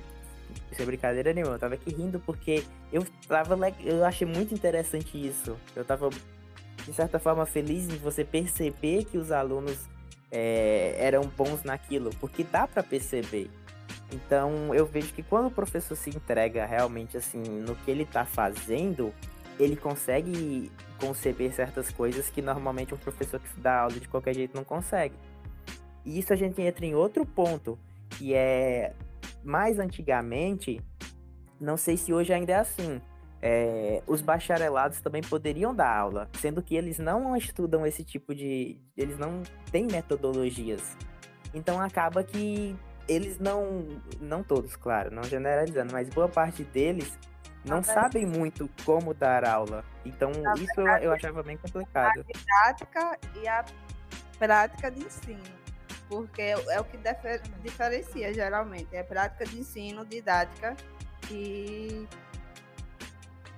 sem 0.74 0.86
brincadeira 0.86 1.34
nenhuma, 1.34 1.56
eu 1.56 1.60
tava 1.60 1.76
aqui 1.76 1.94
rindo 1.94 2.20
porque 2.20 2.64
eu 2.92 3.06
tava 3.28 3.58
eu 3.84 4.04
achei 4.06 4.28
muito 4.28 4.54
interessante 4.54 5.18
isso. 5.18 5.58
Eu 5.76 5.84
tava 5.84 6.10
de 6.10 6.94
certa 6.94 7.20
forma 7.20 7.46
feliz 7.46 7.90
em 7.90 7.98
você 7.98 8.24
perceber 8.24 9.06
que 9.06 9.18
os 9.18 9.32
alunos 9.32 9.78
é, 10.32 10.96
eram 10.98 11.24
bons 11.24 11.64
naquilo, 11.64 12.10
porque 12.20 12.44
dá 12.44 12.68
para 12.68 12.82
perceber. 12.82 13.50
Então 14.12 14.74
eu 14.74 14.86
vejo 14.86 15.14
que 15.14 15.24
quando 15.24 15.48
o 15.48 15.52
professor 15.52 15.96
se 15.96 16.10
entrega 16.10 16.66
realmente 16.66 17.18
assim 17.18 17.42
no 17.42 17.76
que 17.76 17.92
ele 17.92 18.06
tá 18.06 18.26
fazendo, 18.26 19.14
ele 19.60 19.76
consegue 19.76 20.72
conceber 21.00 21.54
certas 21.54 21.92
coisas 21.92 22.30
que 22.30 22.42
normalmente 22.42 22.94
um 22.94 22.98
professor 22.98 23.40
que 23.40 23.60
dá 23.60 23.82
aula 23.82 24.00
de 24.00 24.08
qualquer 24.08 24.36
jeito 24.36 24.56
não 24.56 24.64
consegue. 24.64 25.16
E 26.06 26.18
isso 26.18 26.34
a 26.34 26.36
gente 26.36 26.62
entra 26.62 26.86
em 26.86 26.96
outro 26.96 27.26
ponto, 27.26 27.78
que 28.18 28.34
é 28.34 28.94
mais 29.44 29.80
antigamente, 29.80 30.82
não 31.60 31.78
sei 31.78 31.98
se 31.98 32.14
hoje 32.14 32.34
ainda 32.34 32.52
é 32.54 32.56
assim, 32.56 33.02
é, 33.42 34.04
os 34.06 34.22
bacharelados 34.22 35.02
também 35.02 35.22
poderiam 35.22 35.74
dar 35.74 35.98
aula, 35.98 36.30
sendo 36.34 36.62
que 36.62 36.76
eles 36.76 37.00
não 37.00 37.36
estudam 37.36 37.86
esse 37.86 38.04
tipo 38.04 38.36
de. 38.36 38.80
Eles 38.96 39.18
não 39.18 39.42
têm 39.72 39.88
metodologias. 39.88 40.96
Então 41.54 41.82
acaba 41.82 42.24
que 42.24 42.76
eles 43.08 43.40
não. 43.40 43.88
Não 44.20 44.44
todos, 44.44 44.76
claro, 44.76 45.10
não 45.10 45.24
generalizando, 45.24 45.92
mas 45.92 46.08
boa 46.10 46.30
parte 46.30 46.64
deles 46.64 47.18
não 47.66 47.82
sabem 47.82 48.26
muito 48.26 48.70
como 48.86 49.14
dar 49.14 49.44
aula. 49.44 49.84
Então 50.06 50.32
isso 50.58 50.80
eu, 50.80 50.88
eu 50.98 51.12
achava 51.12 51.42
bem 51.42 51.58
complicado. 51.58 52.20
A 52.20 52.24
didática 52.24 53.20
e 53.42 53.48
a 53.48 53.66
prática 54.38 54.92
de 54.92 55.04
ensino 55.04 55.61
porque 56.12 56.42
é 56.42 56.78
o 56.78 56.84
que 56.84 57.00
diferencia 57.64 58.34
geralmente. 58.34 58.94
É 58.94 59.02
prática 59.02 59.46
de 59.46 59.58
ensino, 59.58 60.06
didática 60.06 60.76
e, 61.32 62.06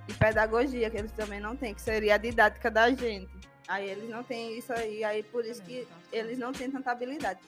e 0.08 0.14
pedagogia, 0.14 0.88
que 0.92 0.98
eles 0.98 1.12
também 1.14 1.40
não 1.40 1.56
têm, 1.56 1.74
que 1.74 1.82
seria 1.82 2.14
a 2.14 2.18
didática 2.20 2.70
da 2.70 2.92
gente. 2.92 3.32
Aí 3.68 3.90
eles 3.90 4.08
não 4.08 4.24
têm 4.24 4.56
isso 4.56 4.72
aí, 4.72 5.04
aí 5.04 5.24
por 5.24 5.44
isso 5.44 5.64
que 5.64 5.88
eles 6.12 6.38
não 6.38 6.52
têm 6.52 6.70
tanta 6.70 6.92
habilidade. 6.92 7.40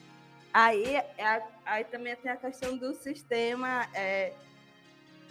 Aí, 0.52 0.96
é, 0.96 1.42
aí 1.64 1.84
também 1.84 2.16
tem 2.16 2.32
a 2.32 2.36
questão 2.36 2.76
do 2.76 2.92
sistema 2.92 3.86
é, 3.94 4.32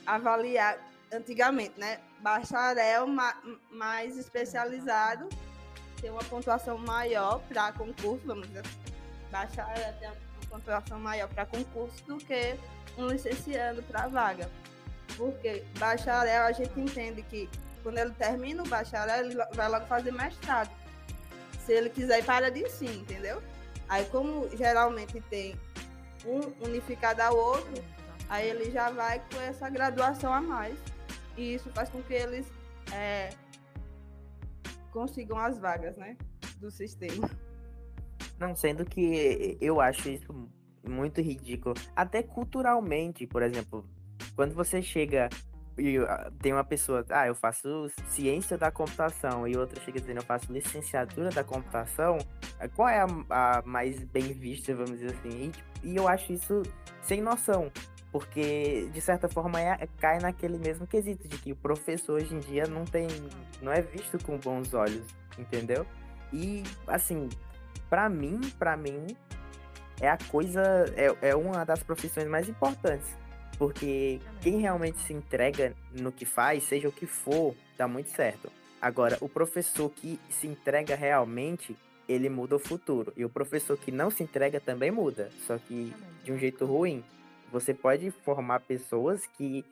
avaliar 0.05 0.77
antigamente, 1.11 1.77
né? 1.77 1.99
Bacharel 2.21 3.07
ma, 3.07 3.35
mais 3.69 4.17
especializado 4.17 5.27
tem 5.99 6.11
uma 6.11 6.23
pontuação 6.23 6.77
maior 6.77 7.41
para 7.49 7.73
concurso, 7.73 8.25
vamos 8.25 8.47
dizer. 8.47 8.59
Assim. 8.59 8.94
Bacharel 9.35 9.93
tem 9.99 10.07
uma 10.07 10.15
pontuação 10.49 10.97
maior 10.97 11.27
para 11.27 11.45
concurso 11.45 12.01
do 12.05 12.17
que 12.17 12.57
um 12.97 13.07
licenciando 13.07 13.83
para 13.83 14.07
vaga. 14.07 14.49
Porque 15.17 15.65
bacharel 15.77 16.43
a 16.43 16.51
gente 16.53 16.79
entende 16.79 17.21
que 17.23 17.49
quando 17.83 17.97
ele 17.97 18.11
termina 18.11 18.63
o 18.63 18.67
bacharel, 18.67 19.25
ele 19.25 19.35
vai 19.53 19.69
logo 19.69 19.85
fazer 19.87 20.11
mestrado. 20.11 20.71
Se 21.65 21.73
ele 21.73 21.89
quiser 21.89 22.23
para 22.23 22.49
de 22.49 22.61
ensino, 22.61 23.01
entendeu? 23.01 23.43
Aí 23.89 24.05
como 24.05 24.49
geralmente 24.55 25.19
tem 25.29 25.59
um 26.25 26.39
unificado 26.65 27.21
ao 27.21 27.35
outro, 27.35 27.83
aí 28.29 28.47
ele 28.47 28.71
já 28.71 28.89
vai 28.89 29.21
com 29.31 29.41
essa 29.41 29.69
graduação 29.69 30.33
a 30.33 30.39
mais. 30.39 30.77
E 31.35 31.55
isso 31.55 31.69
faz 31.71 31.89
com 31.89 32.01
que 32.01 32.13
eles 32.13 32.47
é, 32.93 33.31
consigam 34.91 35.37
as 35.37 35.59
vagas, 35.59 35.97
né? 35.97 36.15
Do 36.57 36.71
sistema. 36.71 37.29
Não, 38.39 38.55
sendo 38.55 38.85
que 38.85 39.57
eu 39.61 39.79
acho 39.79 40.09
isso 40.09 40.49
muito 40.87 41.21
ridículo. 41.21 41.75
Até 41.95 42.21
culturalmente, 42.21 43.25
por 43.25 43.41
exemplo, 43.41 43.85
quando 44.35 44.53
você 44.53 44.81
chega 44.81 45.29
e 45.77 45.97
ah, 45.97 46.31
tem 46.41 46.53
uma 46.53 46.63
pessoa, 46.63 47.05
ah, 47.09 47.27
eu 47.27 47.35
faço 47.35 47.89
ciência 48.07 48.57
da 48.57 48.71
computação, 48.71 49.47
e 49.47 49.57
outra 49.57 49.81
chega 49.81 49.99
dizendo, 49.99 50.17
eu 50.17 50.23
faço 50.23 50.51
licenciatura 50.51 51.29
da 51.29 51.43
computação, 51.43 52.17
eh, 52.59 52.67
qual 52.69 52.87
é 52.87 53.01
a, 53.01 53.57
a 53.57 53.61
mais 53.63 54.03
bem 54.05 54.33
vista, 54.33 54.73
vamos 54.73 54.91
dizer 54.91 55.13
assim? 55.13 55.51
E, 55.83 55.91
e, 55.91 55.95
eu 55.95 56.07
acho 56.07 56.31
isso 56.31 56.63
sem 57.01 57.21
noção, 57.21 57.71
porque 58.11 58.89
de 58.93 59.01
certa 59.01 59.27
forma 59.27 59.59
é, 59.59 59.87
cai 59.99 60.19
naquele 60.19 60.57
mesmo 60.57 60.87
quesito 60.87 61.27
de 61.27 61.37
que 61.37 61.51
o 61.51 61.55
professor 61.55 62.21
hoje 62.21 62.33
em 62.33 62.39
dia 62.39 62.65
não 62.67 62.85
tem, 62.85 63.07
não 63.61 63.71
é 63.71 63.81
visto 63.81 64.17
com 64.23 64.37
bons 64.37 64.73
olhos, 64.73 65.05
entendeu? 65.37 65.85
E 66.31 66.63
assim, 66.87 67.27
para 67.89 68.09
mim, 68.09 68.39
para 68.57 68.75
mim, 68.75 69.07
é 70.01 70.09
a 70.09 70.17
coisa, 70.29 70.61
é, 70.95 71.29
é 71.29 71.35
uma 71.35 71.63
das 71.63 71.81
profissões 71.81 72.27
mais 72.27 72.49
importantes 72.49 73.15
porque 73.57 74.19
quem 74.41 74.59
realmente 74.59 74.99
se 74.99 75.13
entrega 75.13 75.73
no 75.91 76.11
que 76.11 76.25
faz, 76.25 76.63
seja 76.63 76.87
o 76.87 76.91
que 76.91 77.05
for, 77.05 77.55
dá 77.77 77.87
muito 77.87 78.09
certo. 78.09 78.51
Agora, 78.81 79.17
o 79.21 79.29
professor 79.29 79.89
que 79.89 80.19
se 80.29 80.47
entrega 80.47 80.95
realmente, 80.95 81.75
ele 82.07 82.29
muda 82.29 82.55
o 82.55 82.59
futuro. 82.59 83.13
E 83.15 83.25
o 83.25 83.29
professor 83.29 83.77
que 83.77 83.91
não 83.91 84.11
se 84.11 84.23
entrega 84.23 84.59
também 84.59 84.91
muda, 84.91 85.31
só 85.47 85.57
que 85.57 85.93
de 86.23 86.31
um 86.31 86.37
jeito 86.37 86.65
ruim. 86.65 87.03
Você 87.51 87.73
pode 87.73 88.11
formar 88.11 88.59
pessoas 88.61 89.25
que, 89.25 89.63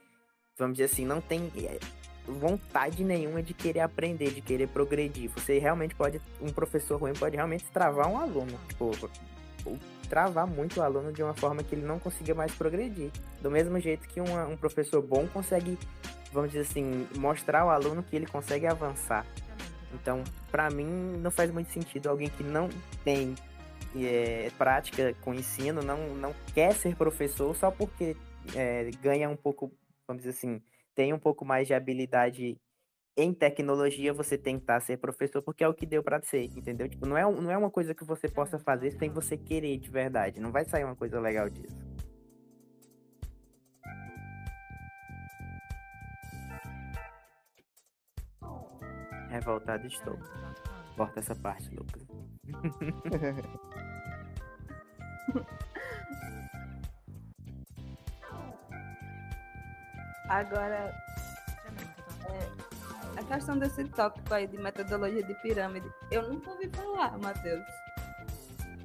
vamos 0.57 0.77
dizer 0.77 0.85
assim, 0.85 1.05
não 1.05 1.19
tem 1.19 1.51
eh, 1.57 1.79
vontade 2.27 3.03
nenhuma 3.03 3.41
de 3.43 3.53
querer 3.53 3.81
aprender, 3.81 4.31
de 4.31 4.41
querer 4.41 4.67
progredir. 4.67 5.29
Você 5.31 5.59
realmente 5.59 5.95
pode, 5.95 6.21
um 6.41 6.51
professor 6.51 6.99
ruim 6.99 7.13
pode 7.13 7.35
realmente 7.35 7.65
travar 7.65 8.07
um 8.07 8.17
aluno. 8.17 8.57
Tipo, 8.67 8.91
travar 10.09 10.45
muito 10.45 10.79
o 10.79 10.83
aluno 10.83 11.11
de 11.11 11.23
uma 11.23 11.33
forma 11.33 11.63
que 11.63 11.75
ele 11.75 11.85
não 11.85 11.99
consiga 11.99 12.33
mais 12.33 12.53
progredir. 12.53 13.11
Do 13.41 13.49
mesmo 13.49 13.79
jeito 13.79 14.07
que 14.07 14.21
uma, 14.21 14.45
um 14.45 14.55
professor 14.55 15.01
bom 15.01 15.27
consegue, 15.27 15.77
vamos 16.31 16.51
dizer 16.51 16.61
assim, 16.69 17.07
mostrar 17.17 17.61
ao 17.61 17.69
aluno 17.69 18.03
que 18.03 18.15
ele 18.15 18.25
consegue 18.25 18.67
avançar. 18.67 19.25
Então, 19.93 20.23
para 20.51 20.69
mim, 20.69 21.17
não 21.19 21.31
faz 21.31 21.51
muito 21.51 21.71
sentido 21.71 22.09
alguém 22.09 22.29
que 22.29 22.43
não 22.43 22.69
tem 23.03 23.35
é, 23.95 24.51
prática 24.57 25.15
com 25.21 25.33
ensino, 25.33 25.81
não, 25.81 26.15
não 26.15 26.33
quer 26.53 26.73
ser 26.73 26.95
professor 26.95 27.55
só 27.55 27.69
porque 27.69 28.15
é, 28.55 28.89
ganha 29.01 29.29
um 29.29 29.35
pouco, 29.35 29.71
vamos 30.07 30.23
dizer 30.23 30.35
assim, 30.37 30.61
tem 30.95 31.13
um 31.13 31.19
pouco 31.19 31.45
mais 31.45 31.67
de 31.67 31.73
habilidade 31.73 32.57
em 33.15 33.33
tecnologia 33.33 34.13
você 34.13 34.37
tentar 34.37 34.79
ser 34.79 34.97
professor 34.97 35.41
porque 35.41 35.63
é 35.63 35.67
o 35.67 35.73
que 35.73 35.85
deu 35.85 36.03
para 36.03 36.21
ser, 36.21 36.45
entendeu? 36.57 36.89
Tipo, 36.89 37.05
não 37.05 37.17
é, 37.17 37.23
não 37.23 37.51
é 37.51 37.57
uma 37.57 37.69
coisa 37.69 37.93
que 37.93 38.03
você 38.03 38.27
possa 38.27 38.57
fazer 38.57 38.91
sem 38.91 39.09
você 39.09 39.37
querer 39.37 39.77
de 39.77 39.89
verdade. 39.89 40.39
Não 40.39 40.51
vai 40.51 40.65
sair 40.65 40.83
uma 40.83 40.95
coisa 40.95 41.19
legal 41.19 41.49
disso. 41.49 41.77
Revoltado 49.29 49.87
estou. 49.87 50.17
Corta 50.95 51.19
essa 51.19 51.35
parte, 51.35 51.69
Lucas. 51.75 52.03
Agora, 60.33 60.91
a 63.15 63.23
questão 63.23 63.55
desse 63.55 63.83
tópico 63.85 64.33
aí 64.33 64.47
de 64.47 64.57
metodologia 64.57 65.21
de 65.21 65.35
pirâmide, 65.35 65.87
eu 66.09 66.27
nunca 66.27 66.49
ouvi 66.49 66.67
falar, 66.69 67.19
Matheus. 67.19 67.63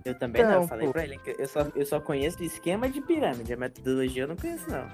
Eu 0.05 0.15
também 0.19 0.43
não, 0.43 0.61
não 0.61 0.69
falei 0.69 0.87
pô. 0.89 0.93
pra 0.93 1.05
ele 1.05 1.17
que 1.17 1.35
eu 1.39 1.49
só, 1.49 1.61
eu 1.75 1.87
só 1.87 2.01
conheço 2.01 2.43
esquema 2.43 2.91
de 2.91 3.01
pirâmide, 3.01 3.55
a 3.55 3.57
metodologia 3.57 4.25
eu 4.25 4.29
não 4.29 4.37
conheço 4.37 4.71
não. 4.71 4.87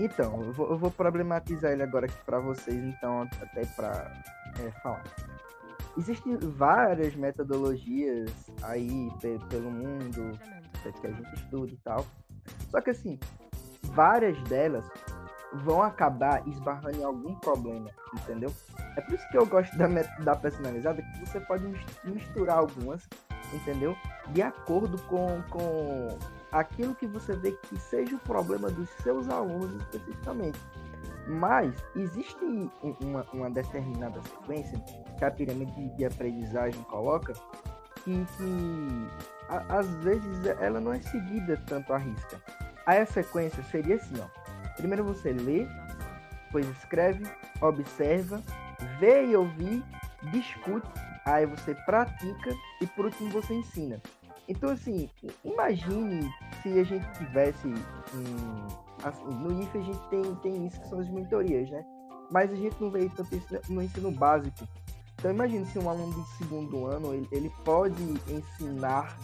Então, 0.00 0.42
eu 0.42 0.52
vou, 0.52 0.70
eu 0.70 0.78
vou 0.78 0.90
problematizar 0.90 1.70
ele 1.70 1.84
agora 1.84 2.06
aqui 2.06 2.24
pra 2.26 2.40
vocês, 2.40 2.76
então, 2.76 3.22
até 3.40 3.64
pra 3.64 4.12
é, 4.58 4.70
falar. 4.82 5.04
Existem 5.96 6.36
várias 6.38 7.14
metodologias 7.14 8.32
aí 8.62 9.08
pelo 9.48 9.70
mundo 9.70 10.36
que 11.00 11.06
a 11.06 11.10
gente 11.12 11.34
estuda 11.34 11.72
e 11.72 11.78
tal. 11.78 12.04
Só 12.68 12.80
que 12.80 12.90
assim, 12.90 13.18
várias 13.82 14.40
delas 14.44 14.84
vão 15.52 15.82
acabar 15.82 16.46
esbarrando 16.46 16.98
em 16.98 17.04
algum 17.04 17.34
problema, 17.36 17.90
entendeu? 18.14 18.52
É 18.96 19.00
por 19.00 19.14
isso 19.14 19.28
que 19.30 19.38
eu 19.38 19.46
gosto 19.46 19.76
da, 19.76 19.86
da 20.22 20.36
personalizada, 20.36 21.02
que 21.02 21.26
você 21.26 21.40
pode 21.40 21.64
misturar 22.04 22.58
algumas, 22.58 23.08
entendeu? 23.52 23.96
De 24.30 24.42
acordo 24.42 25.00
com, 25.02 25.42
com 25.50 26.18
aquilo 26.52 26.94
que 26.94 27.06
você 27.06 27.34
vê 27.34 27.52
que 27.52 27.78
seja 27.78 28.14
o 28.14 28.20
problema 28.20 28.70
dos 28.70 28.88
seus 29.02 29.28
alunos 29.28 29.74
especificamente. 29.74 30.58
Mas 31.26 31.74
existe 31.94 32.42
uma, 33.02 33.24
uma 33.32 33.50
determinada 33.50 34.20
sequência 34.22 34.78
que 35.18 35.24
a 35.24 35.30
pirâmide 35.30 35.88
de 35.96 36.04
aprendizagem 36.04 36.82
coloca 36.84 37.34
que, 38.02 38.26
que 38.36 39.08
a, 39.48 39.78
às 39.78 39.86
vezes 39.96 40.46
ela 40.60 40.80
não 40.80 40.92
é 40.92 41.00
seguida 41.00 41.60
tanto 41.66 41.92
à 41.92 41.98
risca. 41.98 42.40
Aí 42.86 43.00
a 43.00 43.06
sequência 43.06 43.62
seria 43.64 43.96
assim, 43.96 44.14
ó. 44.20 44.47
Primeiro 44.78 45.04
você 45.04 45.32
lê, 45.32 45.66
depois 46.46 46.66
escreve, 46.70 47.26
observa, 47.60 48.40
vê 48.98 49.26
e 49.26 49.36
ouvir, 49.36 49.84
discute, 50.30 50.88
aí 51.26 51.44
você 51.44 51.74
pratica 51.74 52.56
e 52.80 52.86
por 52.86 53.06
último 53.06 53.28
você 53.30 53.54
ensina. 53.54 54.00
Então 54.48 54.70
assim, 54.70 55.10
imagine 55.44 56.32
se 56.62 56.78
a 56.78 56.84
gente 56.84 57.06
tivesse 57.18 57.68
assim, 59.04 59.34
no 59.34 59.62
IFE 59.62 59.78
a 59.78 59.82
gente 59.82 60.08
tem, 60.08 60.34
tem 60.36 60.66
isso 60.66 60.80
que 60.80 60.88
são 60.88 61.00
as 61.00 61.08
mentorias, 61.10 61.68
né? 61.70 61.84
Mas 62.30 62.52
a 62.52 62.56
gente 62.56 62.80
não 62.80 62.90
vê 62.90 63.10
tanto 63.10 63.34
isso 63.34 63.60
no 63.68 63.82
ensino 63.82 64.12
básico. 64.12 64.66
Então 65.16 65.32
imagine 65.32 65.66
se 65.66 65.78
um 65.78 65.90
aluno 65.90 66.14
de 66.14 66.28
segundo 66.36 66.86
ano 66.86 67.12
ele, 67.12 67.28
ele 67.32 67.52
pode 67.64 68.00
ensinar 68.28 69.16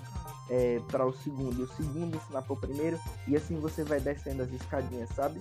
é, 0.50 0.80
para 0.88 1.06
o 1.06 1.12
segundo 1.12 1.60
e 1.60 1.62
o 1.62 1.68
segundo 1.68 2.16
ensinar 2.16 2.42
para 2.42 2.52
o 2.52 2.56
primeiro 2.56 2.98
e 3.26 3.36
assim 3.36 3.58
você 3.58 3.82
vai 3.84 4.00
descendo 4.00 4.42
as 4.42 4.52
escadinhas, 4.52 5.08
sabe? 5.10 5.40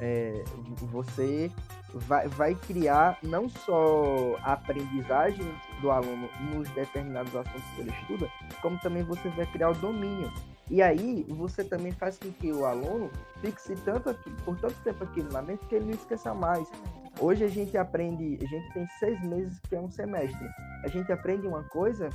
É, 0.00 0.44
você 0.90 1.50
vai, 1.94 2.26
vai 2.28 2.54
criar 2.54 3.18
não 3.22 3.48
só 3.48 4.36
a 4.42 4.54
aprendizagem 4.54 5.46
do 5.80 5.90
aluno 5.90 6.28
nos 6.52 6.68
determinados 6.70 7.34
assuntos 7.34 7.64
que 7.74 7.80
ele 7.82 7.90
estuda, 7.90 8.28
como 8.60 8.78
também 8.80 9.02
você 9.02 9.28
vai 9.30 9.46
criar 9.46 9.70
o 9.70 9.74
domínio. 9.74 10.32
E 10.70 10.80
aí 10.80 11.26
você 11.28 11.62
também 11.62 11.92
faz 11.92 12.18
com 12.18 12.32
que 12.32 12.50
o 12.50 12.64
aluno 12.64 13.10
fixe 13.40 13.74
tanto 13.84 14.10
aqui, 14.10 14.30
por 14.44 14.58
tanto 14.58 14.74
tempo 14.82 15.04
aqui 15.04 15.22
na 15.22 15.42
mente 15.42 15.66
que 15.66 15.74
ele 15.74 15.86
não 15.86 15.94
esqueça 15.94 16.32
mais. 16.32 16.66
Hoje 17.20 17.44
a 17.44 17.48
gente 17.48 17.76
aprende, 17.76 18.38
a 18.42 18.46
gente 18.46 18.72
tem 18.72 18.86
seis 18.98 19.22
meses 19.24 19.58
que 19.68 19.76
é 19.76 19.80
um 19.80 19.90
semestre. 19.90 20.48
A 20.82 20.88
gente 20.88 21.12
aprende 21.12 21.46
uma 21.46 21.62
coisa 21.64 22.08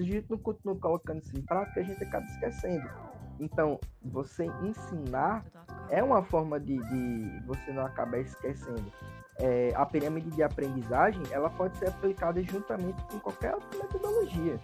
se 0.00 0.08
a 0.08 0.12
gente 0.14 0.30
não 0.30 0.38
continua 0.38 0.76
colocando 0.76 1.20
isso 1.20 1.36
em 1.36 1.42
prática, 1.42 1.80
a 1.80 1.82
gente 1.82 2.02
acaba 2.02 2.24
esquecendo. 2.24 2.88
Então, 3.38 3.78
você 4.02 4.46
ensinar 4.62 5.44
é 5.90 6.02
uma 6.02 6.22
forma 6.22 6.58
de, 6.58 6.78
de 6.78 7.46
você 7.46 7.72
não 7.72 7.84
acabar 7.84 8.18
esquecendo. 8.18 8.92
É, 9.38 9.72
a 9.74 9.86
pirâmide 9.86 10.30
de 10.30 10.42
aprendizagem 10.42 11.22
ela 11.30 11.48
pode 11.48 11.76
ser 11.78 11.88
aplicada 11.88 12.42
juntamente 12.42 13.02
com 13.04 13.18
qualquer 13.20 13.54
outra 13.54 13.78
metodologia. 13.78 14.60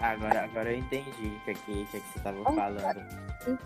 Agora, 0.00 0.44
agora 0.44 0.72
eu 0.72 0.78
entendi 0.78 1.10
o 1.10 1.44
que, 1.44 1.50
é 1.50 1.54
que, 1.54 1.84
que, 1.86 1.96
é 1.96 2.00
que 2.00 2.08
você 2.08 2.18
estava 2.18 2.44
falando. 2.44 3.00
É. 3.00 3.58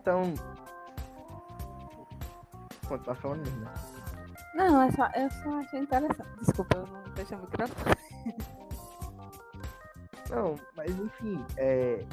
Então, 0.00 0.34
continuar 2.86 3.16
falando 3.16 3.40
mesmo. 3.40 3.60
né? 3.64 3.97
Não, 4.58 4.82
é 4.82 4.90
só, 4.90 5.08
eu 5.14 5.30
só 5.30 5.60
achei 5.60 5.78
interessante. 5.78 6.28
Desculpa, 6.40 6.78
eu 6.78 6.86
não 6.88 7.14
fechei 7.14 7.36
o 7.36 7.40
microfone. 7.40 7.96
Não, 10.28 10.56
mas 10.76 10.90
enfim, 10.90 11.42
é, 11.56 12.04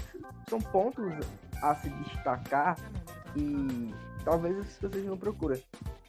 são 0.47 0.61
pontos 0.61 1.11
a 1.61 1.73
se 1.75 1.89
destacar 1.89 2.77
e 3.35 3.93
talvez 4.23 4.57
as 4.59 4.77
pessoas 4.77 5.05
não 5.05 5.17
procuram. 5.17 5.59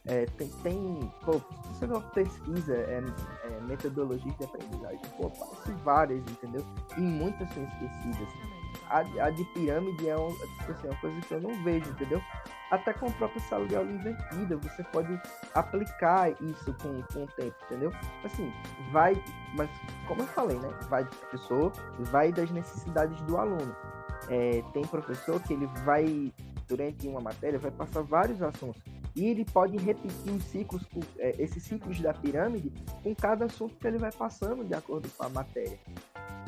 É, 0.05 0.25
tem, 0.37 0.47
tem, 0.61 1.11
pô, 1.25 1.33
se 1.33 1.69
você 1.69 1.87
não 1.87 2.01
pesquisa 2.11 2.75
é, 2.75 3.03
é, 3.43 3.61
metodologias 3.61 4.37
de 4.37 4.45
aprendizagem, 4.45 5.01
pô, 5.17 5.29
várias, 5.83 6.19
entendeu? 6.19 6.63
E 6.95 7.01
muitas 7.01 7.49
são 7.49 7.63
esquecidas. 7.63 8.56
A, 8.89 8.99
a 9.25 9.29
de 9.29 9.43
pirâmide 9.45 10.09
é, 10.09 10.17
um, 10.17 10.31
tipo 10.31 10.71
assim, 10.71 10.87
uma 10.87 10.95
coisa 10.97 11.21
que 11.21 11.33
eu 11.33 11.41
não 11.41 11.63
vejo, 11.63 11.89
entendeu? 11.89 12.21
Até 12.71 12.93
com 12.93 13.07
a 13.07 13.11
própria 13.11 13.41
sala 13.41 13.65
de 13.65 13.75
aula 13.75 13.89
invertida, 13.89 14.57
você 14.57 14.83
pode 14.85 15.19
aplicar 15.53 16.31
isso 16.41 16.73
com, 16.81 17.01
com 17.13 17.23
o 17.23 17.27
tempo, 17.27 17.55
entendeu? 17.65 17.91
Assim, 18.23 18.51
vai, 18.91 19.21
mas 19.55 19.69
como 20.07 20.21
eu 20.21 20.27
falei, 20.27 20.57
né? 20.57 20.69
Vai 20.89 21.03
do 21.03 21.09
professor, 21.15 21.71
vai 22.11 22.31
das 22.31 22.51
necessidades 22.51 23.19
do 23.21 23.37
aluno. 23.37 23.75
É, 24.29 24.63
tem 24.73 24.83
professor 24.85 25.41
que 25.41 25.53
ele 25.53 25.67
vai, 25.85 26.33
durante 26.67 27.07
uma 27.07 27.21
matéria, 27.21 27.57
vai 27.59 27.71
passar 27.71 28.01
vários 28.01 28.41
assuntos. 28.41 28.81
E 29.15 29.25
ele 29.25 29.45
pode 29.45 29.77
repetir 29.77 30.31
os 30.31 30.43
ciclos, 30.43 30.85
é, 31.17 31.35
esses 31.41 31.63
ciclos 31.63 31.99
da 31.99 32.13
pirâmide 32.13 32.71
com 33.01 33.15
cada 33.15 33.45
assunto 33.45 33.75
que 33.75 33.87
ele 33.87 33.97
vai 33.97 34.11
passando 34.11 34.63
de 34.63 34.75
acordo 34.75 35.09
com 35.09 35.23
a 35.23 35.29
matéria. 35.29 35.79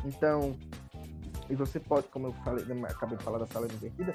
Então, 0.06 0.56
e 1.50 1.56
você 1.56 1.80
pode, 1.80 2.08
como 2.08 2.28
eu 2.28 2.34
falei, 2.44 2.64
né, 2.66 2.88
acabei 2.90 3.18
de 3.18 3.24
falar 3.24 3.40
da 3.40 3.48
sala 3.48 3.66
invertida, 3.66 4.14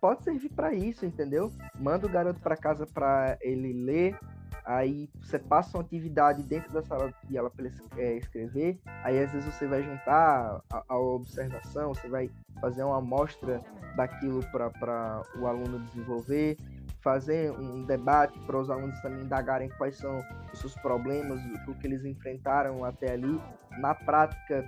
pode 0.00 0.22
servir 0.24 0.50
para 0.50 0.72
isso, 0.72 1.04
entendeu? 1.04 1.52
Manda 1.78 2.06
o 2.06 2.10
garoto 2.10 2.40
para 2.40 2.56
casa 2.56 2.86
para 2.86 3.36
ele 3.40 3.72
ler, 3.72 4.18
aí 4.64 5.10
você 5.20 5.38
passa 5.38 5.76
uma 5.76 5.84
atividade 5.84 6.42
dentro 6.42 6.72
da 6.72 6.82
sala 6.82 7.12
de 7.24 7.36
aula 7.36 7.50
para 7.50 7.66
ele 7.66 7.74
é, 7.96 8.16
escrever, 8.16 8.80
aí 9.02 9.22
às 9.22 9.32
vezes 9.32 9.52
você 9.52 9.66
vai 9.66 9.82
juntar 9.82 10.60
a, 10.72 10.84
a 10.88 10.98
observação, 10.98 11.94
você 11.94 12.08
vai 12.08 12.30
fazer 12.60 12.84
uma 12.84 12.98
amostra 12.98 13.60
daquilo 13.96 14.40
para 14.50 15.22
o 15.36 15.46
aluno 15.46 15.80
desenvolver, 15.80 16.56
fazer 17.02 17.50
um 17.50 17.84
debate 17.84 18.38
para 18.40 18.58
os 18.58 18.70
alunos 18.70 18.98
também 19.00 19.24
indagarem 19.24 19.68
quais 19.70 19.96
são 19.96 20.20
os 20.52 20.60
seus 20.60 20.74
problemas, 20.76 21.40
o 21.66 21.74
que 21.74 21.86
eles 21.86 22.04
enfrentaram 22.04 22.84
até 22.84 23.12
ali. 23.12 23.40
Na 23.80 23.94
prática, 23.94 24.64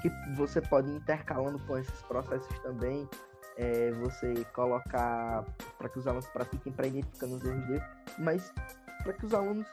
que 0.00 0.10
você 0.34 0.60
pode 0.60 0.88
ir 0.90 0.96
intercalando 0.96 1.58
com 1.66 1.78
esses 1.78 2.02
processos 2.02 2.58
também, 2.60 3.08
é, 3.56 3.90
você 3.92 4.44
colocar 4.54 5.44
para 5.76 5.88
que 5.88 5.98
os 5.98 6.06
alunos 6.06 6.26
pratiquem 6.28 6.72
para 6.72 6.86
identificando 6.86 7.36
os 7.36 7.44
erros 7.44 7.66
deles, 7.66 7.82
mas 8.18 8.52
para 9.02 9.12
que 9.12 9.26
os 9.26 9.34
alunos 9.34 9.66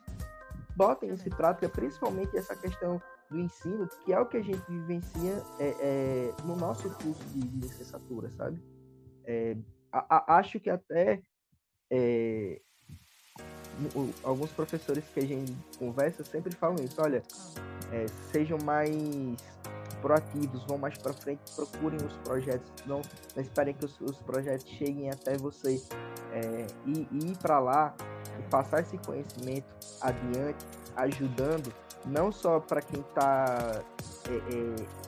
botem 0.75 1.13
isso 1.13 1.27
em 1.27 1.31
prática, 1.31 1.69
principalmente 1.69 2.35
essa 2.37 2.55
questão 2.55 3.01
do 3.29 3.39
ensino, 3.39 3.87
que 4.03 4.13
é 4.13 4.19
o 4.19 4.25
que 4.25 4.37
a 4.37 4.41
gente 4.41 4.61
vivencia 4.69 5.41
é, 5.59 5.67
é, 5.79 6.33
no 6.43 6.55
nosso 6.55 6.89
curso 6.95 7.23
de, 7.29 7.39
licenciatura, 7.59 8.29
sabe? 8.31 8.61
É, 9.23 9.55
a- 9.91 10.17
a- 10.17 10.37
acho 10.37 10.59
que 10.59 10.69
até 10.69 11.21
é, 11.91 12.59
alguns 14.23 14.51
professores 14.51 15.03
que 15.13 15.19
a 15.19 15.25
gente 15.25 15.55
conversa 15.77 16.23
sempre 16.23 16.55
falam 16.55 16.83
isso, 16.83 17.01
olha, 17.01 17.21
é, 17.91 18.07
sejam 18.31 18.57
mais 18.63 19.35
proativos, 20.05 20.63
vão 20.65 20.77
mais 20.77 20.95
para 20.99 21.11
frente, 21.13 21.41
procurem 21.55 21.97
os 22.05 22.15
projetos, 22.17 22.71
não, 22.85 23.01
não 23.35 23.41
esperem 23.41 23.73
que 23.73 23.85
os, 23.85 23.99
os 24.01 24.19
projetos 24.19 24.67
cheguem 24.67 25.09
até 25.09 25.35
você 25.35 25.81
é, 26.31 26.67
e, 26.85 27.07
e 27.11 27.31
ir 27.31 27.37
para 27.39 27.57
lá 27.57 27.95
e 28.37 28.43
passar 28.43 28.81
esse 28.81 28.99
conhecimento 28.99 29.65
adiante, 30.01 30.63
ajudando 30.95 31.73
não 32.05 32.31
só 32.31 32.59
para 32.59 32.83
quem 32.83 32.99
está 32.99 33.81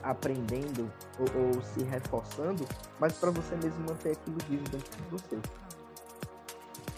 aprendendo 0.02 0.92
ou, 1.20 1.46
ou 1.46 1.62
se 1.62 1.84
reforçando, 1.84 2.66
mas 2.98 3.12
para 3.12 3.30
você 3.30 3.54
mesmo 3.54 3.78
manter 3.88 4.14
aquilo 4.14 4.38
vivo 4.48 4.64
dentro 4.64 5.00
de 5.00 5.10
você. 5.10 5.38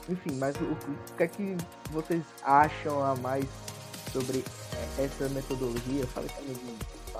Enfim, 0.08 0.38
mas 0.38 0.56
o, 0.56 0.64
o 0.64 1.16
que 1.18 1.22
é 1.22 1.28
que 1.28 1.54
vocês 1.90 2.24
acham 2.42 3.04
a 3.04 3.14
mais 3.16 3.44
sobre 4.10 4.38
eh, 4.38 5.04
essa 5.04 5.28
metodologia? 5.28 6.06
Fala 6.06 6.26
também 6.28 6.56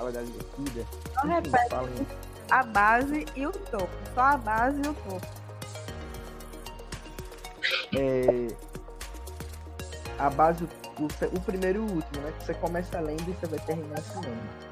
fala 0.01 0.11
da 0.11 0.21
divertida. 0.21 0.85
Só 1.13 1.27
repete 1.27 1.69
Falem 1.69 2.07
a 2.49 2.63
base 2.63 3.25
e 3.35 3.45
o 3.47 3.51
topo. 3.51 3.89
Só 4.15 4.21
a 4.21 4.37
base 4.37 4.81
e 4.83 4.87
o 4.87 4.93
topo. 4.93 5.27
é, 7.95 8.47
a 10.17 10.29
base, 10.29 10.63
o, 10.63 11.05
o 11.35 11.39
primeiro 11.41 11.79
e 11.79 11.81
o 11.81 11.95
último, 11.95 12.21
né? 12.23 12.33
Que 12.39 12.45
você 12.45 12.53
começa 12.55 12.99
lendo 12.99 13.29
e 13.29 13.33
você 13.33 13.45
vai 13.47 13.59
terminar 13.59 13.99
ensinando. 13.99 14.71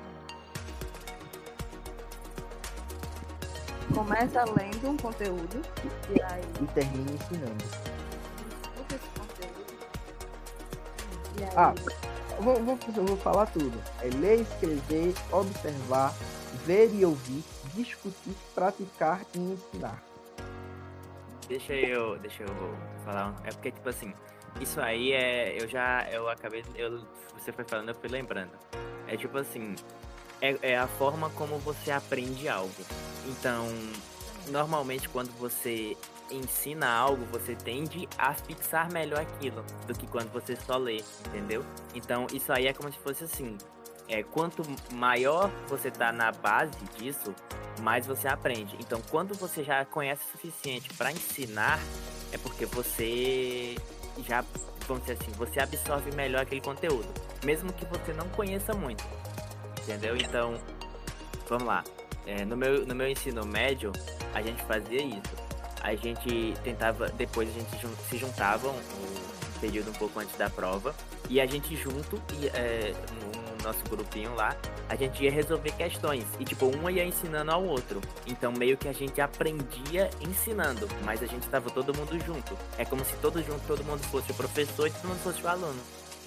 Começa 3.94 4.44
lendo 4.46 4.90
um 4.90 4.98
conteúdo 4.98 5.62
e 6.16 6.22
aí 6.22 6.44
E 6.62 6.66
termina 6.68 7.12
ensinando. 7.12 7.56
discute 7.58 8.96
esse 8.96 9.10
conteúdo. 9.18 9.66
E 11.40 11.44
aí 11.44 11.50
Ah, 11.56 11.74
vou, 12.42 12.56
vou, 12.64 12.78
vou 13.06 13.18
falar 13.18 13.46
tudo. 13.48 13.78
É 14.02 14.08
ler, 14.18 14.42
escrever, 14.42 15.14
observar, 15.32 16.14
ver 16.66 16.94
e 16.94 17.06
ouvir, 17.06 17.44
discutir, 17.74 18.36
praticar 18.54 19.22
e 19.36 19.40
ensinar. 19.40 20.04
Deixa 21.48 21.74
eu, 21.74 22.18
deixa 22.20 22.44
eu 22.44 22.78
falar. 23.04 23.36
É 23.44 23.50
porque, 23.50 23.72
tipo 23.72 23.90
assim, 23.90 24.14
isso 24.60 24.80
aí 24.80 25.12
é. 25.12 25.62
Eu 25.62 25.68
já. 25.68 26.08
Eu 26.12 26.30
acabei. 26.30 26.64
Eu, 26.76 27.02
você 27.38 27.52
foi 27.52 27.66
falando, 27.66 27.90
eu 27.90 27.96
fui 27.96 28.10
lembrando. 28.10 28.52
É 29.08 29.18
tipo 29.18 29.38
assim. 29.38 29.76
É, 30.42 30.56
é 30.62 30.78
a 30.78 30.88
forma 30.88 31.30
como 31.32 31.58
você 31.58 31.92
aprende 31.92 32.48
algo. 32.48 32.74
Então, 33.28 33.68
normalmente 34.48 35.10
quando 35.10 35.32
você 35.38 35.98
ensina 36.32 36.90
algo, 36.90 37.26
você 37.26 37.56
tende 37.56 38.08
a 38.18 38.34
fixar 38.34 38.92
melhor 38.92 39.22
aquilo 39.22 39.64
do 39.88 39.94
que 39.94 40.08
quando 40.08 40.32
você 40.32 40.56
só 40.56 40.78
lê, 40.78 41.04
entendeu? 41.28 41.66
Então, 41.94 42.28
isso 42.34 42.52
aí 42.52 42.68
é 42.68 42.74
como 42.74 42.92
se 42.92 43.00
fosse 43.00 43.24
assim. 43.24 43.58
É, 44.08 44.24
quanto 44.24 44.64
maior 44.94 45.52
você 45.68 45.92
tá 45.92 46.12
na 46.12 46.32
base 46.32 46.78
disso, 46.98 47.34
mais 47.82 48.08
você 48.08 48.28
aprende. 48.28 48.76
Então, 48.80 49.00
quando 49.10 49.36
você 49.36 49.64
já 49.64 49.86
conhece 49.86 50.24
o 50.26 50.32
suficiente 50.32 50.92
para 50.96 51.12
ensinar, 51.12 51.80
é 52.32 52.38
porque 52.38 52.66
você 52.66 53.76
já, 54.28 54.44
vamos 54.88 55.04
dizer 55.04 55.18
assim, 55.22 55.32
você 55.34 55.60
absorve 55.60 56.12
melhor 56.16 56.42
aquele 56.42 56.62
conteúdo, 56.62 57.08
mesmo 57.46 57.72
que 57.74 57.86
você 57.86 58.12
não 58.14 58.28
conheça 58.30 58.74
muito. 58.74 59.04
Entendeu? 59.84 60.16
Então, 60.18 60.60
vamos 61.48 61.68
lá. 61.68 61.84
É, 62.26 62.44
no, 62.46 62.58
meu, 62.58 62.86
no 62.86 62.94
meu 62.96 63.08
ensino 63.08 63.46
médio, 63.46 63.92
a 64.34 64.42
gente 64.42 64.62
fazia 64.64 65.02
isso. 65.02 65.49
A 65.82 65.96
gente 65.96 66.54
tentava, 66.64 67.08
depois 67.10 67.50
a 67.50 67.52
gente 67.52 67.70
se 68.10 68.18
juntava 68.18 68.70
um, 68.70 68.82
período 69.60 69.90
um 69.90 69.94
pouco 69.94 70.20
antes 70.20 70.36
da 70.38 70.50
prova, 70.50 70.96
e 71.30 71.40
a 71.40 71.46
gente 71.46 71.76
junto, 71.76 72.22
e, 72.34 72.48
é, 72.48 72.94
no, 73.14 73.58
no 73.60 73.64
nosso 73.64 73.84
grupinho 73.90 74.34
lá, 74.36 74.56
a 74.88 74.96
gente 74.96 75.24
ia 75.24 75.32
resolver 75.32 75.72
questões. 75.74 76.26
E 76.40 76.46
tipo, 76.46 76.66
um 76.66 76.90
ia 76.90 77.04
ensinando 77.04 77.52
ao 77.52 77.64
outro. 77.64 78.02
Então 78.26 78.52
meio 78.52 78.78
que 78.78 78.88
a 78.88 78.94
gente 78.94 79.20
aprendia 79.22 80.10
ensinando, 80.22 80.88
mas 81.04 81.22
a 81.22 81.26
gente 81.26 81.48
tava 81.48 81.70
todo 81.70 81.94
mundo 81.94 82.18
junto. 82.26 82.58
É 82.78 82.86
como 82.86 83.04
se 83.06 83.16
todo 83.18 83.42
junto, 83.44 83.62
todo 83.68 83.84
mundo 83.84 84.02
fosse 84.06 84.32
o 84.32 84.36
professor 84.36 84.88
e 84.88 84.92
todo 84.92 85.08
mundo 85.08 85.20
fosse 85.20 85.44
o 85.44 85.48
aluno. 85.48 85.80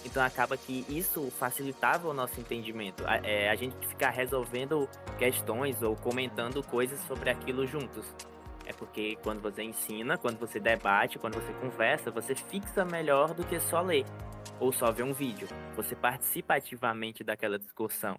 Então 0.04 0.22
acaba 0.22 0.56
que 0.56 0.84
isso 0.88 1.30
facilitava 1.38 2.08
o 2.08 2.14
nosso 2.14 2.40
entendimento. 2.40 3.04
A, 3.06 3.16
é, 3.18 3.50
a 3.50 3.54
gente 3.54 3.74
ficar 3.86 4.10
resolvendo 4.10 4.88
questões 5.18 5.82
ou 5.82 5.96
comentando 5.96 6.62
coisas 6.62 7.00
sobre 7.06 7.30
aquilo 7.30 7.66
juntos. 7.66 8.04
É 8.72 8.74
porque 8.74 9.18
quando 9.22 9.42
você 9.42 9.62
ensina, 9.62 10.16
quando 10.16 10.38
você 10.38 10.58
debate, 10.58 11.18
quando 11.18 11.34
você 11.34 11.52
conversa, 11.52 12.10
você 12.10 12.34
fixa 12.34 12.84
melhor 12.86 13.34
do 13.34 13.44
que 13.44 13.60
só 13.60 13.82
ler 13.82 14.06
ou 14.58 14.72
só 14.72 14.90
ver 14.90 15.02
um 15.02 15.12
vídeo. 15.12 15.46
Você 15.76 15.94
participa 15.94 16.54
ativamente 16.54 17.22
daquela 17.22 17.58
discussão. 17.58 18.18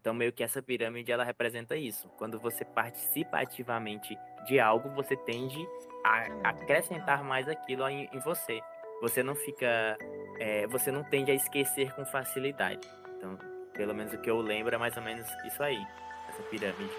Então, 0.00 0.14
meio 0.14 0.32
que 0.32 0.42
essa 0.42 0.62
pirâmide 0.62 1.12
ela 1.12 1.22
representa 1.22 1.76
isso. 1.76 2.08
Quando 2.16 2.40
você 2.40 2.64
participa 2.64 3.38
ativamente 3.38 4.16
de 4.46 4.58
algo, 4.58 4.88
você 4.90 5.14
tende 5.14 5.64
a 6.04 6.48
acrescentar 6.48 7.22
mais 7.22 7.46
aquilo 7.46 7.86
em, 7.88 8.08
em 8.12 8.18
você. 8.18 8.60
Você 9.00 9.22
não 9.22 9.34
fica. 9.34 9.96
é, 10.40 10.66
você 10.68 10.90
não 10.90 11.04
tende 11.04 11.30
a 11.30 11.34
esquecer 11.34 11.92
com 11.94 12.04
facilidade. 12.06 12.88
Então, 13.16 13.38
pelo 13.74 13.94
menos 13.94 14.12
o 14.12 14.18
que 14.18 14.30
eu 14.30 14.40
lembro 14.40 14.74
é 14.74 14.78
mais 14.78 14.96
ou 14.96 15.02
menos 15.02 15.28
isso 15.44 15.62
aí, 15.62 15.80
essa 16.28 16.42
pirâmide. 16.44 16.90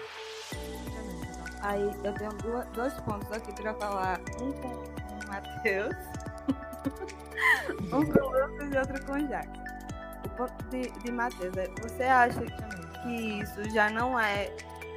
Aí 1.64 1.90
eu 2.04 2.12
tenho 2.14 2.30
duas- 2.34 2.66
dois 2.68 2.92
pontos 3.00 3.30
aqui 3.32 3.52
para 3.54 3.72
falar. 3.74 4.20
Um 4.40 4.52
com 4.52 4.68
o 4.68 5.28
Matheus. 5.28 5.96
um 7.92 8.04
com 8.04 8.20
o 8.20 8.30
Lucas 8.30 8.72
e 8.72 8.76
outro 8.78 9.06
com 9.06 9.12
o 9.12 9.26
Jackson. 9.28 9.64
O 10.26 10.28
ponto 10.30 10.64
de, 10.64 10.90
de 10.90 11.10
Matheus 11.10 11.56
é, 11.56 11.68
você 11.80 12.02
acha 12.04 12.40
que 13.02 13.40
isso 13.40 13.70
já 13.70 13.88
não 13.90 14.18
é 14.18 14.50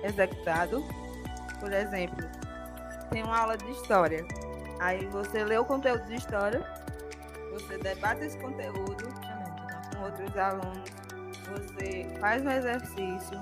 executado? 0.04 0.84
Por 1.60 1.72
exemplo, 1.72 2.28
tem 3.12 3.24
uma 3.24 3.40
aula 3.40 3.58
de 3.58 3.70
história. 3.72 4.26
Aí 4.80 5.06
você 5.08 5.44
lê 5.44 5.58
o 5.58 5.66
conteúdo 5.66 6.06
de 6.06 6.16
história, 6.16 6.64
você 7.52 7.78
debate 7.78 8.26
esse 8.26 8.38
conteúdo 8.38 9.08
com 9.96 10.04
outros 10.04 10.38
alunos, 10.38 10.90
você 11.50 12.08
faz 12.20 12.46
um 12.46 12.52
exercício, 12.52 13.42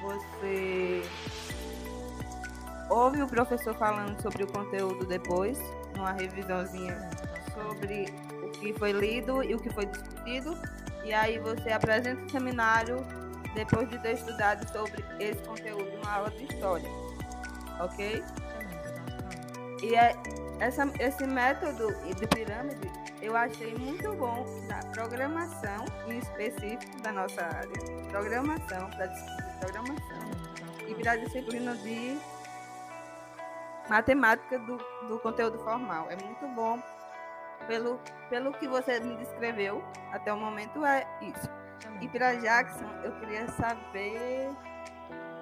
você 0.00 1.02
ouve 2.92 3.22
o 3.22 3.26
professor 3.26 3.74
falando 3.74 4.20
sobre 4.20 4.44
o 4.44 4.46
conteúdo 4.46 5.06
depois, 5.06 5.58
numa 5.96 6.12
revisãozinha 6.12 7.08
sobre 7.54 8.04
o 8.44 8.50
que 8.50 8.72
foi 8.74 8.92
lido 8.92 9.42
e 9.42 9.54
o 9.54 9.58
que 9.58 9.70
foi 9.70 9.86
discutido, 9.86 10.56
e 11.02 11.12
aí 11.12 11.38
você 11.38 11.70
apresenta 11.70 12.22
o 12.22 12.30
seminário 12.30 13.04
depois 13.54 13.88
de 13.88 13.98
ter 13.98 14.12
estudado 14.12 14.70
sobre 14.70 15.04
esse 15.18 15.42
conteúdo 15.42 15.90
numa 15.96 16.12
aula 16.12 16.30
de 16.30 16.44
história, 16.44 16.88
ok? 17.80 18.22
E 19.82 19.94
é, 19.94 20.14
essa, 20.60 20.88
esse 21.00 21.26
método 21.26 21.92
de 22.14 22.26
pirâmide 22.26 22.90
eu 23.20 23.36
achei 23.36 23.74
muito 23.74 24.12
bom 24.14 24.44
da 24.68 24.78
programação, 24.92 25.84
em 26.08 26.18
específico 26.18 27.00
da 27.02 27.12
nossa 27.12 27.42
área, 27.42 27.72
programação, 28.10 28.90
para 28.90 29.08
programação, 29.60 30.30
e 30.88 30.94
para 30.94 31.12
a 31.12 31.16
disciplina 31.16 31.74
de 31.76 32.18
matemática 33.88 34.58
do, 34.58 34.76
do 35.08 35.18
conteúdo 35.20 35.58
formal. 35.58 36.06
É 36.10 36.16
muito 36.16 36.46
bom. 36.54 36.80
Pelo, 37.66 38.00
pelo 38.28 38.52
que 38.54 38.66
você 38.66 38.98
me 38.98 39.16
descreveu 39.16 39.84
até 40.12 40.32
o 40.32 40.36
momento, 40.36 40.84
é 40.84 41.06
isso. 41.20 41.48
E 42.00 42.08
para 42.08 42.34
Jackson, 42.34 42.88
eu 43.04 43.12
queria 43.20 43.48
saber. 43.48 44.50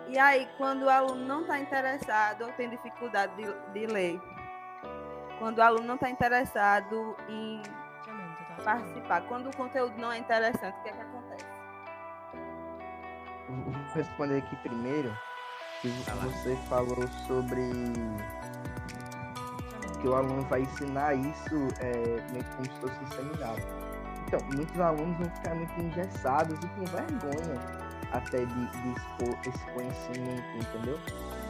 E 0.08 0.18
aí, 0.18 0.48
quando 0.58 0.82
o 0.82 0.90
aluno 0.90 1.24
não 1.24 1.42
está 1.42 1.58
interessado 1.58 2.42
ou 2.42 2.52
tem 2.52 2.68
dificuldade 2.68 3.32
de, 3.36 3.72
de 3.72 3.86
ler, 3.86 4.20
quando 5.38 5.58
o 5.58 5.62
aluno 5.62 5.86
não 5.86 5.94
está 5.94 6.10
interessado 6.10 7.16
em 7.28 7.62
participar, 8.62 9.22
quando 9.22 9.48
o 9.48 9.56
conteúdo 9.56 9.96
não 9.96 10.12
é 10.12 10.18
interessante, 10.18 10.76
o 10.78 10.82
que 10.82 10.88
é 10.90 10.92
que 10.92 11.00
acontece? 11.00 11.46
Vou 13.48 13.94
responder 13.94 14.38
aqui 14.38 14.56
primeiro. 14.56 15.16
Que 15.80 15.88
você 15.88 16.54
falou 16.68 17.08
sobre 17.26 17.62
que 20.00 20.08
o 20.08 20.14
aluno 20.14 20.42
vai 20.42 20.60
ensinar 20.60 21.14
isso 21.14 21.68
é, 21.80 22.22
meio 22.30 22.44
como 22.56 22.66
se 22.66 22.80
fosse 22.80 23.04
um 23.04 23.16
seminário. 23.16 23.64
Então, 24.26 24.40
muitos 24.54 24.78
alunos 24.78 25.16
vão 25.16 25.30
ficar 25.36 25.54
muito 25.54 25.80
engessados 25.80 26.58
e 26.62 26.66
com 26.68 26.84
vergonha 26.84 27.60
até 28.12 28.44
de, 28.44 28.66
de 28.66 28.88
expor 28.90 29.38
esse 29.46 29.64
conhecimento, 29.72 30.56
entendeu? 30.56 30.98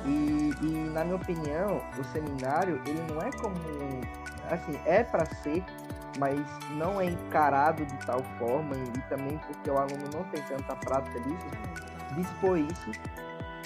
E, 0.07 0.53
e, 0.63 0.91
na 0.91 1.05
minha 1.05 1.17
opinião, 1.17 1.83
o 1.99 2.05
seminário, 2.05 2.81
ele 2.87 3.03
não 3.13 3.21
é 3.21 3.31
como. 3.33 3.55
Assim, 4.49 4.79
é 4.87 5.03
para 5.03 5.27
ser, 5.27 5.65
mas 6.19 6.41
não 6.77 7.01
é 7.01 7.07
encarado 7.07 7.85
de 7.85 7.97
tal 8.07 8.23
forma, 8.39 8.77
e 8.77 9.01
também 9.09 9.39
porque 9.39 9.71
o 9.71 9.77
aluno 9.77 10.05
não 10.15 10.23
tem 10.25 10.43
tanta 10.43 10.77
prática 10.77 11.19
disso, 11.21 11.47
dispor 12.17 12.59
isso 12.59 12.91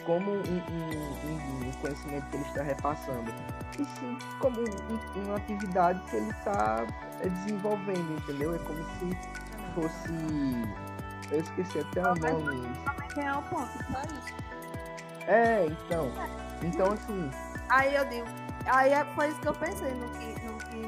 como 0.05 0.31
um, 0.31 0.37
um, 0.37 1.69
um 1.69 1.73
conhecimento 1.81 2.27
que 2.31 2.37
ele 2.37 2.45
está 2.45 2.63
repassando, 2.63 3.33
e 3.79 3.85
sim 3.85 4.19
como 4.39 4.61
um, 4.61 5.23
uma 5.23 5.37
atividade 5.37 6.01
que 6.11 6.17
ele 6.17 6.31
está 6.31 6.87
é, 7.21 7.29
desenvolvendo, 7.29 8.19
entendeu? 8.19 8.55
É 8.55 8.59
como 8.59 8.85
se 8.99 9.17
fosse. 9.75 10.13
Eu 11.31 11.41
esqueci 11.41 11.81
até 11.81 12.03
o 12.03 12.15
nome. 12.15 12.69
É 13.17 13.33
o 13.33 13.43
ponto, 13.43 13.73
só 13.91 14.03
isso. 14.03 14.35
É, 15.27 15.67
então. 15.67 16.13
Então, 16.63 16.93
assim. 16.93 17.31
Aí 17.69 17.95
eu 17.95 18.05
digo. 18.07 18.27
Aí 18.67 18.93
é, 18.93 19.05
foi 19.15 19.29
isso 19.29 19.41
que 19.41 19.49
eu 19.49 19.55
pensei 19.55 19.93
no 19.95 20.09
que, 20.11 20.47
no 20.47 20.59
que 20.59 20.83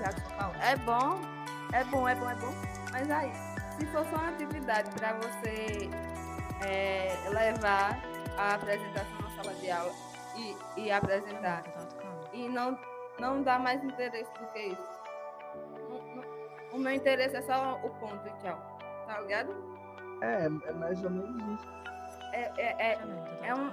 já 0.00 0.12
falou. 0.36 0.54
É 0.60 0.76
bom, 0.76 1.20
é 1.72 1.84
bom, 1.84 2.08
é 2.08 2.14
bom, 2.14 2.30
é 2.30 2.34
bom. 2.34 2.54
Mas 2.92 3.10
aí, 3.10 3.32
se 3.78 3.86
fosse 3.86 4.14
uma 4.14 4.28
atividade 4.28 4.90
para 4.90 5.14
você 5.14 5.90
é, 6.64 7.16
levar 7.30 7.98
a 8.36 8.54
apresentação 8.54 9.20
na 9.20 9.42
sala 9.42 9.54
de 9.54 9.70
aula 9.70 9.92
e, 10.36 10.56
e 10.80 10.90
apresentar 10.90 11.64
e 12.32 12.48
não, 12.48 12.78
não 13.18 13.42
dá 13.42 13.58
mais 13.58 13.82
interesse 13.82 14.30
do 14.38 14.46
que 14.52 14.58
isso. 14.58 14.96
O 16.72 16.78
meu 16.78 16.92
interesse 16.92 17.36
é 17.36 17.42
só 17.42 17.80
o 17.82 17.90
ponto 17.90 18.26
e 18.26 18.42
tchau. 18.42 18.78
Tá 19.06 19.20
ligado? 19.20 19.54
É, 20.20 20.46
é 20.46 20.72
mais 20.72 21.02
ou 21.02 21.10
menos 21.10 21.60
isso 21.60 21.76
é, 22.36 22.52
é, 22.58 22.92
é, 22.92 23.48
é 23.48 23.54
um, 23.54 23.70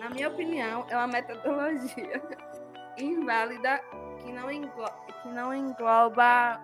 na 0.00 0.10
minha 0.10 0.28
opinião, 0.28 0.84
é 0.88 0.96
uma 0.96 1.06
metodologia 1.06 2.20
inválida 2.98 3.80
que 4.18 4.32
não, 4.32 4.50
engloba, 4.50 4.94
que 5.22 5.28
não 5.28 5.54
engloba 5.54 6.60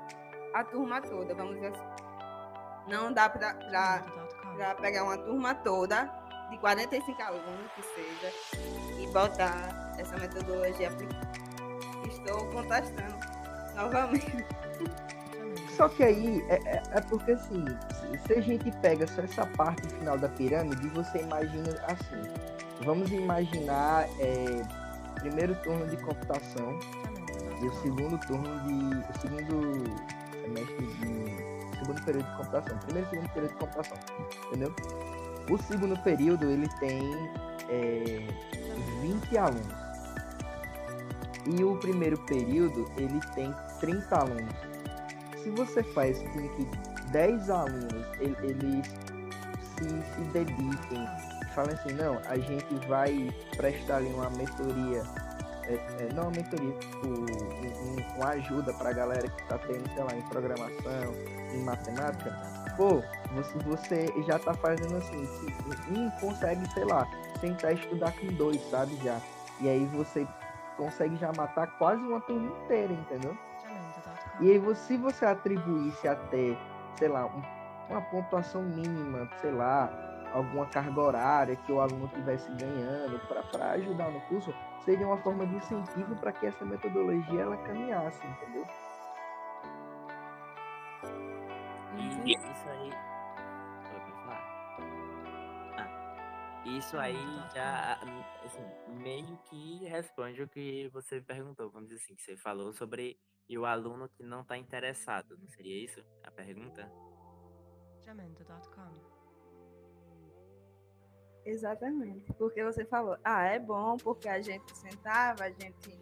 a 0.55 0.65
turma 0.65 1.01
toda, 1.01 1.35
vamos 1.35 1.55
dizer 1.55 1.69
assim. 1.69 1.85
Não 2.89 3.13
dá 3.13 3.29
para 3.29 3.55
pegar 4.81 5.05
uma 5.05 5.19
turma 5.19 5.55
toda, 5.55 6.13
de 6.51 6.59
45 6.59 7.23
alunos 7.23 7.71
que 7.75 7.83
seja, 7.83 8.33
e 9.01 9.07
botar 9.09 9.95
essa 9.99 10.17
metodologia 10.17 10.91
Estou 12.09 12.47
contestando 12.49 13.17
novamente. 13.75 14.45
Só 15.77 15.89
que 15.89 16.03
aí 16.03 16.45
é, 16.49 16.55
é, 16.55 16.83
é, 16.91 17.01
porque 17.03 17.33
assim, 17.33 17.65
se 18.27 18.33
a 18.33 18.41
gente 18.41 18.71
pega 18.79 19.07
só 19.07 19.21
essa 19.21 19.45
parte 19.45 19.87
final 19.89 20.17
da 20.17 20.29
pirâmide, 20.29 20.89
você 20.89 21.19
imagina 21.19 21.71
assim. 21.87 22.23
Vamos 22.83 23.11
imaginar 23.11 24.09
é, 24.19 24.63
primeiro 25.17 25.55
turno 25.57 25.87
de 25.87 25.97
computação 25.99 26.79
e 27.61 27.67
o 27.67 27.73
segundo 27.83 28.19
turno 28.27 28.59
de. 28.61 28.97
o 28.97 29.21
segundo 29.21 29.85
semestre 30.43 30.87
de. 30.87 31.79
segundo 31.79 32.05
período 32.05 32.25
de 32.25 32.37
computação. 32.37 32.79
Primeiro 32.79 33.09
e 33.09 33.11
segundo 33.11 33.29
período 33.31 33.53
de 33.53 33.59
computação. 33.59 33.99
Entendeu? 34.47 34.75
O 35.51 35.59
segundo 35.59 35.99
período 36.03 36.51
ele 36.51 36.69
tem 36.81 37.31
é, 37.69 38.27
20 39.03 39.39
alunos. 39.39 39.87
E 41.47 41.63
o 41.63 41.77
primeiro 41.77 42.19
período 42.27 42.91
ele 42.97 43.21
tem 43.35 43.55
30 43.81 44.17
alunos 44.17 44.77
se 45.47 45.51
você 45.51 45.81
faz 45.81 46.19
com 46.19 46.49
que 46.49 46.69
10 47.13 47.51
alunos 47.51 48.05
eles 48.19 48.87
se, 49.79 49.85
se 49.85 50.21
dediquem, 50.33 51.07
falem 51.55 51.73
assim, 51.75 51.93
não, 51.93 52.21
a 52.27 52.37
gente 52.37 52.75
vai 52.89 53.33
prestar 53.57 53.99
ali 53.99 54.09
uma 54.09 54.29
mentoria, 54.31 55.03
é, 55.69 55.75
é, 55.75 56.13
não 56.15 56.25
uma 56.25 56.33
mentoria, 56.33 56.73
tipo, 56.81 57.07
um, 57.07 58.17
uma 58.17 58.31
ajuda 58.31 58.75
para 58.75 58.91
a 58.91 58.93
galera 58.93 59.29
que 59.29 59.43
está 59.43 59.57
tendo, 59.59 59.89
sei 59.95 60.03
lá, 60.03 60.17
em 60.17 60.23
programação, 60.23 61.15
em 61.55 61.63
matemática, 61.63 62.31
pô, 62.77 63.03
você, 63.35 63.59
você 63.59 64.23
já 64.23 64.37
está 64.37 64.55
fazendo 64.55 64.97
assim, 64.97 65.27
um 65.91 66.11
consegue, 66.21 66.71
sei 66.73 66.85
lá, 66.85 67.07
tentar 67.41 67.73
estudar 67.73 68.13
com 68.13 68.27
dois, 68.29 68.61
sabe, 68.71 68.97
já. 69.03 69.21
E 69.61 69.69
aí 69.69 69.85
você 69.87 70.27
consegue 70.77 71.17
já 71.17 71.33
matar 71.37 71.67
quase 71.79 72.03
uma 72.03 72.21
turma 72.21 72.49
inteira, 72.63 72.93
entendeu? 72.93 73.37
E 74.41 74.51
aí, 74.51 74.75
se 74.75 74.97
você 74.99 75.25
atribuísse 75.25 76.07
até, 76.07 76.57
sei 76.99 77.09
lá, 77.09 77.27
uma 77.89 78.03
pontuação 78.03 78.63
mínima, 78.63 79.29
sei 79.41 79.51
lá, 79.51 79.91
alguma 80.35 80.67
carga 80.67 81.01
horária 81.01 81.57
que 81.57 81.73
o 81.73 81.81
aluno 81.81 82.05
estivesse 82.07 82.51
ganhando 82.53 83.19
para 83.27 83.71
ajudar 83.73 84.11
no 84.11 84.21
curso, 84.23 84.53
seria 84.85 85.07
uma 85.07 85.17
forma 85.19 85.47
de 85.47 85.57
incentivo 85.57 86.15
para 86.17 86.33
que 86.33 86.47
essa 86.47 86.65
metodologia 86.65 87.43
ela 87.43 87.57
caminhasse, 87.57 88.21
entendeu? 88.27 88.67
E 92.27 92.33
isso 92.33 92.69
aí. 92.69 92.91
Ah, 95.79 96.65
isso 96.67 96.99
aí 96.99 97.15
já 97.55 98.01
assim, 98.45 98.65
meio 99.01 99.39
que 99.45 99.85
responde 99.85 100.43
o 100.43 100.49
que 100.49 100.89
você 100.89 101.21
perguntou, 101.21 101.71
vamos 101.71 101.89
dizer 101.89 102.03
assim, 102.03 102.17
que 102.17 102.23
você 102.23 102.37
falou 102.37 102.73
sobre 102.73 103.17
e 103.49 103.57
o 103.57 103.65
aluno 103.65 104.09
que 104.09 104.25
não 104.25 104.41
está 104.41 104.57
interessado. 104.57 105.39
Não 105.39 105.49
seria 105.49 105.85
isso 105.85 106.05
a 106.25 106.31
pergunta? 106.33 106.91
Exatamente. 111.45 112.33
Porque 112.33 112.65
você 112.65 112.85
falou, 112.85 113.17
ah, 113.23 113.45
é 113.45 113.61
bom 113.61 113.97
porque 113.99 114.29
a 114.29 114.41
gente 114.41 114.77
sentava, 114.77 115.45
a 115.45 115.51
gente, 115.51 115.97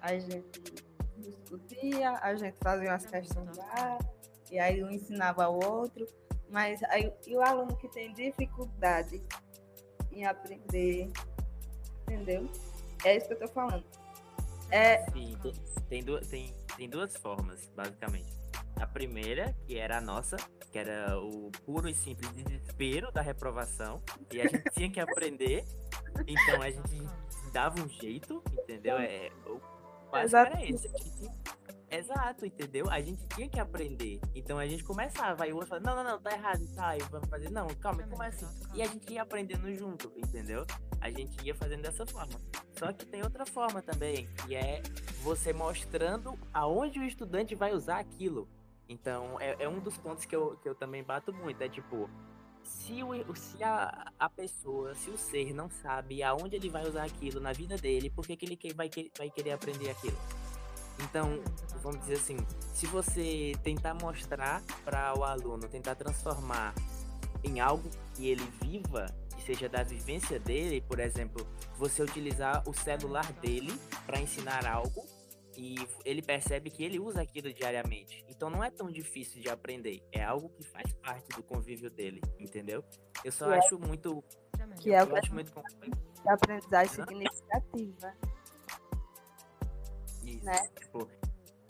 a 0.00 0.16
gente 0.16 0.84
discutia, 1.16 2.12
a 2.22 2.36
gente 2.36 2.56
fazia 2.62 2.90
umas 2.90 3.06
questões 3.06 3.56
lá, 3.56 3.98
e 4.50 4.58
aí 4.58 4.82
um 4.82 4.90
ensinava 4.90 5.44
ao 5.44 5.54
outro. 5.54 6.06
Mas 6.50 6.82
aí, 6.84 7.12
e 7.26 7.36
o 7.36 7.42
aluno 7.42 7.76
que 7.76 7.88
tem 7.88 8.12
dificuldade 8.14 9.22
em 10.10 10.24
aprender, 10.24 11.10
entendeu? 12.02 12.48
É 13.04 13.16
isso 13.16 13.28
que 13.28 13.34
eu 13.34 13.40
tô 13.40 13.48
falando. 13.48 13.84
É... 14.70 15.04
Sim, 15.10 15.36
tem, 15.88 16.02
tem, 16.02 16.20
tem 16.20 16.54
tem 16.78 16.88
duas 16.88 17.16
formas, 17.16 17.68
basicamente. 17.74 18.32
A 18.80 18.86
primeira, 18.86 19.52
que 19.66 19.76
era 19.76 19.98
a 19.98 20.00
nossa, 20.00 20.36
que 20.70 20.78
era 20.78 21.18
o 21.18 21.50
puro 21.66 21.88
e 21.88 21.94
simples 21.94 22.30
desespero 22.30 23.10
da 23.10 23.20
reprovação, 23.20 24.00
e 24.32 24.40
a 24.40 24.46
gente 24.46 24.70
tinha 24.70 24.88
que 24.88 25.00
aprender, 25.00 25.64
então 26.24 26.62
a 26.62 26.70
gente 26.70 27.02
dava 27.52 27.82
um 27.82 27.88
jeito, 27.88 28.40
entendeu? 28.52 28.96
É, 28.96 29.32
básico 30.08 30.36
era 30.36 30.64
esse. 30.64 30.88
Exato, 31.90 32.44
entendeu? 32.44 32.90
A 32.90 33.00
gente 33.00 33.26
tinha 33.28 33.48
que 33.48 33.58
aprender. 33.58 34.20
Então 34.34 34.58
a 34.58 34.66
gente 34.66 34.84
começava, 34.84 35.44
aí 35.44 35.52
o 35.52 35.56
outro 35.56 35.70
falava, 35.70 35.86
não, 35.86 35.96
não, 35.96 36.12
não, 36.12 36.20
tá 36.20 36.32
errado, 36.32 36.60
tá, 36.74 36.88
aí 36.88 37.00
vamos 37.10 37.28
fazer, 37.28 37.50
não, 37.50 37.66
calma, 37.76 38.02
como 38.02 38.22
assim? 38.22 38.46
E 38.74 38.82
a 38.82 38.86
gente 38.86 39.10
ia 39.12 39.22
aprendendo 39.22 39.72
junto, 39.74 40.12
entendeu? 40.16 40.66
A 41.00 41.10
gente 41.10 41.42
ia 41.46 41.54
fazendo 41.54 41.82
dessa 41.82 42.04
forma. 42.06 42.34
Só 42.78 42.92
que 42.92 43.06
tem 43.06 43.22
outra 43.22 43.46
forma 43.46 43.80
também, 43.80 44.28
que 44.44 44.54
é 44.54 44.82
você 45.22 45.52
mostrando 45.52 46.38
aonde 46.52 46.98
o 46.98 47.04
estudante 47.04 47.54
vai 47.54 47.72
usar 47.72 47.98
aquilo. 47.98 48.48
Então, 48.88 49.40
é, 49.40 49.56
é 49.60 49.68
um 49.68 49.80
dos 49.80 49.96
pontos 49.96 50.24
que 50.24 50.36
eu, 50.36 50.56
que 50.58 50.68
eu 50.68 50.74
também 50.74 51.02
bato 51.02 51.32
muito, 51.32 51.60
é 51.62 51.68
tipo, 51.68 52.08
se, 52.62 53.02
o, 53.02 53.34
se 53.34 53.62
a, 53.62 54.12
a 54.18 54.28
pessoa, 54.28 54.94
se 54.94 55.10
o 55.10 55.16
ser 55.18 55.54
não 55.54 55.70
sabe 55.70 56.22
aonde 56.22 56.56
ele 56.56 56.68
vai 56.68 56.86
usar 56.86 57.04
aquilo 57.04 57.40
na 57.40 57.52
vida 57.52 57.76
dele, 57.76 58.10
por 58.10 58.26
que, 58.26 58.36
que 58.36 58.46
ele 58.46 58.74
vai, 58.74 58.90
vai 59.16 59.30
querer 59.30 59.52
aprender 59.52 59.90
aquilo? 59.90 60.16
Então, 61.02 61.42
vamos 61.82 62.00
dizer 62.00 62.14
assim, 62.14 62.36
se 62.74 62.86
você 62.86 63.52
tentar 63.62 63.94
mostrar 63.94 64.62
para 64.84 65.18
o 65.18 65.24
aluno, 65.24 65.68
tentar 65.68 65.94
transformar 65.94 66.74
em 67.44 67.60
algo 67.60 67.88
que 68.14 68.28
ele 68.28 68.44
viva, 68.62 69.06
que 69.34 69.42
seja 69.42 69.68
da 69.68 69.82
vivência 69.82 70.38
dele, 70.40 70.80
por 70.80 70.98
exemplo, 70.98 71.46
você 71.76 72.02
utilizar 72.02 72.62
o 72.68 72.74
celular 72.74 73.32
dele 73.34 73.72
para 74.06 74.20
ensinar 74.20 74.66
algo 74.66 75.06
e 75.56 75.76
ele 76.04 76.22
percebe 76.22 76.70
que 76.70 76.84
ele 76.84 77.00
usa 77.00 77.20
aquilo 77.20 77.52
diariamente. 77.52 78.24
Então 78.28 78.48
não 78.48 78.62
é 78.62 78.70
tão 78.70 78.90
difícil 78.90 79.42
de 79.42 79.48
aprender, 79.48 80.00
é 80.12 80.22
algo 80.22 80.48
que 80.50 80.62
faz 80.62 80.92
parte 80.94 81.28
do 81.34 81.42
convívio 81.42 81.90
dele, 81.90 82.20
entendeu? 82.38 82.84
Eu 83.24 83.32
só 83.32 83.46
que 83.46 83.54
é 83.54 83.58
acho 83.58 83.74
é, 83.74 83.86
muito 83.86 84.24
que 84.80 84.92
é 84.92 85.02
o 85.02 85.06
que 85.08 85.18
acho 85.18 85.34
muito 85.34 85.52
aprendizagem 86.26 86.94
significativa. 86.94 88.14
Isso, 90.36 90.44
né? 90.44 90.68
tipo, 90.78 91.08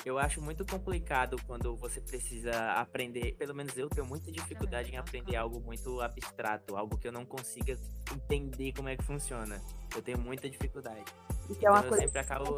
eu 0.04 0.18
acho 0.18 0.40
muito 0.40 0.64
complicado 0.64 1.36
quando 1.46 1.76
você 1.76 2.00
precisa 2.00 2.72
aprender, 2.72 3.34
pelo 3.34 3.54
menos 3.54 3.76
eu 3.76 3.88
tenho 3.88 4.06
muita 4.06 4.30
dificuldade 4.30 4.92
em 4.92 4.96
aprender 4.96 5.36
algo 5.36 5.60
muito 5.60 6.00
abstrato, 6.00 6.76
algo 6.76 6.96
que 6.96 7.08
eu 7.08 7.12
não 7.12 7.26
consiga 7.26 7.76
entender 8.14 8.72
como 8.72 8.88
é 8.88 8.96
que 8.96 9.04
funciona. 9.04 9.60
Eu 9.94 10.02
tenho 10.02 10.18
muita 10.18 10.48
dificuldade. 10.48 11.04
Isso 11.48 11.58
então, 11.58 11.68
é 11.68 11.70
uma 11.70 11.78
então, 11.78 11.88
coisa 11.88 12.04
eu 12.04 12.08
sempre 12.08 12.20
acabo... 12.20 12.56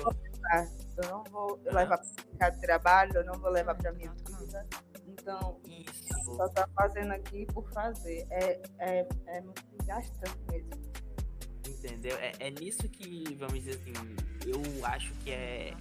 Eu 0.99 1.09
não 1.09 1.25
vou 1.25 1.59
levar 1.65 1.99
para 2.39 2.57
o 2.57 2.61
trabalho, 2.61 3.17
eu 3.17 3.25
não 3.25 3.35
vou 3.39 3.51
levar 3.51 3.75
para 3.75 3.93
minha 3.93 4.13
vida. 4.13 4.67
Então, 5.07 5.61
Isso. 5.67 6.37
só 6.37 6.49
tá 6.49 6.69
fazendo 6.75 7.13
aqui 7.13 7.47
por 7.47 7.69
fazer. 7.73 8.27
É, 8.31 8.61
é, 8.79 9.09
é 9.27 9.41
muito 9.41 9.63
desgastante 9.77 10.39
mesmo. 10.51 10.71
Entendeu? 11.67 12.17
É, 12.19 12.33
é 12.39 12.51
nisso 12.51 12.89
que, 12.89 13.35
vamos 13.39 13.55
dizer 13.55 13.81
assim, 13.81 13.93
eu 14.47 14.87
acho 14.87 15.13
que 15.15 15.31
é 15.31 15.75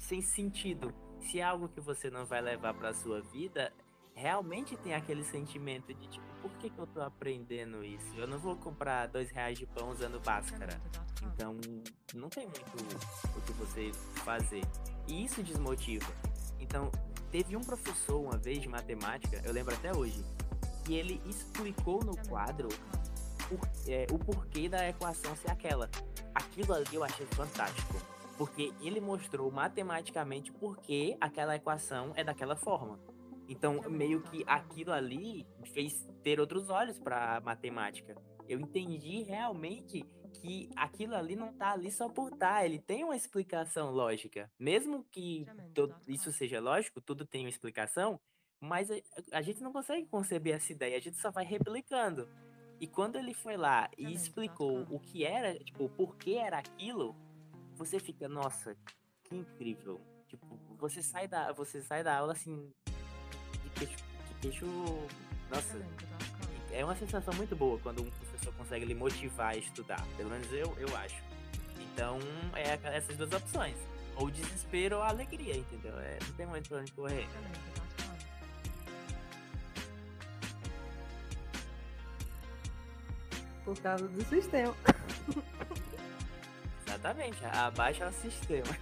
sem 0.00 0.22
sentido. 0.22 0.92
Se 1.20 1.38
é 1.38 1.42
algo 1.42 1.68
que 1.68 1.80
você 1.80 2.10
não 2.10 2.24
vai 2.24 2.40
levar 2.40 2.74
para 2.74 2.94
sua 2.94 3.20
vida, 3.20 3.72
realmente 4.14 4.76
tem 4.78 4.94
aquele 4.94 5.22
sentimento 5.22 5.92
de 5.94 6.08
tipo, 6.08 6.26
por 6.40 6.50
que, 6.52 6.70
que 6.70 6.78
eu 6.78 6.86
tô 6.86 7.00
aprendendo 7.02 7.84
isso? 7.84 8.16
Eu 8.16 8.26
não 8.26 8.38
vou 8.38 8.56
comprar 8.56 9.06
dois 9.06 9.30
reais 9.30 9.58
de 9.58 9.66
pão 9.66 9.90
usando 9.90 10.20
máscara. 10.24 10.80
Então, 11.22 11.56
não 12.14 12.28
tem 12.28 12.46
muito 12.46 12.60
o 13.36 13.40
que 13.42 13.52
você 13.52 13.92
fazer. 14.24 14.62
E 15.06 15.24
isso 15.24 15.42
desmotiva. 15.42 16.10
Então, 16.58 16.90
teve 17.30 17.54
um 17.54 17.60
professor 17.60 18.20
uma 18.20 18.38
vez 18.38 18.60
de 18.60 18.68
matemática, 18.68 19.40
eu 19.44 19.52
lembro 19.52 19.74
até 19.74 19.94
hoje, 19.94 20.24
que 20.84 20.94
ele 20.94 21.20
explicou 21.26 22.02
no 22.02 22.16
quadro 22.26 22.68
é, 23.86 24.06
o 24.10 24.18
porquê 24.18 24.68
da 24.68 24.88
equação 24.88 25.36
ser 25.36 25.50
aquela. 25.50 25.90
Aquilo 26.34 26.72
ali 26.72 26.94
eu 26.94 27.04
achei 27.04 27.26
fantástico 27.26 28.19
porque 28.40 28.72
ele 28.80 29.02
mostrou 29.02 29.50
matematicamente 29.50 30.50
por 30.50 30.78
que 30.78 31.14
aquela 31.20 31.56
equação 31.56 32.14
é 32.16 32.24
daquela 32.24 32.56
forma. 32.56 32.98
Então, 33.46 33.82
meio 33.90 34.22
que 34.22 34.42
aquilo 34.46 34.92
ali 34.92 35.46
fez 35.74 36.08
ter 36.22 36.40
outros 36.40 36.70
olhos 36.70 36.98
para 36.98 37.42
matemática. 37.42 38.16
Eu 38.48 38.58
entendi 38.58 39.24
realmente 39.24 40.06
que 40.32 40.70
aquilo 40.74 41.14
ali 41.14 41.36
não 41.36 41.52
tá 41.52 41.72
ali 41.72 41.92
só 41.92 42.08
por 42.08 42.30
tá, 42.30 42.64
ele 42.64 42.78
tem 42.78 43.04
uma 43.04 43.14
explicação 43.14 43.90
lógica. 43.90 44.50
Mesmo 44.58 45.04
que 45.10 45.44
todo, 45.74 45.94
isso 46.08 46.32
seja 46.32 46.62
lógico, 46.62 46.98
tudo 46.98 47.26
tem 47.26 47.44
uma 47.44 47.50
explicação, 47.50 48.18
mas 48.58 48.90
a, 48.90 48.94
a 49.32 49.42
gente 49.42 49.62
não 49.62 49.70
consegue 49.70 50.06
conceber 50.06 50.54
essa 50.54 50.72
ideia, 50.72 50.96
a 50.96 51.00
gente 51.00 51.18
só 51.18 51.30
vai 51.30 51.44
replicando. 51.44 52.26
E 52.80 52.86
quando 52.86 53.16
ele 53.16 53.34
foi 53.34 53.58
lá 53.58 53.90
e 53.98 54.14
explicou 54.14 54.86
o 54.88 54.98
que 54.98 55.26
era, 55.26 55.58
tipo, 55.58 55.90
por 55.90 56.16
que 56.16 56.38
era 56.38 56.56
aquilo, 56.56 57.14
você 57.80 57.98
fica, 57.98 58.28
nossa, 58.28 58.76
que 59.24 59.34
incrível. 59.34 59.98
Tipo, 60.28 60.46
você 60.78 61.02
sai 61.02 61.26
da, 61.26 61.50
você 61.52 61.80
sai 61.80 62.04
da 62.04 62.14
aula 62.14 62.34
assim, 62.34 62.70
de 63.64 63.70
queixo, 63.70 63.96
de 64.28 64.34
queixo 64.42 64.66
nossa, 65.50 65.82
é 66.70 66.84
uma 66.84 66.94
sensação 66.94 67.32
muito 67.34 67.56
boa 67.56 67.78
quando 67.78 68.02
um 68.02 68.10
professor 68.10 68.52
consegue 68.54 68.84
lhe 68.84 68.94
motivar 68.94 69.54
a 69.54 69.56
estudar. 69.56 70.06
Pelo 70.18 70.28
menos 70.28 70.52
eu, 70.52 70.76
eu 70.78 70.94
acho. 70.98 71.22
Então, 71.80 72.18
é 72.54 72.78
essas 72.94 73.16
duas 73.16 73.32
opções. 73.32 73.76
Ou 74.16 74.30
desespero 74.30 74.96
ou 74.96 75.02
alegria, 75.02 75.56
entendeu? 75.56 75.98
É, 75.98 76.18
não 76.22 76.34
tem 76.34 76.46
muito 76.46 76.68
pra 76.68 76.80
onde 76.80 76.92
correr. 76.92 77.26
Por 83.64 83.78
causa 83.80 84.06
do 84.06 84.22
sistema. 84.26 84.76
Exatamente, 87.00 87.42
abaixa 87.46 88.08
o 88.08 88.12
sistema. 88.12 88.76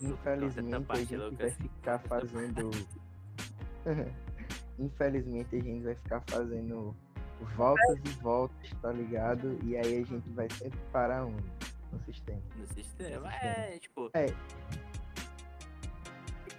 Infelizmente 0.00 0.86
a 0.90 0.98
gente 0.98 1.36
vai 1.36 1.50
ficar 1.50 1.98
fazendo. 1.98 2.70
Infelizmente 4.78 5.56
a 5.56 5.60
gente 5.60 5.82
vai 5.82 5.94
ficar 5.96 6.22
fazendo 6.28 6.96
voltas 7.56 7.98
e 8.04 8.08
voltas, 8.20 8.70
tá 8.80 8.92
ligado? 8.92 9.58
E 9.64 9.76
aí 9.76 10.02
a 10.02 10.06
gente 10.06 10.30
vai 10.30 10.48
sempre 10.50 10.78
parar 10.92 11.26
um 11.26 11.36
no 11.92 12.00
sistema. 12.04 12.42
No 12.56 12.66
sistema, 12.68 13.34
é, 13.34 13.78
tipo. 13.78 14.10
É. 14.14 14.26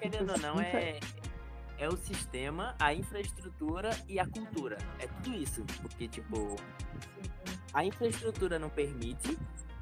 Querendo 0.01 0.31
ou 0.31 0.39
não, 0.39 0.59
é, 0.59 0.99
é 1.77 1.87
o 1.87 1.97
sistema, 1.97 2.75
a 2.79 2.93
infraestrutura 2.93 3.89
e 4.07 4.19
a 4.19 4.25
cultura. 4.25 4.77
É 4.99 5.07
tudo 5.07 5.35
isso. 5.35 5.63
Porque, 5.81 6.07
tipo, 6.07 6.55
a 7.73 7.83
infraestrutura 7.83 8.57
não 8.57 8.69
permite 8.69 9.37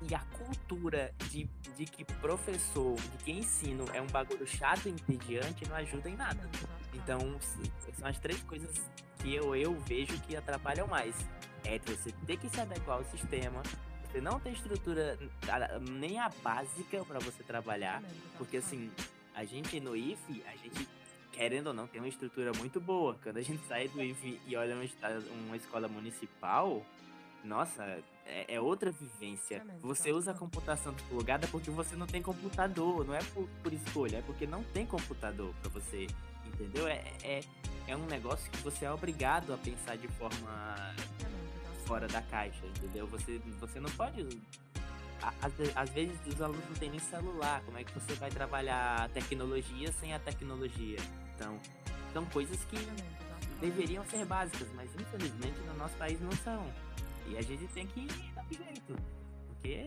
e 0.09 0.13
a 0.13 0.19
cultura 0.19 1.13
de, 1.29 1.49
de 1.77 1.85
que 1.85 2.03
professor, 2.03 2.95
de 2.95 3.23
que 3.23 3.31
ensino 3.31 3.85
é 3.93 4.01
um 4.01 4.07
bagulho 4.07 4.45
chato 4.45 4.87
e 4.87 4.91
entediante 4.91 5.67
não 5.67 5.75
ajuda 5.75 6.09
em 6.09 6.15
nada. 6.15 6.49
Então, 6.93 7.19
são 7.97 8.07
as 8.07 8.19
três 8.19 8.41
coisas 8.43 8.81
que 9.19 9.33
eu, 9.33 9.55
eu 9.55 9.73
vejo 9.79 10.19
que 10.21 10.35
atrapalham 10.35 10.87
mais. 10.87 11.15
É 11.63 11.79
você 11.79 12.11
ter 12.25 12.37
que 12.37 12.49
se 12.49 12.59
adequar 12.59 12.97
ao 12.97 13.05
sistema, 13.05 13.63
você 14.03 14.19
não 14.19 14.39
tem 14.39 14.51
estrutura 14.51 15.17
nem 15.79 16.19
a 16.19 16.29
básica 16.29 17.03
para 17.05 17.19
você 17.19 17.41
trabalhar, 17.41 18.03
porque 18.37 18.57
assim, 18.57 18.91
a 19.33 19.45
gente 19.45 19.79
no 19.79 19.95
IFE, 19.95 20.43
a 20.45 20.55
gente 20.57 20.87
querendo 21.33 21.67
ou 21.67 21.73
não, 21.73 21.87
tem 21.87 21.99
uma 21.99 22.07
estrutura 22.07 22.51
muito 22.53 22.79
boa. 22.79 23.17
Quando 23.21 23.37
a 23.37 23.41
gente 23.41 23.61
sai 23.67 23.87
do 23.89 24.01
IFE 24.01 24.39
e 24.47 24.55
olha 24.55 24.75
uma, 24.75 24.85
uma 25.47 25.57
escola 25.57 25.87
municipal, 25.87 26.85
nossa, 27.43 27.83
é, 28.25 28.55
é, 28.55 28.61
outra 28.61 28.91
vivência. 28.91 29.65
Você 29.81 30.11
usa 30.11 30.31
a 30.31 30.33
computação 30.33 30.93
plugada 31.09 31.47
porque 31.47 31.69
você 31.69 31.95
não 31.95 32.07
tem 32.07 32.21
computador, 32.21 33.05
não 33.05 33.13
é 33.13 33.21
por, 33.33 33.47
por 33.61 33.73
escolha, 33.73 34.17
é 34.17 34.21
porque 34.21 34.47
não 34.47 34.63
tem 34.63 34.85
computador 34.85 35.53
para 35.61 35.69
você, 35.69 36.07
entendeu? 36.45 36.87
É, 36.87 37.03
é, 37.23 37.41
é 37.87 37.97
um 37.97 38.05
negócio 38.05 38.49
que 38.49 38.57
você 38.59 38.85
é 38.85 38.91
obrigado 38.91 39.53
a 39.53 39.57
pensar 39.57 39.97
de 39.97 40.07
forma 40.07 40.95
fora 41.85 42.07
da 42.07 42.21
caixa, 42.21 42.65
entendeu? 42.65 43.05
Você, 43.07 43.39
você 43.59 43.79
não 43.79 43.89
pode. 43.91 44.25
Às, 45.41 45.53
às 45.75 45.89
vezes 45.89 46.19
os 46.27 46.41
alunos 46.41 46.65
não 46.65 46.75
têm 46.75 46.89
nem 46.89 46.99
celular, 46.99 47.61
como 47.65 47.77
é 47.77 47.83
que 47.83 47.93
você 47.93 48.13
vai 48.15 48.29
trabalhar 48.29 49.03
a 49.03 49.09
tecnologia 49.09 49.91
sem 49.93 50.13
a 50.13 50.19
tecnologia? 50.19 50.97
Então, 51.35 51.59
são 52.11 52.25
coisas 52.25 52.57
que 52.65 52.77
deveriam 53.61 54.03
ser 54.05 54.25
básicas, 54.25 54.67
mas 54.75 54.93
infelizmente 54.95 55.59
no 55.61 55.75
nosso 55.75 55.95
país 55.95 56.19
não 56.19 56.31
são. 56.31 56.65
E 57.27 57.37
a 57.37 57.41
gente 57.41 57.65
tem 57.67 57.87
que 57.87 58.05
dar 58.35 58.45
jeito. 58.51 58.95
Porque 59.47 59.85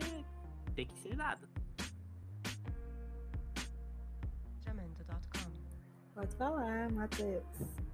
tem 0.75 0.87
que 0.87 0.99
ser 0.99 1.15
dado. 1.15 1.47
Pode 6.17 6.35
falar, 6.35 6.91
Matheus. 6.91 7.86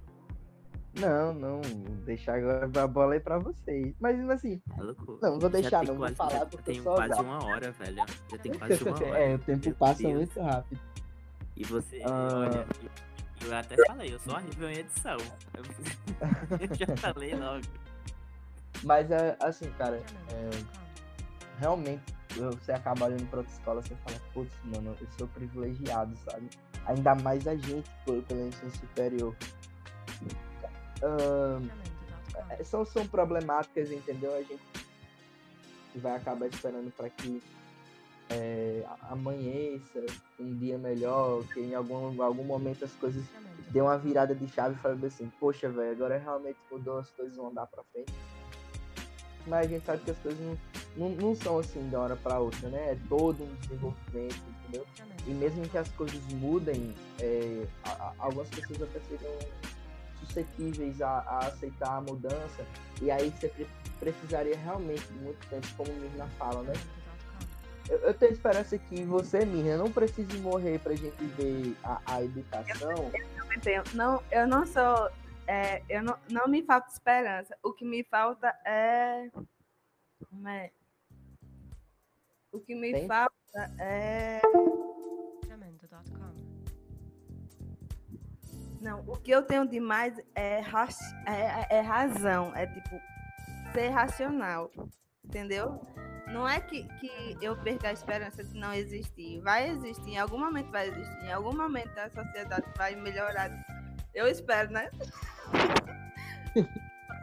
Não, 1.00 1.34
não, 1.34 1.60
deixar 2.04 2.36
agora 2.36 2.70
a 2.82 2.86
bola 2.86 3.14
aí 3.14 3.20
pra 3.20 3.38
vocês. 3.38 3.94
Mas 3.98 4.30
assim, 4.30 4.62
é 4.70 4.82
não, 5.22 5.38
vou 5.38 5.50
deixar, 5.50 5.84
não 5.84 5.96
vou 5.96 6.08
falar 6.14 6.46
porque 6.46 6.72
tem 6.72 6.82
quase 6.82 7.20
uma 7.20 7.44
hora, 7.44 7.72
velho. 7.72 7.96
Já 8.30 8.38
tem 8.38 8.52
quase 8.52 8.84
uma 8.84 8.94
hora. 9.02 9.18
é, 9.18 9.34
o 9.34 9.38
tempo 9.38 9.66
Meu 9.66 9.74
passa 9.74 10.02
Deus. 10.02 10.14
muito 10.14 10.40
rápido. 10.40 10.80
E 11.56 11.64
você, 11.64 12.02
ah... 12.04 12.28
olha, 12.34 12.66
eu, 13.42 13.48
eu, 13.48 13.56
até 13.56 13.76
falei, 13.86 14.14
eu 14.14 14.18
sou 14.20 14.34
horrível 14.34 14.70
em 14.70 14.78
edição. 14.78 15.16
Eu, 15.56 15.64
eu 16.60 16.74
já 16.76 16.96
falei 16.98 17.34
logo. 17.34 17.66
Mas 18.84 19.10
é 19.10 19.36
assim, 19.40 19.70
cara, 19.72 19.96
é, 19.96 20.50
realmente 21.58 22.02
você 22.36 22.72
acaba 22.72 23.06
olhando 23.06 23.26
pra 23.30 23.38
outra 23.38 23.52
escola, 23.52 23.82
você 23.82 23.94
fala, 23.96 24.20
putz, 24.32 24.52
mano, 24.64 24.96
eu 25.00 25.08
sou 25.18 25.28
privilegiado, 25.28 26.16
sabe? 26.18 26.48
Ainda 26.86 27.14
mais 27.16 27.46
a 27.46 27.54
gente 27.56 27.88
pelo 28.04 28.46
ensino 28.46 28.70
superior. 28.72 29.34
É, 31.02 32.64
são, 32.64 32.84
são 32.84 33.06
problemáticas, 33.06 33.90
entendeu? 33.90 34.34
A 34.34 34.42
gente 34.42 34.60
vai 35.96 36.16
acabar 36.16 36.46
esperando 36.46 36.92
para 36.96 37.08
que 37.08 37.42
é, 38.30 38.84
amanheça 39.10 40.04
um 40.38 40.54
dia 40.56 40.78
melhor, 40.78 41.44
que 41.52 41.60
em 41.60 41.74
algum, 41.74 42.20
algum 42.22 42.44
momento 42.44 42.84
as 42.84 42.92
coisas 42.92 43.24
dê 43.70 43.80
uma 43.80 43.98
virada 43.98 44.34
de 44.34 44.48
chave 44.48 44.74
e 44.74 44.78
fale 44.78 45.06
assim, 45.06 45.30
poxa, 45.38 45.68
velho, 45.68 45.92
agora 45.92 46.18
realmente 46.18 46.58
mudou, 46.70 46.98
as 46.98 47.10
coisas 47.10 47.36
vão 47.36 47.48
andar 47.48 47.66
pra 47.66 47.82
frente. 47.92 48.12
Mas 49.46 49.66
a 49.66 49.68
gente 49.68 49.84
sabe 49.84 50.02
que 50.04 50.10
as 50.10 50.18
coisas 50.18 50.40
não, 50.40 50.58
não, 50.96 51.08
não 51.16 51.36
são 51.36 51.58
assim 51.58 51.86
de 51.88 51.94
uma 51.94 52.04
hora 52.04 52.16
pra 52.16 52.38
outra, 52.38 52.68
né? 52.70 52.92
É 52.92 52.98
todo 53.08 53.44
um 53.44 53.54
desenvolvimento, 53.56 54.42
entendeu? 54.62 54.86
E 55.26 55.30
mesmo 55.30 55.68
que 55.68 55.76
as 55.76 55.88
coisas 55.90 56.22
mudem, 56.32 56.94
é, 57.20 57.66
algumas 58.18 58.48
pessoas 58.48 58.82
até 58.82 59.00
seriam 59.00 59.38
suscetíveis 60.24 61.00
a, 61.02 61.20
a 61.20 61.38
aceitar 61.46 61.96
a 61.96 62.00
mudança, 62.00 62.64
e 63.02 63.10
aí 63.10 63.30
você 63.30 63.48
pre- 63.48 63.66
precisaria 64.00 64.56
realmente 64.56 65.04
de 65.06 65.18
muito 65.20 65.46
tempo, 65.48 65.66
como 65.76 65.90
o 65.90 65.94
Mirna 65.96 66.26
fala, 66.38 66.62
né? 66.62 66.72
Eu, 67.88 67.98
eu 67.98 68.14
tenho 68.14 68.32
esperança 68.32 68.78
que 68.78 69.04
você, 69.04 69.44
Mirna, 69.44 69.76
não 69.76 69.92
precise 69.92 70.38
morrer 70.38 70.78
pra 70.80 70.94
gente 70.94 71.22
ver 71.36 71.76
a, 71.84 72.00
a 72.06 72.22
educação. 72.22 73.10
Eu 73.54 73.60
tenho- 73.60 73.82
Não, 73.94 74.22
eu 74.30 74.46
não 74.46 74.66
sou. 74.66 75.10
é, 75.46 75.82
eu 75.88 76.02
não, 76.02 76.18
não 76.30 76.48
me 76.48 76.62
falta 76.62 76.90
esperança. 76.90 77.56
O 77.62 77.72
que 77.72 77.84
me 77.84 78.02
falta 78.02 78.48
é. 78.64 79.28
Como 80.30 80.48
é? 80.48 80.70
O 82.50 82.58
que 82.60 82.74
me 82.74 82.92
Tem? 82.92 83.06
falta 83.06 83.70
é. 83.78 84.40
Não, 88.84 89.00
o 89.06 89.16
que 89.16 89.30
eu 89.30 89.42
tenho 89.42 89.66
demais 89.66 90.14
é, 90.34 90.60
ra- 90.60 90.86
é, 91.26 91.78
é 91.78 91.80
razão. 91.80 92.52
É 92.54 92.66
tipo, 92.66 93.00
ser 93.72 93.88
racional. 93.88 94.70
Entendeu? 95.24 95.80
Não 96.26 96.46
é 96.46 96.60
que, 96.60 96.86
que 97.00 97.38
eu 97.40 97.56
perca 97.56 97.88
a 97.88 97.92
esperança 97.92 98.44
de 98.44 98.54
não 98.58 98.74
existir. 98.74 99.40
Vai 99.40 99.70
existir, 99.70 100.10
em 100.10 100.18
algum 100.18 100.38
momento 100.38 100.70
vai 100.70 100.88
existir. 100.88 101.24
Em 101.24 101.32
algum 101.32 101.56
momento 101.56 101.96
a 101.96 102.10
sociedade 102.10 102.66
vai 102.76 102.94
melhorar. 102.94 103.50
Eu 104.12 104.28
espero, 104.28 104.70
né? 104.70 104.90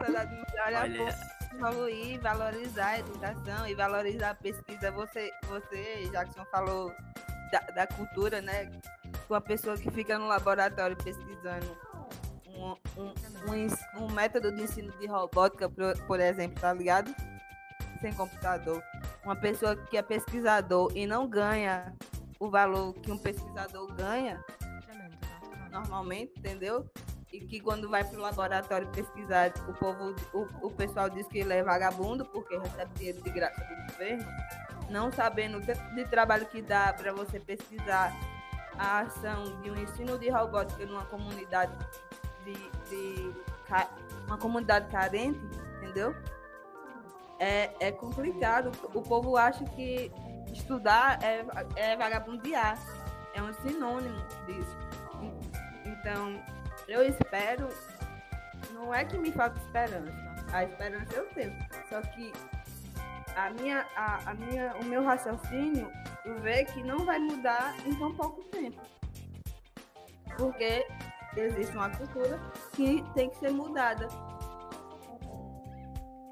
sociedade 0.00 0.44
Olha, 0.74 0.98
pouco, 0.98 1.14
evoluir, 1.54 2.20
valorizar 2.20 2.88
a 2.88 2.98
educação 2.98 3.68
e 3.68 3.74
valorizar 3.76 4.30
a 4.30 4.34
pesquisa. 4.34 4.90
Você, 4.90 5.30
você 5.44 6.08
Jackson, 6.10 6.44
falou 6.46 6.92
da, 7.52 7.60
da 7.72 7.86
cultura, 7.86 8.42
né? 8.42 8.68
Com 9.32 9.36
a 9.36 9.40
pessoa 9.40 9.78
que 9.78 9.90
fica 9.90 10.18
no 10.18 10.26
laboratório 10.26 10.94
pesquisando 10.94 11.74
um, 12.48 12.76
um, 12.98 13.14
um, 13.48 14.04
um 14.04 14.12
método 14.12 14.54
de 14.54 14.60
ensino 14.60 14.92
de 14.98 15.06
robótica, 15.06 15.70
por, 15.70 15.96
por 16.06 16.20
exemplo, 16.20 16.60
tá 16.60 16.70
ligado? 16.74 17.10
Sem 18.02 18.12
computador. 18.12 18.82
Uma 19.24 19.34
pessoa 19.34 19.74
que 19.74 19.96
é 19.96 20.02
pesquisador 20.02 20.92
e 20.94 21.06
não 21.06 21.26
ganha 21.26 21.96
o 22.38 22.50
valor 22.50 22.92
que 22.92 23.10
um 23.10 23.16
pesquisador 23.16 23.90
ganha, 23.94 24.38
normalmente, 25.70 26.34
entendeu? 26.36 26.84
E 27.32 27.40
que 27.40 27.58
quando 27.58 27.88
vai 27.88 28.04
para 28.04 28.18
o 28.18 28.20
laboratório 28.20 28.86
pesquisar, 28.88 29.50
o 29.66 29.72
povo, 29.72 30.14
o, 30.34 30.66
o 30.66 30.70
pessoal 30.72 31.08
diz 31.08 31.26
que 31.28 31.38
ele 31.38 31.54
é 31.54 31.62
vagabundo 31.62 32.26
porque 32.26 32.58
recebe 32.58 32.92
dinheiro 32.96 33.22
de 33.22 33.30
graça 33.30 33.64
do 33.64 33.92
governo, 33.92 34.26
não 34.90 35.10
sabendo 35.10 35.56
o 35.56 35.64
tanto 35.64 35.94
de 35.94 36.04
trabalho 36.04 36.44
que 36.44 36.60
dá 36.60 36.92
para 36.92 37.14
você 37.14 37.40
pesquisar 37.40 38.12
a 38.82 39.00
ação 39.00 39.44
de 39.62 39.70
um 39.70 39.76
ensino 39.76 40.18
de 40.18 40.28
robótica 40.28 40.84
numa 40.84 41.04
comunidade 41.04 41.72
de, 42.44 42.52
de 42.88 43.34
uma 44.26 44.36
comunidade 44.36 44.90
carente, 44.90 45.40
entendeu? 45.76 46.14
É, 47.38 47.70
é 47.78 47.92
complicado. 47.92 48.72
O 48.92 49.00
povo 49.00 49.36
acha 49.36 49.64
que 49.64 50.12
estudar 50.52 51.22
é, 51.22 51.44
é 51.76 51.96
vagabundear. 51.96 52.76
É 53.34 53.42
um 53.42 53.52
sinônimo 53.54 54.20
disso. 54.46 54.76
Então, 55.84 56.42
eu 56.88 57.06
espero. 57.08 57.68
Não 58.72 58.92
é 58.92 59.04
que 59.04 59.16
me 59.16 59.30
falta 59.30 59.58
esperança. 59.58 60.12
A 60.52 60.64
esperança 60.64 61.14
eu 61.14 61.26
tenho. 61.30 61.56
Só 61.88 62.00
que 62.02 62.32
a 63.36 63.50
minha, 63.50 63.86
a, 63.96 64.30
a 64.30 64.34
minha, 64.34 64.74
o 64.76 64.84
meu 64.84 65.04
raciocínio 65.04 65.90
vê 66.40 66.64
que 66.64 66.82
não 66.82 67.04
vai 67.04 67.18
mudar 67.18 67.74
em 67.86 67.94
tão 67.94 68.14
pouco 68.14 68.42
tempo. 68.44 68.80
Porque 70.36 70.86
existe 71.36 71.74
uma 71.74 71.90
cultura 71.90 72.40
que 72.74 73.04
tem 73.14 73.30
que 73.30 73.38
ser 73.38 73.50
mudada. 73.50 74.08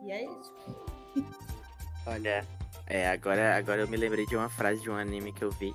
E 0.03 0.11
é 0.11 0.25
isso. 0.25 0.55
Olha, 2.07 2.47
é, 2.87 3.09
agora, 3.09 3.57
agora 3.57 3.83
eu 3.83 3.89
me 3.89 3.97
lembrei 3.97 4.27
de 4.27 4.37
uma 4.37 4.49
frase 4.49 4.81
de 4.81 4.91
um 4.91 4.97
anime 4.97 5.33
que 5.33 5.45
eu 5.45 5.51
vi. 5.51 5.75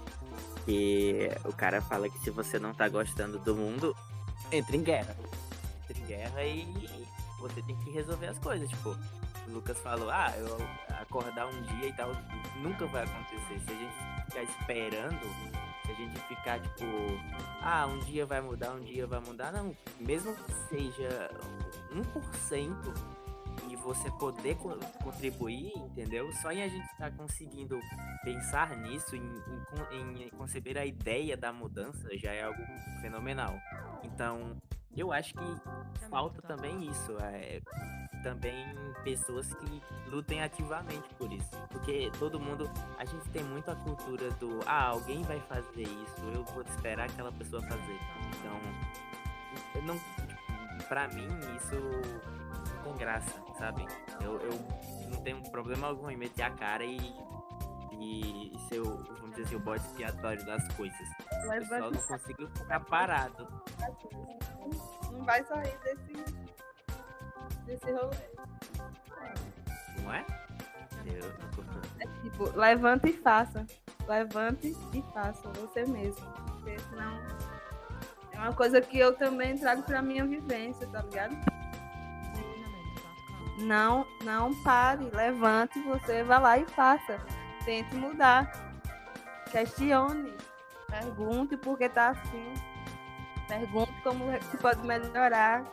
Que 0.66 1.30
o 1.46 1.54
cara 1.54 1.82
fala 1.82 2.10
que 2.10 2.20
se 2.20 2.32
você 2.32 2.58
não 2.58 2.74
tá 2.74 2.90
gostando 2.90 3.38
do 3.40 3.56
mundo, 3.56 3.96
entre 4.52 4.78
em 4.78 4.84
guerra. 4.84 5.16
Entre 5.84 6.02
em 6.02 6.06
guerra 6.06 6.44
e 6.44 7.06
você 7.40 7.62
tem 7.62 7.76
que 7.78 7.92
resolver 7.92 8.28
as 8.28 8.40
coisas. 8.40 8.68
Tipo, 8.68 8.98
o 9.48 9.52
Lucas 9.52 9.78
falou, 9.80 10.10
ah, 10.10 10.34
eu 10.38 10.58
acordar 11.02 11.48
um 11.48 11.62
dia 11.62 11.88
e 11.90 11.94
tal, 11.94 12.12
nunca 12.62 12.86
vai 12.88 13.04
acontecer. 13.04 13.60
Se 13.60 13.72
a 13.72 13.76
gente 13.76 14.26
ficar 14.26 14.44
esperando, 14.44 15.22
se 15.86 15.92
a 15.92 15.96
gente 15.96 16.20
ficar, 16.22 16.60
tipo, 16.60 16.86
ah, 17.62 17.86
um 17.88 18.00
dia 18.00 18.26
vai 18.26 18.42
mudar, 18.42 18.72
um 18.72 18.82
dia 18.82 19.06
vai 19.08 19.20
mudar, 19.20 19.52
não. 19.52 19.76
Mesmo 20.00 20.34
que 20.36 20.52
seja 20.70 21.30
1%, 21.92 22.76
e 23.70 23.76
você 23.78 24.12
poder 24.12 24.56
co- 24.58 24.78
contribuir, 25.04 25.72
entendeu? 25.78 26.32
Só 26.42 26.52
em 26.52 26.62
a 26.62 26.68
gente 26.68 26.86
estar 26.92 27.12
conseguindo 27.16 27.80
pensar 28.24 28.76
nisso, 28.78 29.16
em, 29.16 29.22
em 29.92 30.26
em 30.26 30.30
conceber 30.32 30.78
a 30.78 30.86
ideia 30.86 31.38
da 31.38 31.54
mudança, 31.54 32.08
já 32.18 32.32
é 32.34 32.44
algo 32.44 32.62
fenomenal. 33.02 33.56
Então, 34.04 34.58
eu 34.96 35.12
acho 35.12 35.34
que 35.34 36.08
falta 36.10 36.42
também 36.42 36.88
isso, 36.90 37.18
é, 37.22 37.62
também 38.26 38.66
pessoas 39.04 39.54
que 39.54 39.84
lutem 40.10 40.42
ativamente 40.42 41.08
por 41.14 41.32
isso, 41.32 41.56
porque 41.70 42.12
todo 42.18 42.40
mundo, 42.40 42.68
a 42.98 43.06
gente 43.06 43.30
tem 43.30 43.44
muito 43.44 43.70
a 43.70 43.76
cultura 43.76 44.32
do, 44.32 44.62
ah, 44.66 44.88
alguém 44.88 45.22
vai 45.22 45.40
fazer 45.42 45.84
isso, 45.84 46.26
eu 46.34 46.44
vou 46.46 46.64
esperar 46.64 47.08
aquela 47.08 47.32
pessoa 47.32 47.62
fazer. 47.62 48.00
Então, 48.30 48.60
eu 49.76 49.82
não, 49.84 50.00
pra 50.88 51.08
mim 51.10 51.28
isso 51.56 51.76
não 52.74 52.84
tem 52.84 52.98
graça, 52.98 53.32
sabe? 53.60 53.86
Eu, 54.20 54.40
eu 54.42 55.10
não 55.12 55.22
tenho 55.22 55.44
problema 55.52 55.86
algum 55.86 56.10
em 56.10 56.18
meter 56.18 56.42
a 56.42 56.50
cara 56.50 56.84
e, 56.84 56.98
e 57.92 58.58
ser 58.68 58.80
o, 58.80 59.04
vamos 59.20 59.36
dizer 59.36 59.44
assim, 59.44 59.56
o 59.56 59.60
bode 59.60 59.86
expiatório 59.86 60.44
das 60.48 60.68
coisas. 60.74 61.08
Eu 61.54 61.66
só 61.66 61.92
não 61.92 62.02
consigo 62.02 62.48
ficar 62.58 62.80
parado. 62.80 63.48
Não 65.12 65.24
vai 65.24 65.44
sair 65.46 65.78
desse, 65.84 66.35
desse 67.66 67.92
rolê. 67.92 68.16
Não 70.02 70.14
é? 70.14 70.26
Eu, 71.06 71.32
É 72.00 72.08
tipo, 72.22 72.58
levante 72.58 73.10
e 73.10 73.14
faça. 73.14 73.66
Levante 74.08 74.76
e 74.94 75.02
faça 75.14 75.48
você 75.50 75.86
mesmo. 75.86 76.26
Porque 76.46 76.78
senão 76.80 77.20
é 78.32 78.40
uma 78.40 78.54
coisa 78.54 78.82
que 78.82 79.00
eu 79.00 79.16
também 79.16 79.58
trago 79.58 79.84
pra 79.84 80.02
minha 80.02 80.26
vivência, 80.26 80.88
tá 80.88 81.02
ligado? 81.02 81.36
Não, 83.60 84.06
não 84.24 84.54
pare, 84.64 85.10
levante, 85.14 85.80
você 85.84 86.24
vai 86.24 86.42
lá 86.42 86.58
e 86.58 86.66
faça. 86.66 87.20
Tente 87.64 87.96
mudar. 87.96 88.52
Questione. 89.50 90.34
Pergunte 90.88 91.56
por 91.58 91.78
que 91.78 91.88
tá 91.88 92.10
assim. 92.10 92.54
Pergunte 93.48 93.94
como 94.04 94.26
se 94.52 94.58
pode 94.58 94.86
melhorar. 94.86 95.64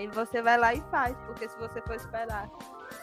Aí 0.00 0.06
você 0.06 0.40
vai 0.40 0.56
lá 0.56 0.72
e 0.74 0.80
faz, 0.90 1.14
porque 1.26 1.46
se 1.46 1.58
você 1.58 1.82
for 1.82 1.94
esperar. 1.94 2.48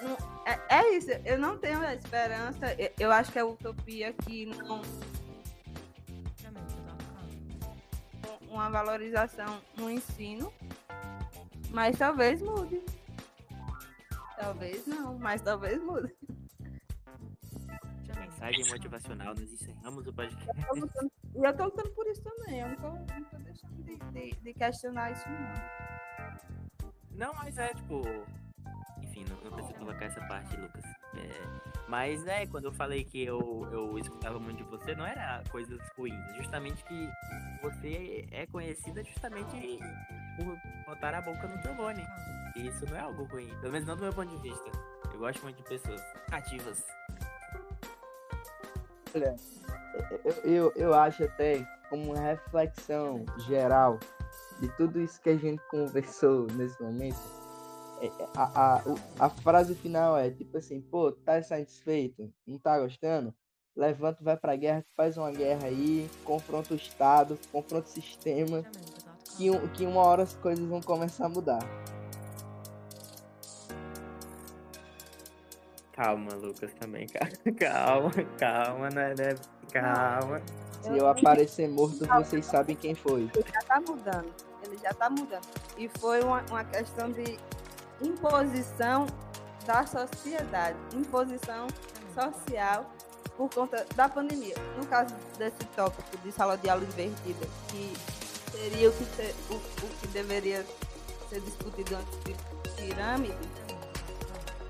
não- 0.02 0.18
é, 0.48 0.60
é 0.80 0.90
isso, 0.98 1.12
eu 1.24 1.38
não 1.38 1.56
tenho 1.60 1.80
a 1.80 1.94
esperança. 1.94 2.66
eu- 3.00 3.12
acho 3.12 3.32
que 3.32 3.38
é 3.38 3.44
utopia 3.44 4.12
que 4.14 4.48
não 4.48 4.82
uma 8.50 8.68
valorização 8.70 9.62
no 9.78 9.92
ensino, 9.92 10.52
mas 11.70 12.00
talvez 12.00 12.42
mude. 12.42 12.82
Talvez 14.36 14.88
não, 14.88 15.20
mas 15.20 15.40
talvez 15.42 15.80
mude. 15.84 16.16
mensagem 18.18 18.66
motivacional, 18.70 19.36
nós 19.36 19.52
encerramos 19.52 20.08
o 20.08 20.14
podcast. 20.14 20.48
Eu 20.48 20.66
tô 20.68 20.76
lutando- 20.76 21.12
E 21.36 21.44
eu 21.44 21.56
tô 21.56 21.64
lutando 21.66 21.90
por 21.92 22.08
isso 22.08 22.24
também. 22.24 22.60
Eu 22.62 22.70
não 22.70 22.76
tô, 22.78 22.90
não 22.90 23.24
tô 23.26 23.38
deixando 23.38 23.84
de, 23.84 23.96
de- 23.98 24.36
de 24.42 24.54
questionar 24.56 25.12
isso, 25.12 25.30
não. 25.30 26.07
Não, 27.18 27.34
mas 27.34 27.58
é 27.58 27.74
tipo. 27.74 28.04
Enfim, 29.02 29.26
não, 29.28 29.38
não 29.42 29.52
precisa 29.52 29.74
colocar 29.80 30.06
essa 30.06 30.22
parte, 30.28 30.56
Lucas. 30.56 30.84
É, 31.16 31.68
mas, 31.88 32.24
né, 32.24 32.46
quando 32.46 32.66
eu 32.66 32.72
falei 32.72 33.04
que 33.04 33.24
eu, 33.24 33.68
eu 33.72 33.98
escutava 33.98 34.40
muito 34.40 34.58
de 34.58 34.64
você, 34.64 34.94
não 34.94 35.06
era 35.06 35.44
coisas 35.50 35.80
ruins. 35.98 36.36
Justamente 36.36 36.84
que 36.86 37.10
você 37.62 38.28
é 38.32 38.46
conhecida 38.46 39.04
justamente 39.04 39.80
por 40.38 40.58
botar 40.86 41.16
a 41.16 41.22
boca 41.22 41.48
no 41.48 41.60
trombone. 41.62 42.06
E 42.56 42.68
isso 42.68 42.86
não 42.86 42.96
é 42.96 43.00
algo 43.00 43.24
ruim. 43.26 43.48
Pelo 43.62 43.74
menos 43.74 43.88
não 43.88 43.96
do 43.96 44.04
meu 44.04 44.14
ponto 44.14 44.30
de 44.36 44.42
vista. 44.42 44.72
Eu 45.12 45.20
gosto 45.20 45.42
muito 45.42 45.58
de 45.58 45.64
pessoas 45.64 46.02
ativas. 46.32 46.86
Olha, 49.16 49.36
eu, 50.24 50.34
eu, 50.44 50.74
eu 50.76 50.94
acho 50.94 51.24
até 51.24 51.66
como 51.90 52.14
uma 52.14 52.20
reflexão 52.20 53.26
geral 53.48 53.98
de 54.60 54.70
tudo 54.78 55.00
isso 55.00 55.22
que 55.22 55.30
a 55.30 55.38
gente 55.38 55.62
conversou 55.70 56.48
nesse 56.54 56.82
momento, 56.82 57.18
é, 58.02 58.12
a, 58.36 58.76
a, 58.76 58.82
a 59.20 59.30
frase 59.30 59.74
final 59.76 60.18
é 60.18 60.30
tipo 60.30 60.58
assim, 60.58 60.82
pô, 60.82 61.12
tá 61.12 61.42
satisfeito? 61.42 62.32
Não 62.46 62.60
tá 62.60 62.80
gostando? 62.80 63.34
Levanta, 63.76 64.24
vai 64.24 64.36
pra 64.36 64.56
guerra, 64.56 64.84
faz 64.96 65.18
uma 65.18 65.32
guerra 65.32 65.68
aí, 65.68 66.10
confronta 66.24 66.74
o 66.74 66.78
Estado, 66.78 67.38
confronta 67.52 67.88
o 67.88 67.92
sistema, 67.92 68.64
que, 69.38 69.50
que 69.76 69.86
uma 69.86 70.02
hora 70.02 70.24
as 70.24 70.36
coisas 70.36 70.66
vão 70.66 70.82
começar 70.82 71.26
a 71.26 71.30
mudar. 71.30 71.60
Calma, 75.92 76.34
Lucas, 76.36 76.72
também. 76.76 77.08
Calma, 77.58 78.12
calma, 78.38 78.90
né? 78.90 79.16
né? 79.18 79.36
Calma. 79.72 80.42
Se 80.82 80.96
eu 80.96 81.08
aparecer 81.08 81.68
morto, 81.68 82.06
vocês 82.06 82.46
sabem 82.46 82.76
quem 82.76 82.94
foi. 82.94 83.28
Já 83.52 83.62
tá 83.62 83.82
mudando. 83.82 84.47
Já 84.82 84.94
tá 84.94 85.10
mudando. 85.10 85.48
E 85.78 85.90
foi 86.00 86.22
uma, 86.24 86.44
uma 86.50 86.64
questão 86.64 87.12
de 87.12 87.40
imposição 88.02 89.08
da 89.66 89.86
sociedade. 89.86 90.78
Imposição 90.94 91.68
social 92.14 92.90
por 93.36 93.50
conta 93.54 93.86
da 93.96 94.10
pandemia. 94.10 94.56
No 94.78 94.86
caso 94.88 95.14
desse 95.38 95.64
tópico 95.76 96.18
de 96.18 96.32
sala 96.32 96.58
de 96.58 96.70
aula 96.70 96.84
invertida, 96.84 97.48
que 97.70 97.94
seria 98.52 98.90
o 98.90 98.94
que, 98.94 99.04
o, 99.52 99.56
o 99.56 99.90
que 100.02 100.08
deveria 100.08 100.66
ser 101.30 101.42
discutido 101.42 101.96
antes 101.96 102.20
de 102.24 102.36
pirâmide, 102.76 103.38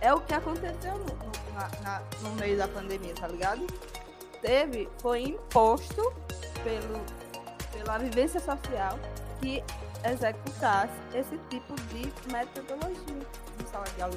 é 0.01 0.14
o 0.14 0.20
que 0.22 0.34
aconteceu 0.34 0.97
no, 0.97 1.05
no, 1.05 1.53
na, 1.53 1.70
na, 1.82 2.03
no 2.22 2.32
meio 2.36 2.58
da 2.58 2.68
pandemia, 2.68 3.14
tá 3.16 3.28
ligado? 3.28 3.66
Teve, 4.41 4.89
foi 4.99 5.22
imposto 5.24 6.14
pelo, 6.64 7.01
pela 7.72 7.97
vivência 7.97 8.39
social 8.39 8.99
que 9.39 9.64
executasse 10.06 10.93
esse 11.14 11.38
tipo 11.50 11.74
de 11.76 12.12
metodologia 12.32 13.28
de 13.58 13.70
sala 13.70 13.86
de 13.95 14.02
aula. 14.02 14.16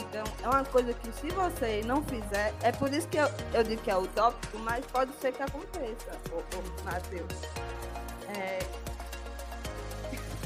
Então, 0.00 0.24
é 0.42 0.48
uma 0.48 0.64
coisa 0.64 0.94
que 0.94 1.12
se 1.12 1.28
você 1.30 1.82
não 1.84 2.02
fizer, 2.04 2.54
é 2.62 2.72
por 2.72 2.92
isso 2.92 3.08
que 3.08 3.18
eu, 3.18 3.28
eu 3.52 3.62
digo 3.62 3.82
que 3.82 3.90
é 3.90 3.96
utópico, 3.96 4.58
mas 4.58 4.84
pode 4.86 5.12
ser 5.20 5.32
que 5.32 5.42
aconteça, 5.42 6.10
ô, 6.32 6.38
ô 6.38 6.84
Matheus. 6.84 7.32
É... 8.28 8.58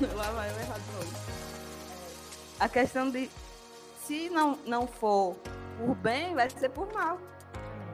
Lá 0.17 0.31
vai 0.33 0.51
eu 0.51 0.57
errado 0.57 0.83
hoje. 0.99 1.13
A 2.59 2.69
questão 2.69 3.11
de 3.11 3.31
se 4.05 4.29
não, 4.31 4.59
não 4.67 4.87
for 4.87 5.37
por 5.79 5.95
bem, 5.97 6.35
vai 6.35 6.51
ser 6.51 6.71
por 6.71 6.93
mal. 6.93 7.19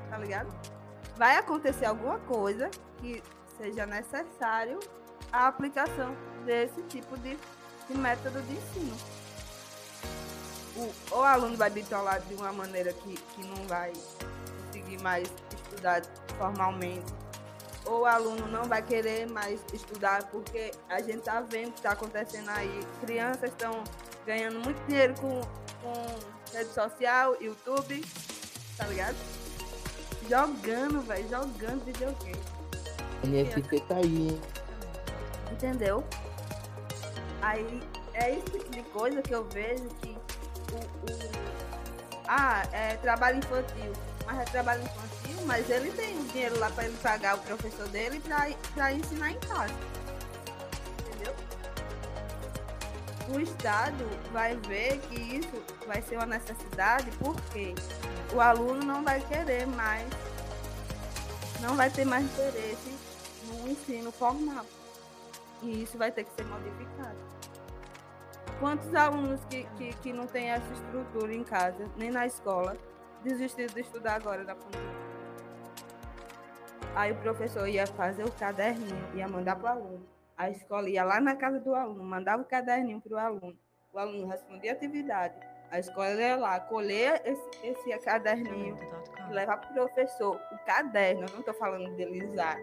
Tá 0.08 0.18
ligado? 0.18 0.48
Vai 1.16 1.36
acontecer 1.36 1.84
alguma 1.84 2.18
coisa 2.20 2.70
que 2.98 3.22
seja 3.58 3.84
necessário 3.84 4.78
a 5.32 5.48
aplicação 5.48 6.16
desse 6.44 6.82
tipo 6.82 7.16
de, 7.18 7.38
de 7.88 7.96
método 7.96 8.40
de 8.42 8.52
ensino. 8.52 8.96
O, 10.76 11.16
o 11.16 11.22
aluno 11.22 11.56
vai 11.56 11.70
bitolar 11.70 12.20
de 12.20 12.34
uma 12.34 12.52
maneira 12.52 12.92
que, 12.92 13.14
que 13.14 13.46
não 13.46 13.66
vai 13.66 13.92
conseguir 14.66 15.02
mais 15.02 15.28
estudar 15.54 16.02
formalmente. 16.38 17.12
Ou 17.84 18.00
o 18.00 18.06
aluno 18.06 18.46
não 18.48 18.64
vai 18.64 18.82
querer 18.82 19.28
mais 19.28 19.60
estudar 19.72 20.24
porque 20.24 20.72
a 20.88 21.00
gente 21.00 21.22
tá 21.22 21.40
vendo 21.40 21.68
o 21.68 21.72
que 21.72 21.78
está 21.78 21.92
acontecendo 21.92 22.48
aí. 22.50 22.80
Crianças 23.00 23.50
estão 23.50 23.82
ganhando 24.26 24.60
muito 24.60 24.78
dinheiro 24.86 25.14
com 25.20 25.40
com 25.82 26.56
rede 26.56 26.70
social, 26.72 27.36
YouTube, 27.40 28.04
tá 28.76 28.86
ligado? 28.86 29.16
Jogando, 30.28 31.00
velho, 31.02 31.28
jogando 31.28 31.84
videogame. 31.84 32.40
NFT 33.24 33.80
tá 33.88 33.96
aí, 33.96 34.28
hein? 34.28 34.40
Entendeu? 35.52 36.04
Aí 37.40 37.82
é 38.14 38.32
esse 38.34 38.50
tipo 38.50 38.70
de 38.70 38.82
coisa 38.84 39.22
que 39.22 39.34
eu 39.34 39.44
vejo 39.44 39.88
que 40.00 40.16
o, 40.72 40.76
o 40.76 41.48
ah, 42.26 42.62
é 42.72 42.96
trabalho 42.96 43.38
infantil. 43.38 43.92
Mas 44.26 44.40
é 44.40 44.44
trabalho 44.44 44.82
infantil, 44.82 45.46
mas 45.46 45.70
ele 45.70 45.90
tem 45.92 46.22
dinheiro 46.26 46.58
lá 46.58 46.70
para 46.70 46.84
ele 46.84 46.96
pagar 46.98 47.36
o 47.36 47.38
professor 47.38 47.88
dele 47.88 48.20
para 48.20 48.92
ensinar 48.92 49.30
em 49.30 49.40
casa. 49.40 49.74
o 53.30 53.40
Estado 53.40 54.04
vai 54.32 54.56
ver 54.56 54.98
que 55.00 55.38
isso 55.38 55.62
vai 55.86 56.00
ser 56.02 56.16
uma 56.16 56.26
necessidade 56.26 57.10
porque 57.18 57.74
o 58.34 58.40
aluno 58.40 58.82
não 58.84 59.04
vai 59.04 59.20
querer 59.20 59.66
mais, 59.66 60.06
não 61.60 61.76
vai 61.76 61.90
ter 61.90 62.04
mais 62.04 62.24
interesse 62.24 62.94
no 63.46 63.68
ensino 63.68 64.10
formal. 64.10 64.64
E 65.62 65.82
isso 65.82 65.98
vai 65.98 66.12
ter 66.12 66.24
que 66.24 66.32
ser 66.32 66.44
modificado. 66.46 67.18
Quantos 68.60 68.94
alunos 68.94 69.44
que, 69.44 69.64
que, 69.76 69.94
que 69.96 70.12
não 70.12 70.26
têm 70.26 70.50
essa 70.50 70.72
estrutura 70.72 71.34
em 71.34 71.44
casa, 71.44 71.88
nem 71.96 72.10
na 72.10 72.26
escola, 72.26 72.76
desistiram 73.22 73.72
de 73.72 73.80
estudar 73.80 74.14
agora 74.14 74.44
da 74.44 74.54
pandemia? 74.54 75.08
Aí 76.94 77.12
o 77.12 77.16
professor 77.16 77.68
ia 77.68 77.86
fazer 77.86 78.24
o 78.24 78.32
caderninho, 78.32 79.08
ia 79.14 79.28
mandar 79.28 79.56
para 79.56 79.64
o 79.64 79.78
aluno 79.78 80.18
a 80.38 80.48
escola 80.48 80.88
ia 80.88 81.02
lá 81.02 81.20
na 81.20 81.34
casa 81.34 81.58
do 81.58 81.74
aluno, 81.74 82.04
mandava 82.04 82.42
o 82.42 82.44
caderninho 82.44 83.00
para 83.00 83.12
o 83.12 83.18
aluno. 83.18 83.58
O 83.92 83.98
aluno 83.98 84.28
respondia 84.28 84.70
a 84.70 84.74
atividade. 84.74 85.34
A 85.68 85.80
escola 85.80 86.12
ia 86.12 86.36
lá 86.36 86.60
colher 86.60 87.20
esse, 87.24 87.66
esse 87.66 87.98
caderninho, 87.98 88.78
levar 89.30 89.56
para 89.56 89.70
o 89.70 89.74
professor 89.74 90.40
o 90.52 90.58
caderno. 90.64 91.22
Eu 91.22 91.32
não 91.32 91.40
estou 91.40 91.54
falando 91.54 91.92
dele 91.96 92.24
usar 92.24 92.56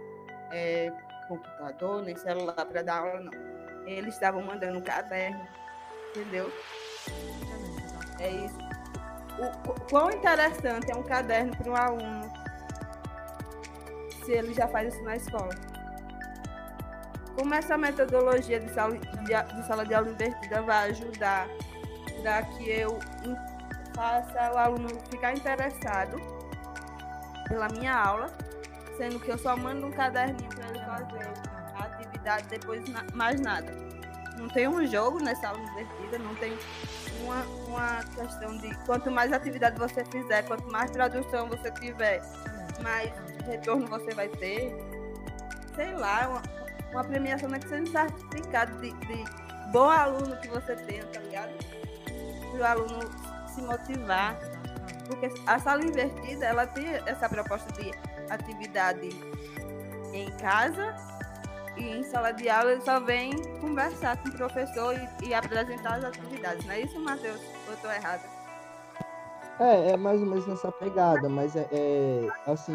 é, 0.53 0.89
computador 1.28 2.01
nem 2.03 2.15
celular 2.15 2.65
para 2.65 2.82
dar 2.82 2.99
aula, 2.99 3.19
não. 3.19 3.32
Eles 3.86 4.13
estavam 4.13 4.41
mandando 4.41 4.80
o 4.80 4.84
caderno, 4.84 5.47
entendeu? 6.09 6.51
É 8.19 8.30
isso. 8.30 8.57
O, 9.38 9.69
o 9.69 9.82
quão 9.89 10.09
interessante 10.11 10.91
é 10.91 10.95
um 10.95 11.03
caderno 11.03 11.55
para 11.55 11.71
um 11.71 11.76
aluno 11.76 12.34
se 14.23 14.32
ele 14.32 14.53
já 14.53 14.67
faz 14.67 14.93
isso 14.93 15.03
na 15.03 15.15
escola? 15.15 15.49
Como 17.38 17.53
essa 17.53 17.78
metodologia 17.78 18.59
de 18.59 18.73
sala 18.73 18.97
de, 18.97 19.55
de, 19.55 19.67
sala 19.67 19.86
de 19.86 19.93
aula 19.93 20.09
invertida 20.09 20.61
vai 20.61 20.89
ajudar 20.89 21.47
para 22.21 22.43
que 22.43 22.69
eu 22.69 22.97
faça 23.93 24.51
o 24.53 24.57
aluno 24.57 24.89
ficar 25.09 25.34
interessado 25.34 26.17
pela 27.47 27.67
minha 27.69 27.93
aula, 27.93 28.32
sendo 28.97 29.19
que 29.19 29.29
eu 29.29 29.37
só 29.37 29.55
mando 29.55 29.87
um 29.87 29.91
caderninho 29.91 30.49
para 30.49 30.69
ele 30.69 30.79
fazer 30.79 31.33
a 31.75 31.83
atividade 31.85 32.47
depois 32.49 32.83
mais 33.13 33.39
nada. 33.39 33.71
Não 34.37 34.49
tem 34.49 34.67
um 34.67 34.85
jogo 34.85 35.21
nessa 35.23 35.47
aula 35.47 35.59
invertida, 35.61 36.19
não 36.19 36.35
tem 36.35 36.57
uma, 37.23 37.41
uma 37.67 38.03
questão 38.03 38.57
de 38.57 38.76
quanto 38.85 39.09
mais 39.09 39.31
atividade 39.31 39.77
você 39.80 40.03
fizer, 40.05 40.43
quanto 40.43 40.69
mais 40.72 40.91
tradução 40.91 41.47
você 41.47 41.72
tiver, 41.72 42.22
mais 42.81 43.11
retorno 43.45 43.88
você 43.88 44.13
vai 44.13 44.27
ter. 44.27 44.76
Sei 45.76 45.93
lá, 45.93 46.27
uma, 46.27 46.41
uma 46.91 47.03
premiação 47.03 47.53
é 47.53 47.59
que 47.59 47.67
seja 47.67 47.84
um 47.84 47.91
certificado 47.91 48.80
de, 48.81 48.91
de 48.91 49.23
bom 49.72 49.89
aluno 49.89 50.35
que 50.38 50.47
você 50.49 50.76
tenha, 50.76 51.05
tá 51.05 51.19
ligado? 51.19 51.53
Para 52.51 52.59
o 52.59 52.65
aluno 52.65 52.99
se 53.53 53.61
motivar. 53.61 54.38
Porque 55.07 55.31
a 55.45 55.59
sala 55.59 55.84
invertida, 55.84 56.45
ela 56.45 56.65
tem 56.67 56.88
essa 57.05 57.30
proposta 57.30 57.72
de 57.73 57.91
atividade 58.30 59.10
em 60.14 60.31
casa 60.38 60.95
e 61.77 61.97
em 61.97 62.03
sala 62.03 62.31
de 62.31 62.49
aula 62.49 62.72
ele 62.72 62.81
só 62.81 62.99
vem 62.99 63.31
conversar 63.60 64.18
com 64.18 64.30
o 64.30 64.31
professor 64.34 64.95
e, 64.95 65.27
e 65.27 65.34
apresentar 65.34 65.95
as 65.95 66.06
atividades. 66.06 66.65
Não 66.65 66.73
é 66.73 66.81
isso, 66.81 66.99
Matheus? 66.99 67.41
Ou 67.41 67.68
eu 67.68 67.73
estou 67.73 67.91
errada? 67.91 68.23
É, 69.60 69.91
é 69.91 69.97
mais 69.97 70.19
ou 70.22 70.27
menos 70.27 70.47
nessa 70.47 70.72
pegada, 70.72 71.30
mas 71.30 71.56
é, 71.56 71.68
é 71.72 72.30
assim 72.45 72.73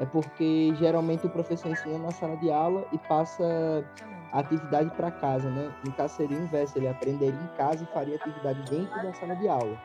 é 0.00 0.06
porque 0.06 0.74
geralmente 0.76 1.26
o 1.26 1.30
professor 1.30 1.70
ensina 1.70 1.98
na 1.98 2.10
sala 2.10 2.36
de 2.36 2.50
aula 2.50 2.86
e 2.92 2.98
passa 2.98 3.84
a 4.32 4.40
atividade 4.40 4.90
para 4.90 5.10
casa, 5.10 5.48
né? 5.48 5.72
No 5.84 5.92
caso 5.92 6.16
seria 6.16 6.36
o 6.36 6.42
inverso, 6.42 6.76
ele 6.76 6.88
aprenderia 6.88 7.38
em 7.38 7.56
casa 7.56 7.84
e 7.84 7.92
faria 7.92 8.16
atividade 8.16 8.62
dentro 8.68 9.02
da 9.02 9.12
sala 9.12 9.36
de 9.36 9.48
aula. 9.48 9.78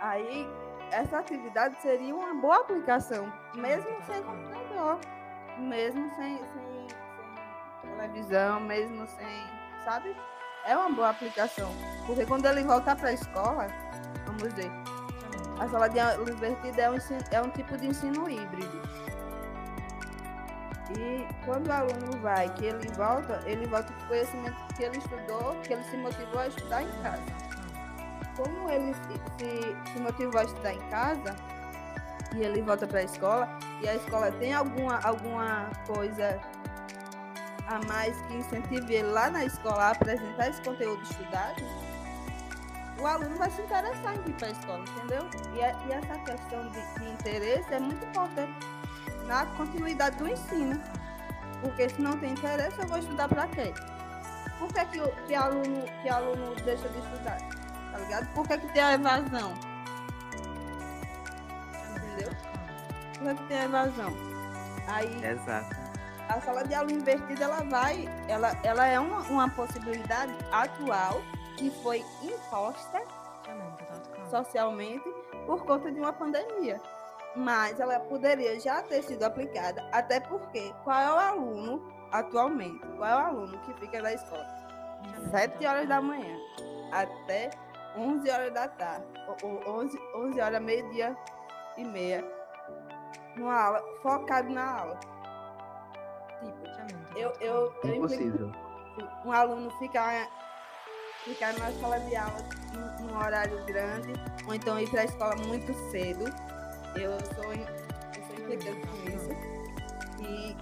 Aí, 0.00 0.48
essa 0.90 1.18
atividade 1.18 1.80
seria 1.80 2.14
uma 2.14 2.34
boa 2.34 2.60
aplicação, 2.60 3.32
mesmo 3.54 4.02
sem 4.06 4.22
computador, 4.22 4.98
mesmo 5.58 6.10
sem, 6.16 6.38
sem, 6.38 6.86
sem 7.82 7.90
televisão, 7.96 8.60
mesmo 8.60 9.06
sem, 9.06 9.46
sabe? 9.84 10.14
é 10.66 10.76
uma 10.76 10.90
boa 10.90 11.10
aplicação. 11.10 11.72
Porque 12.06 12.26
quando 12.26 12.44
ele 12.46 12.62
voltar 12.64 12.96
para 12.96 13.10
a 13.10 13.12
escola, 13.12 13.68
vamos 14.26 14.52
ver, 14.54 14.70
a 15.58 15.68
sala 15.68 15.88
de 15.88 15.98
aula 15.98 16.30
invertida 16.30 16.82
é 16.82 16.90
um, 16.90 16.98
é 17.30 17.40
um 17.40 17.50
tipo 17.50 17.76
de 17.78 17.86
ensino 17.86 18.28
híbrido. 18.28 18.82
E 20.98 21.26
quando 21.44 21.68
o 21.68 21.72
aluno 21.72 22.20
vai, 22.20 22.48
que 22.54 22.66
ele 22.66 22.88
volta, 22.90 23.40
ele 23.46 23.66
volta 23.66 23.92
com 23.92 24.04
o 24.04 24.08
conhecimento 24.08 24.56
que 24.74 24.84
ele 24.84 24.98
estudou, 24.98 25.56
que 25.62 25.72
ele 25.72 25.82
se 25.84 25.96
motivou 25.96 26.40
a 26.40 26.48
estudar 26.48 26.82
em 26.82 27.02
casa. 27.02 27.22
Como 28.36 28.70
ele 28.70 28.94
se, 28.94 29.92
se, 29.92 29.98
motivou 30.00 30.40
a 30.40 30.44
estudar 30.44 30.74
em 30.74 30.88
casa, 30.90 31.34
e 32.34 32.42
ele 32.42 32.60
volta 32.62 32.86
para 32.86 33.00
a 33.00 33.04
escola, 33.04 33.48
e 33.80 33.88
a 33.88 33.94
escola 33.94 34.30
tem 34.32 34.52
alguma, 34.52 34.98
alguma 35.00 35.70
coisa 35.86 36.38
a 37.66 37.84
mais 37.86 38.16
que 38.22 38.34
incentive 38.34 38.94
ele 38.94 39.08
lá 39.08 39.30
na 39.30 39.44
escola 39.44 39.84
a 39.84 39.90
apresentar 39.90 40.50
esse 40.50 40.62
conteúdo 40.62 41.02
estudado, 41.02 41.62
o 42.98 43.06
aluno 43.06 43.36
vai 43.36 43.50
se 43.50 43.60
interessar 43.60 44.14
em 44.14 44.30
ir 44.30 44.32
para 44.34 44.48
a 44.48 44.50
escola, 44.50 44.84
entendeu? 44.96 45.28
E, 45.54 45.88
e 45.88 45.92
essa 45.92 46.18
questão 46.20 46.68
de, 46.68 46.80
de, 46.98 47.12
interesse 47.12 47.74
é 47.74 47.78
muito 47.78 48.04
importante 48.04 48.54
na 49.26 49.44
continuidade 49.46 50.16
do 50.16 50.28
ensino. 50.28 50.80
Porque 51.60 51.88
se 51.88 52.00
não 52.00 52.16
tem 52.18 52.32
interesse, 52.32 52.78
eu 52.78 52.86
vou 52.86 52.98
estudar 52.98 53.28
para 53.28 53.46
quê? 53.48 53.72
Por 54.58 54.72
que, 54.72 54.84
que, 54.86 55.26
que, 55.26 55.34
aluno, 55.34 55.84
que 56.02 56.08
aluno 56.08 56.54
deixa 56.64 56.88
de 56.88 56.98
estudar? 56.98 57.55
Ligado? 58.06 58.26
Por 58.34 58.48
que, 58.48 58.58
que 58.58 58.72
tem 58.72 58.82
a 58.82 58.92
evasão? 58.94 59.54
Entendeu? 61.96 62.30
Por 63.18 63.28
que, 63.28 63.34
que 63.34 63.48
tem 63.48 63.58
a 63.58 63.64
evasão? 63.64 64.12
Aí, 64.88 65.24
Exato 65.24 65.86
a 66.28 66.40
sala 66.40 66.64
de 66.64 66.74
aula 66.74 66.92
invertida 66.92 67.44
ela 67.44 67.62
vai, 67.64 68.08
ela, 68.28 68.52
ela 68.62 68.86
é 68.86 68.98
uma, 68.98 69.20
uma 69.22 69.50
possibilidade 69.50 70.34
atual 70.50 71.22
que 71.56 71.70
foi 71.82 72.04
imposta 72.22 73.02
socialmente 74.30 75.08
por 75.46 75.64
conta 75.64 75.90
de 75.90 75.98
uma 75.98 76.12
pandemia. 76.12 76.80
Mas 77.36 77.78
ela 77.78 78.00
poderia 78.00 78.58
já 78.58 78.82
ter 78.82 79.02
sido 79.02 79.22
aplicada, 79.22 79.86
até 79.92 80.20
porque 80.20 80.72
qual 80.84 80.98
é 80.98 81.12
o 81.12 81.16
aluno 81.16 81.92
atualmente? 82.10 82.84
Qual 82.96 83.08
é 83.08 83.14
o 83.14 83.26
aluno 83.26 83.58
que 83.60 83.74
fica 83.74 84.00
na 84.00 84.12
escola? 84.12 84.46
7 85.30 85.64
horas 85.66 85.88
da 85.88 86.00
manhã 86.00 86.36
até 86.92 87.50
11 87.96 88.30
horas 88.30 88.52
da 88.52 88.68
tarde, 88.68 89.06
ou 89.42 89.80
11, 89.80 89.98
11 90.14 90.40
horas, 90.40 90.62
meio-dia 90.62 91.16
e 91.76 91.84
meia, 91.84 92.24
numa 93.36 93.60
aula, 93.60 93.84
focado 94.02 94.50
na 94.50 94.80
aula 94.80 95.00
Tipo, 96.40 97.18
eu, 97.18 97.32
eu, 97.40 97.74
eu 97.82 97.94
Impossível. 97.94 98.52
um 99.24 99.32
aluno 99.32 99.70
ficar, 99.78 100.28
ficar 101.24 101.52
na 101.54 101.72
sala 101.72 101.98
de 102.00 102.16
aula 102.16 102.38
num 103.00 103.16
horário 103.16 103.64
grande, 103.64 104.12
ou 104.46 104.54
então 104.54 104.78
ir 104.78 104.88
para 104.90 105.02
a 105.02 105.04
escola 105.04 105.36
muito 105.36 105.72
cedo. 105.90 106.24
Eu 106.94 107.18
sou, 107.34 107.52
eu 107.52 108.22
sou 108.26 108.36
implicante 108.38 108.86
com 108.86 109.08
isso. 109.08 109.30
E 110.20 110.56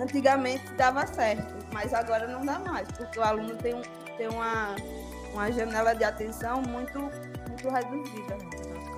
antigamente 0.00 0.66
dava 0.74 1.06
certo, 1.06 1.54
mas 1.72 1.92
agora 1.92 2.26
não 2.26 2.44
dá 2.44 2.58
mais, 2.58 2.90
porque 2.92 3.18
o 3.18 3.22
aluno 3.22 3.56
tem, 3.56 3.74
um, 3.74 3.82
tem 4.16 4.28
uma, 4.28 4.74
uma 5.36 5.52
janela 5.52 5.94
de 5.94 6.04
atenção 6.04 6.62
muito, 6.62 6.98
muito 6.98 7.68
reduzida. 7.68 8.38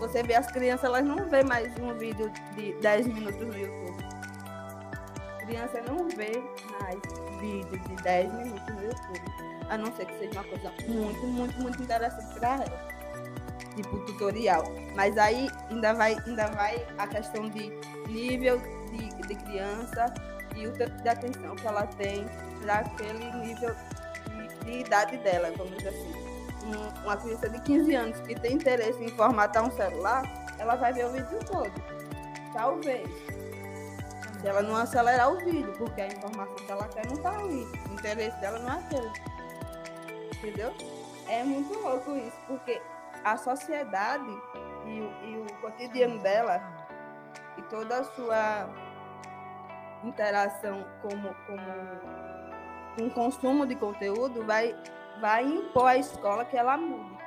Você 0.00 0.22
vê 0.22 0.34
as 0.34 0.46
crianças, 0.50 0.84
elas 0.84 1.04
não 1.04 1.28
vê 1.28 1.42
mais 1.42 1.72
um 1.78 1.92
vídeo 1.98 2.30
de 2.54 2.72
10 2.74 3.08
minutos 3.08 3.46
no 3.46 3.58
YouTube 3.58 4.08
criança 5.48 5.80
não 5.80 6.06
vê 6.10 6.42
mais 6.78 7.00
vídeos 7.40 7.82
de 7.88 7.96
10 8.02 8.32
minutos 8.34 8.74
no 8.74 8.82
YouTube, 8.82 9.22
a 9.70 9.78
não 9.78 9.96
ser 9.96 10.04
que 10.04 10.18
seja 10.18 10.32
uma 10.32 10.44
coisa 10.44 10.72
muito, 10.86 11.26
muito, 11.26 11.60
muito 11.60 11.82
interessante 11.82 12.38
para 12.38 12.54
ela. 12.54 12.88
Tipo 13.74 13.98
tutorial. 14.00 14.64
Mas 14.94 15.16
aí 15.16 15.48
ainda 15.70 15.94
vai, 15.94 16.16
ainda 16.26 16.48
vai 16.48 16.86
a 16.98 17.06
questão 17.06 17.48
de 17.48 17.70
nível 18.08 18.60
de, 18.90 19.08
de 19.26 19.34
criança 19.36 20.12
e 20.54 20.66
o 20.66 20.72
tanto 20.72 21.02
de 21.02 21.08
atenção 21.08 21.56
que 21.56 21.66
ela 21.66 21.86
tem 21.86 22.26
para 22.60 22.80
aquele 22.80 23.32
nível 23.36 23.74
de, 24.64 24.80
idade 24.80 25.16
dela, 25.18 25.50
vamos 25.56 25.76
dizer 25.78 25.88
assim. 25.88 26.17
Um, 26.68 27.04
uma 27.04 27.16
criança 27.16 27.48
de 27.48 27.60
15 27.62 27.94
anos 27.94 28.20
que 28.20 28.34
tem 28.34 28.54
interesse 28.54 29.02
em 29.02 29.08
formatar 29.08 29.64
um 29.64 29.70
celular, 29.70 30.22
ela 30.58 30.76
vai 30.76 30.92
ver 30.92 31.06
o 31.06 31.10
vídeo 31.10 31.38
todo. 31.46 31.72
Talvez 32.52 33.08
se 34.40 34.46
ela 34.46 34.62
não 34.62 34.76
acelerar 34.76 35.32
o 35.32 35.38
vídeo, 35.38 35.72
porque 35.78 36.00
a 36.00 36.06
informação 36.06 36.54
que 36.54 36.70
ela 36.70 36.86
quer 36.88 37.06
não 37.06 37.14
está 37.14 37.30
ali. 37.30 37.64
O 37.90 37.92
interesse 37.94 38.38
dela 38.40 38.58
não 38.58 38.72
é 38.72 38.78
aquele. 38.78 39.12
Entendeu? 40.36 40.72
É 41.28 41.42
muito 41.42 41.74
louco 41.80 42.14
isso, 42.16 42.36
porque 42.46 42.80
a 43.24 43.36
sociedade 43.36 44.30
e 44.86 45.00
o, 45.00 45.26
e 45.26 45.38
o 45.38 45.60
cotidiano 45.60 46.18
dela 46.22 46.62
e 47.56 47.62
toda 47.62 47.98
a 47.98 48.04
sua 48.04 48.68
interação 50.04 50.86
como, 51.02 51.34
como 51.46 52.28
com 52.96 53.10
consumo 53.10 53.66
de 53.66 53.74
conteúdo 53.74 54.44
vai, 54.44 54.74
vai 55.20 55.44
impor 55.44 55.86
à 55.86 55.96
escola 55.96 56.44
que 56.44 56.56
ela 56.56 56.76
mude. 56.76 57.18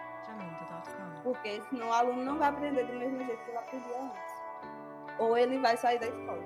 Porque 1.23 1.61
senão 1.69 1.89
o 1.89 1.93
aluno 1.93 2.23
não 2.23 2.38
vai 2.38 2.49
aprender 2.49 2.84
do 2.85 2.93
mesmo 2.93 3.23
jeito 3.23 3.43
que 3.43 3.49
ele 3.51 3.57
aprendia 3.57 4.01
antes. 4.01 5.19
Ou 5.19 5.38
ele 5.38 5.59
vai 5.59 5.77
sair 5.77 5.99
da 5.99 6.07
escola. 6.07 6.43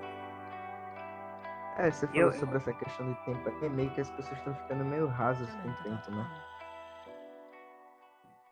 É, 1.78 1.92
você 1.92 2.08
falou 2.08 2.22
eu... 2.24 2.34
sobre 2.34 2.58
essa 2.58 2.74
questão 2.74 3.12
de 3.12 3.26
tempo. 3.26 3.66
É 3.66 3.70
meio 3.70 3.94
que 3.94 4.02
as 4.02 4.12
pessoas 4.12 4.38
estão 4.38 4.56
ficando 4.56 4.84
meio 4.86 5.08
rasas 5.08 5.50
com 5.56 5.70
o 5.70 5.84
tempo, 5.84 6.12
né? 6.12 6.44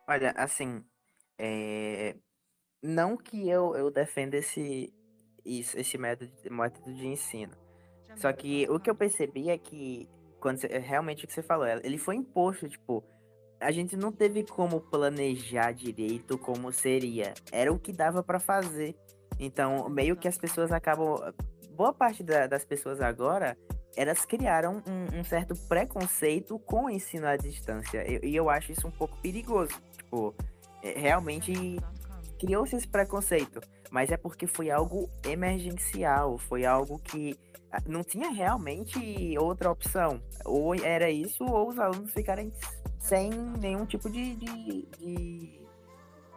Olha, 0.06 0.32
assim, 0.36 0.84
é... 1.38 2.16
não 2.82 3.16
que 3.16 3.48
eu, 3.48 3.74
eu 3.74 3.90
defenda 3.90 4.36
esse, 4.36 4.92
esse 5.44 5.98
método, 5.98 6.32
método 6.50 6.92
de 6.94 7.06
ensino. 7.06 7.54
Só 8.16 8.32
que 8.32 8.68
o 8.70 8.78
que 8.78 8.88
eu 8.88 8.94
percebi 8.94 9.50
é 9.50 9.58
que, 9.58 10.08
quando 10.44 10.58
você, 10.58 10.66
realmente 10.78 11.24
o 11.24 11.26
que 11.26 11.32
você 11.32 11.42
falou, 11.42 11.66
ele 11.66 11.96
foi 11.96 12.16
imposto, 12.16 12.68
tipo, 12.68 13.02
a 13.58 13.70
gente 13.70 13.96
não 13.96 14.12
teve 14.12 14.44
como 14.44 14.78
planejar 14.78 15.72
direito 15.72 16.36
como 16.36 16.70
seria. 16.70 17.32
Era 17.50 17.72
o 17.72 17.78
que 17.78 17.94
dava 17.94 18.22
para 18.22 18.38
fazer. 18.38 18.94
Então, 19.40 19.88
meio 19.88 20.14
que 20.14 20.28
as 20.28 20.36
pessoas 20.36 20.70
acabam 20.70 21.32
boa 21.70 21.94
parte 21.94 22.22
da, 22.22 22.46
das 22.46 22.62
pessoas 22.62 23.00
agora, 23.00 23.56
elas 23.96 24.26
criaram 24.26 24.82
um, 24.86 25.20
um, 25.20 25.24
certo 25.24 25.56
preconceito 25.66 26.58
com 26.58 26.84
o 26.84 26.90
ensino 26.90 27.26
à 27.26 27.38
distância. 27.38 28.04
E, 28.06 28.28
e 28.28 28.36
eu 28.36 28.50
acho 28.50 28.70
isso 28.70 28.86
um 28.86 28.90
pouco 28.90 29.16
perigoso. 29.22 29.80
Tipo, 29.96 30.34
é, 30.82 30.98
realmente 31.00 31.54
criou-se 32.38 32.76
esse 32.76 32.86
preconceito. 32.86 33.62
Mas 33.90 34.12
é 34.12 34.18
porque 34.18 34.46
foi 34.46 34.70
algo 34.70 35.08
emergencial, 35.24 36.36
foi 36.36 36.66
algo 36.66 36.98
que 36.98 37.34
não 37.86 38.02
tinha 38.02 38.30
realmente 38.30 39.36
outra 39.38 39.70
opção. 39.70 40.20
Ou 40.44 40.74
era 40.74 41.10
isso, 41.10 41.44
ou 41.44 41.68
os 41.68 41.78
alunos 41.78 42.12
ficarem 42.12 42.52
sem 42.98 43.30
nenhum 43.30 43.84
tipo 43.84 44.08
de, 44.08 44.34
de, 44.36 44.88
de, 44.98 45.60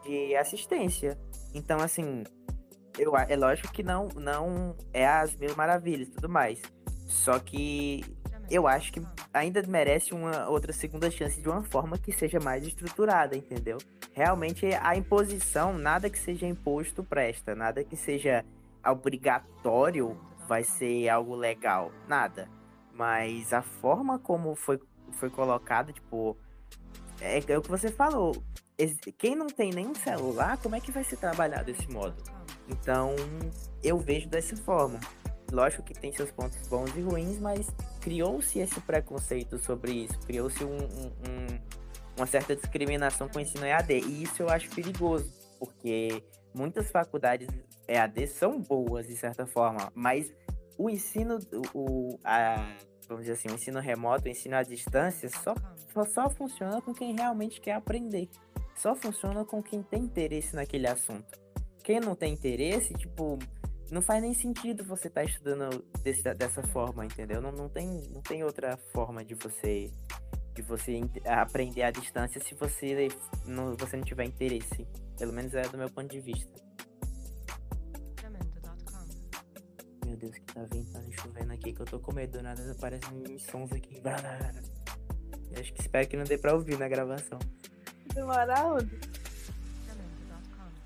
de 0.03 0.35
assistência. 0.35 1.17
Então, 1.53 1.79
assim, 1.79 2.23
eu, 2.97 3.15
é 3.15 3.35
lógico 3.35 3.71
que 3.71 3.83
não, 3.83 4.07
não 4.15 4.75
é 4.93 5.07
as 5.07 5.35
mil 5.35 5.55
maravilhas 5.55 6.07
e 6.07 6.11
tudo 6.11 6.29
mais. 6.29 6.61
Só 7.05 7.39
que 7.39 8.03
eu 8.49 8.67
acho 8.67 8.91
que 8.93 9.01
ainda 9.33 9.61
merece 9.67 10.13
uma 10.13 10.49
outra 10.49 10.73
segunda 10.73 11.09
chance 11.11 11.41
de 11.41 11.47
uma 11.47 11.63
forma 11.63 11.97
que 11.97 12.11
seja 12.11 12.39
mais 12.39 12.65
estruturada, 12.65 13.35
entendeu? 13.35 13.77
Realmente 14.13 14.65
a 14.81 14.95
imposição, 14.95 15.77
nada 15.77 16.09
que 16.09 16.17
seja 16.17 16.47
imposto 16.47 17.03
presta, 17.03 17.55
nada 17.55 17.83
que 17.83 17.95
seja 17.95 18.43
obrigatório 18.85 20.17
vai 20.47 20.63
ser 20.63 21.09
algo 21.09 21.35
legal, 21.35 21.91
nada. 22.07 22.49
Mas 22.93 23.53
a 23.53 23.61
forma 23.61 24.17
como 24.17 24.55
foi, 24.55 24.79
foi 25.13 25.29
colocado, 25.29 25.93
tipo, 25.93 26.37
é, 27.21 27.39
é 27.47 27.57
o 27.57 27.61
que 27.61 27.69
você 27.69 27.91
falou. 27.91 28.35
Quem 29.17 29.35
não 29.35 29.47
tem 29.47 29.71
nenhum 29.71 29.95
celular, 29.95 30.57
como 30.57 30.75
é 30.75 30.79
que 30.79 30.91
vai 30.91 31.03
ser 31.03 31.17
trabalhado 31.17 31.71
desse 31.71 31.89
modo? 31.91 32.15
Então, 32.67 33.15
eu 33.83 33.97
vejo 33.97 34.27
dessa 34.29 34.55
forma. 34.57 34.99
Lógico 35.51 35.83
que 35.83 35.93
tem 35.93 36.11
seus 36.11 36.31
pontos 36.31 36.67
bons 36.67 36.95
e 36.95 37.01
ruins, 37.01 37.39
mas 37.39 37.67
criou-se 38.01 38.59
esse 38.59 38.79
preconceito 38.81 39.57
sobre 39.57 39.91
isso, 39.93 40.19
criou-se 40.19 40.63
um, 40.63 40.77
um, 40.77 41.07
um, 41.07 41.59
uma 42.17 42.27
certa 42.27 42.55
discriminação 42.55 43.29
com 43.29 43.39
o 43.39 43.41
ensino 43.41 43.65
EAD. 43.65 43.93
E 43.93 44.23
isso 44.23 44.43
eu 44.43 44.49
acho 44.49 44.69
perigoso, 44.69 45.31
porque 45.57 46.21
muitas 46.53 46.91
faculdades 46.91 47.47
EAD 47.87 48.27
são 48.27 48.61
boas, 48.61 49.07
de 49.07 49.15
certa 49.15 49.45
forma, 49.45 49.91
mas 49.95 50.33
o 50.77 50.89
ensino, 50.89 51.39
o, 51.73 52.19
a, 52.23 52.75
vamos 53.07 53.23
dizer 53.23 53.33
assim, 53.33 53.49
o 53.49 53.55
ensino 53.55 53.79
remoto, 53.79 54.25
o 54.25 54.29
ensino 54.29 54.55
à 54.55 54.63
distância, 54.63 55.29
só, 55.29 55.55
só, 55.93 56.03
só 56.03 56.29
funciona 56.29 56.81
com 56.81 56.93
quem 56.93 57.15
realmente 57.15 57.59
quer 57.59 57.73
aprender. 57.73 58.29
Só 58.75 58.95
funciona 58.95 59.43
com 59.43 59.63
quem 59.63 59.81
tem 59.81 60.03
interesse 60.03 60.55
naquele 60.55 60.87
assunto 60.87 61.47
quem 61.87 62.01
não 62.01 62.15
tem 62.15 62.33
interesse, 62.33 62.93
tipo, 62.95 63.39
não 63.89 64.01
faz 64.01 64.21
nem 64.21 64.33
sentido 64.33 64.83
você 64.83 65.07
estar 65.07 65.21
tá 65.21 65.25
estudando 65.25 65.85
desse, 66.03 66.21
dessa 66.33 66.61
forma, 66.63 67.05
entendeu? 67.05 67.41
Não, 67.41 67.49
não, 67.49 67.69
tem, 67.69 67.87
não 68.13 68.21
tem 68.21 68.43
outra 68.43 68.75
forma 68.93 69.23
de 69.23 69.33
você 69.35 69.89
de 70.53 70.61
você 70.63 70.99
aprender 71.23 71.83
à 71.83 71.91
distância 71.91 72.41
se 72.41 72.55
você 72.55 73.07
não, 73.45 73.77
você 73.77 73.95
não 73.95 74.03
tiver 74.03 74.25
interesse. 74.25 74.85
Pelo 75.17 75.31
menos 75.31 75.53
é 75.53 75.61
do 75.61 75.77
meu 75.77 75.89
ponto 75.89 76.09
de 76.09 76.19
vista. 76.19 76.51
Meu 80.17 80.31
Deus, 80.31 80.37
que 80.39 80.53
tá 80.53 80.63
ventando 80.63 81.07
e 81.07 81.13
chovendo 81.13 81.53
aqui, 81.53 81.73
que 81.73 81.79
eu 81.79 81.85
tô 81.85 81.99
com 81.99 82.11
medo, 82.11 82.39
do 82.39 82.41
nada 82.43 82.71
aparecem 82.71 83.23
uns 83.29 83.43
sons 83.43 83.71
aqui. 83.71 84.01
Eu 85.51 85.61
acho 85.61 85.73
que 85.73 85.81
espero 85.81 86.07
que 86.07 86.17
não 86.17 86.23
dê 86.23 86.39
pra 86.39 86.55
ouvir 86.55 86.77
na 86.79 86.87
gravação. 86.87 87.37
Tu 88.09 88.25
mora 88.25 88.65
onde? 88.65 88.99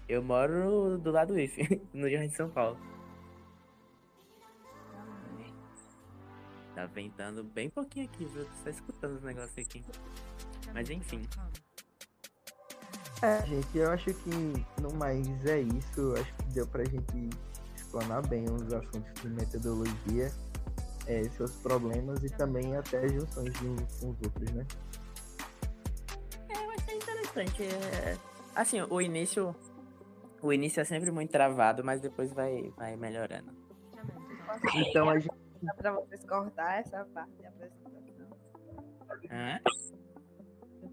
Eu 0.09 0.21
moro 0.21 0.97
do 0.97 1.11
lado 1.11 1.33
do 1.33 1.39
IF, 1.39 1.81
no 1.93 2.09
Jardim 2.09 2.27
de 2.27 2.35
São 2.35 2.49
Paulo. 2.49 2.77
Tá 6.75 6.85
ventando 6.87 7.41
bem 7.41 7.69
pouquinho 7.69 8.07
aqui, 8.07 8.25
viu? 8.25 8.43
Tô 8.43 8.51
só 8.63 8.69
escutando 8.69 9.15
os 9.15 9.23
negócios 9.23 9.57
aqui. 9.57 9.81
Mas 10.73 10.89
enfim. 10.89 11.21
É, 13.21 13.45
gente, 13.45 13.77
eu 13.77 13.91
acho 13.91 14.13
que 14.13 14.29
no 14.81 14.93
mais 14.93 15.45
é 15.45 15.61
isso. 15.61 16.01
Eu 16.01 16.21
Acho 16.21 16.35
que 16.35 16.43
deu 16.45 16.67
pra 16.67 16.83
gente 16.83 17.29
explanar 17.91 18.25
bem 18.27 18.45
os 18.45 18.73
assuntos 18.73 19.21
de 19.21 19.29
metodologia, 19.29 20.31
é, 21.07 21.23
seus 21.31 21.55
problemas 21.57 22.23
e 22.23 22.29
também 22.29 22.75
até 22.77 23.03
as 23.03 23.11
junções 23.11 23.53
de 23.53 23.67
uns 23.67 23.99
com 23.99 24.09
os 24.11 24.21
outros, 24.21 24.51
né? 24.51 24.65
É, 26.49 26.65
vai 26.65 26.79
ser 26.79 26.95
interessante. 26.95 27.63
É... 27.63 28.17
Assim, 28.55 28.81
o 28.81 29.01
início. 29.01 29.53
O 30.41 30.51
início 30.51 30.81
é 30.81 30.83
sempre 30.85 31.11
muito 31.11 31.31
travado, 31.31 31.83
mas 31.83 32.01
depois 32.01 32.33
vai, 32.33 32.73
vai 32.77 32.95
melhorando. 32.95 33.51
Então 34.75 35.09
a 35.09 35.19
gente. 35.19 35.35
Dá 35.61 35.73
pra 35.75 35.91
vocês 35.91 36.25
cortar 36.25 36.79
essa 36.79 37.05
parte 37.13 37.39
da 37.41 37.49
apresentação. 37.49 38.37
Hã? 39.29 39.59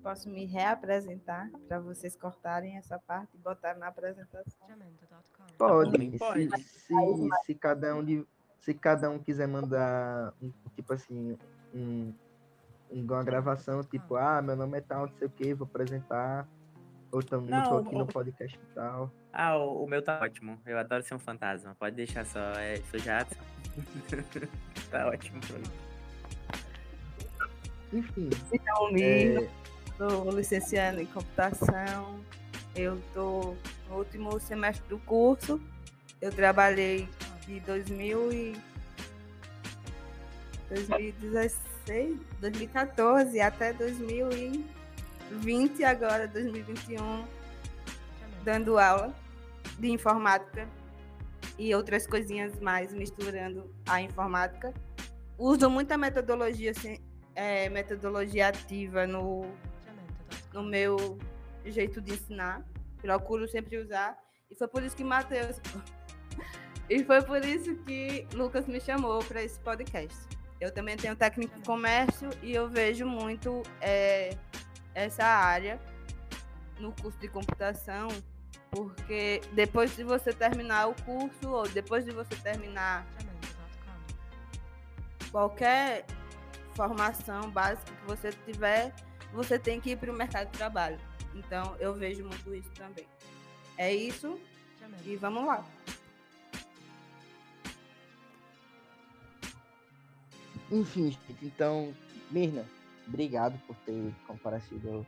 Posso 0.02 0.28
me 0.30 0.44
reapresentar 0.46 1.50
para 1.66 1.78
vocês 1.80 2.16
cortarem 2.16 2.76
essa 2.76 2.98
parte 2.98 3.30
e 3.34 3.38
botar 3.38 3.74
na 3.74 3.88
apresentação. 3.88 4.66
Pode, 5.58 5.92
Também 5.92 6.12
se. 6.12 6.50
Se, 6.86 7.28
se 7.46 7.54
cada 7.54 7.94
um 7.94 8.04
de, 8.04 8.26
se 8.60 8.72
cada 8.74 9.10
um 9.10 9.18
quiser 9.18 9.46
mandar 9.48 10.32
um, 10.42 10.52
tipo 10.74 10.92
assim, 10.92 11.36
um, 11.74 12.12
um- 12.90 13.02
uma 13.04 13.22
gravação, 13.22 13.82
tipo, 13.82 14.16
ah, 14.16 14.40
meu 14.40 14.56
nome 14.56 14.78
é 14.78 14.80
tal, 14.80 15.06
não 15.06 15.14
sei 15.18 15.26
o 15.26 15.30
que, 15.30 15.52
vou 15.52 15.66
apresentar. 15.66 16.48
Ou 17.10 17.22
tam, 17.22 17.40
não, 17.42 17.62
tô 17.64 17.70
Não, 17.70 17.78
aqui 17.78 17.94
no 17.94 18.04
o- 18.04 18.06
podcast 18.06 18.58
e 18.58 18.74
tal. 18.74 19.10
Ah, 19.32 19.56
o, 19.58 19.84
o 19.84 19.86
meu 19.88 20.02
tá 20.02 20.20
ótimo. 20.22 20.58
Eu 20.64 20.78
adoro 20.78 21.02
ser 21.02 21.14
um 21.14 21.18
fantasma. 21.18 21.74
Pode 21.78 21.96
deixar 21.96 22.24
só. 22.26 22.38
É, 22.38 22.76
sou 22.90 22.98
Jadson. 23.00 23.36
tá 24.90 25.06
ótimo 25.08 25.40
pra 25.46 25.58
mim. 25.58 25.64
Enfim. 27.92 28.28
Então, 28.52 28.88
É, 28.98 29.48
estou 29.98 30.30
licenciando 30.30 31.00
em 31.00 31.06
computação. 31.06 32.20
Eu 32.76 32.96
estou 32.98 33.56
no 33.88 33.96
último 33.96 34.38
semestre 34.38 34.86
do 34.88 34.98
curso. 35.00 35.60
Eu 36.20 36.30
trabalhei 36.32 37.08
de 37.46 37.58
2000 37.60 38.32
e 38.32 38.56
2016, 40.68 42.18
2014 42.40 43.40
até 43.40 43.72
2020, 43.72 45.82
agora 45.84 46.28
2021, 46.28 47.24
dando 48.44 48.78
aula 48.78 49.12
de 49.78 49.90
informática 49.90 50.68
e 51.58 51.74
outras 51.74 52.06
coisinhas 52.06 52.60
mais 52.60 52.92
misturando 52.92 53.72
a 53.86 54.02
informática. 54.02 54.74
Uso 55.38 55.70
muita 55.70 55.96
metodologia, 55.96 56.74
ci- 56.74 57.00
é, 57.34 57.68
metodologia 57.70 58.48
ativa 58.48 59.06
no, 59.06 59.46
no 60.52 60.62
meu 60.62 61.18
jeito 61.64 62.00
de 62.00 62.14
ensinar. 62.14 62.64
Procuro 63.00 63.48
sempre 63.48 63.78
usar. 63.78 64.18
E 64.50 64.54
foi 64.54 64.68
por 64.68 64.82
isso 64.82 64.96
que 64.96 65.04
Matheus. 65.04 65.60
e 66.88 67.04
foi 67.04 67.22
por 67.22 67.44
isso 67.44 67.74
que 67.84 68.26
Lucas 68.34 68.66
me 68.66 68.80
chamou 68.80 69.22
para 69.24 69.42
esse 69.42 69.58
podcast. 69.60 70.16
Eu 70.60 70.72
também 70.72 70.96
tenho 70.96 71.14
técnico 71.14 71.56
em 71.56 71.62
comércio 71.62 72.30
e 72.42 72.52
eu 72.52 72.68
vejo 72.68 73.06
muito 73.06 73.62
é, 73.80 74.36
essa 74.94 75.24
área 75.24 75.78
no 76.80 76.92
curso 76.92 77.18
de 77.18 77.28
computação, 77.28 78.08
porque 78.70 79.40
depois 79.52 79.94
de 79.94 80.02
você 80.02 80.32
terminar 80.32 80.88
o 80.88 80.94
curso, 81.02 81.48
ou 81.48 81.68
depois 81.68 82.04
de 82.04 82.10
você 82.10 82.34
terminar 82.36 83.06
qualquer 85.30 86.06
formação 86.74 87.50
básica 87.50 87.92
que 87.92 88.06
você 88.06 88.30
tiver, 88.46 88.94
você 89.32 89.58
tem 89.58 89.80
que 89.80 89.90
ir 89.90 89.96
para 89.96 90.10
o 90.10 90.16
mercado 90.16 90.50
de 90.50 90.58
trabalho. 90.58 90.98
Então, 91.34 91.76
eu 91.78 91.94
vejo 91.94 92.24
muito 92.24 92.54
isso 92.54 92.70
também. 92.70 93.06
É 93.76 93.94
isso 93.94 94.38
e 95.04 95.16
vamos 95.16 95.46
lá. 95.46 95.64
enfim, 100.70 101.10
gente, 101.10 101.36
então, 101.42 101.94
Mirna, 102.30 102.64
obrigado 103.06 103.58
por 103.66 103.74
ter 103.86 104.14
comparecido 104.26 105.06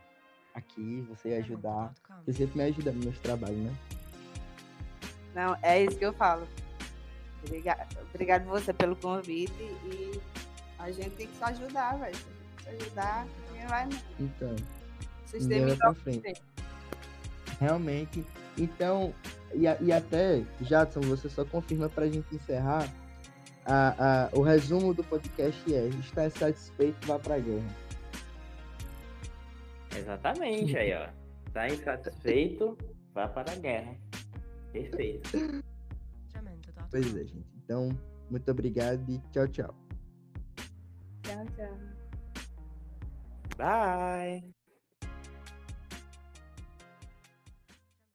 aqui, 0.53 1.05
você 1.09 1.35
ajudar. 1.35 1.93
Você 2.25 2.33
sempre 2.33 2.57
me 2.57 2.63
ajuda 2.65 2.91
nos 2.91 3.05
meus 3.05 3.19
trabalhos, 3.19 3.59
né? 3.59 3.75
Não, 5.33 5.55
é 5.61 5.83
isso 5.83 5.97
que 5.97 6.05
eu 6.05 6.13
falo. 6.13 6.47
Obrigado, 7.45 7.97
obrigado 8.09 8.45
você 8.45 8.73
pelo 8.73 8.95
convite 8.95 9.53
e 9.61 10.19
a 10.77 10.91
gente 10.91 11.11
tem 11.11 11.27
que 11.27 11.37
se 11.37 11.43
ajudar, 11.43 11.97
velho. 11.97 12.17
A 12.65 12.71
gente 12.71 12.79
se 12.79 12.85
ajudar, 12.85 13.27
ninguém 13.61 13.67
vai 13.67 13.85
não. 13.85 13.99
Então, 14.19 14.55
sistema 15.25 15.67
vai 15.67 15.75
pra 15.75 15.93
frente. 15.93 16.41
Realmente. 17.59 18.25
Então, 18.57 19.13
e, 19.53 19.63
e 19.63 19.91
até, 19.91 20.43
Jadson, 20.61 21.01
você 21.01 21.29
só 21.29 21.45
confirma 21.45 21.89
pra 21.89 22.07
gente 22.07 22.33
encerrar. 22.35 22.91
A, 23.65 24.25
a, 24.25 24.29
o 24.33 24.41
resumo 24.41 24.93
do 24.93 25.03
podcast 25.03 25.73
é: 25.73 25.87
está 25.87 26.29
satisfeito, 26.29 27.05
vá 27.05 27.19
pra 27.19 27.37
guerra. 27.37 27.75
Exatamente, 29.95 30.77
aí, 30.77 30.93
ó. 30.93 31.09
Tá 31.53 31.67
insatisfeito, 31.67 32.77
vá 33.13 33.27
para 33.27 33.51
a 33.51 33.55
guerra. 33.55 33.95
Perfeito. 34.71 35.29
Pois 36.89 37.15
é, 37.15 37.19
gente. 37.19 37.45
Então, 37.63 37.89
muito 38.29 38.49
obrigado 38.49 39.09
e 39.09 39.19
tchau, 39.31 39.47
tchau. 39.47 39.75
Tchau, 41.23 41.45
tchau. 41.55 41.90
Bye. 43.57 44.53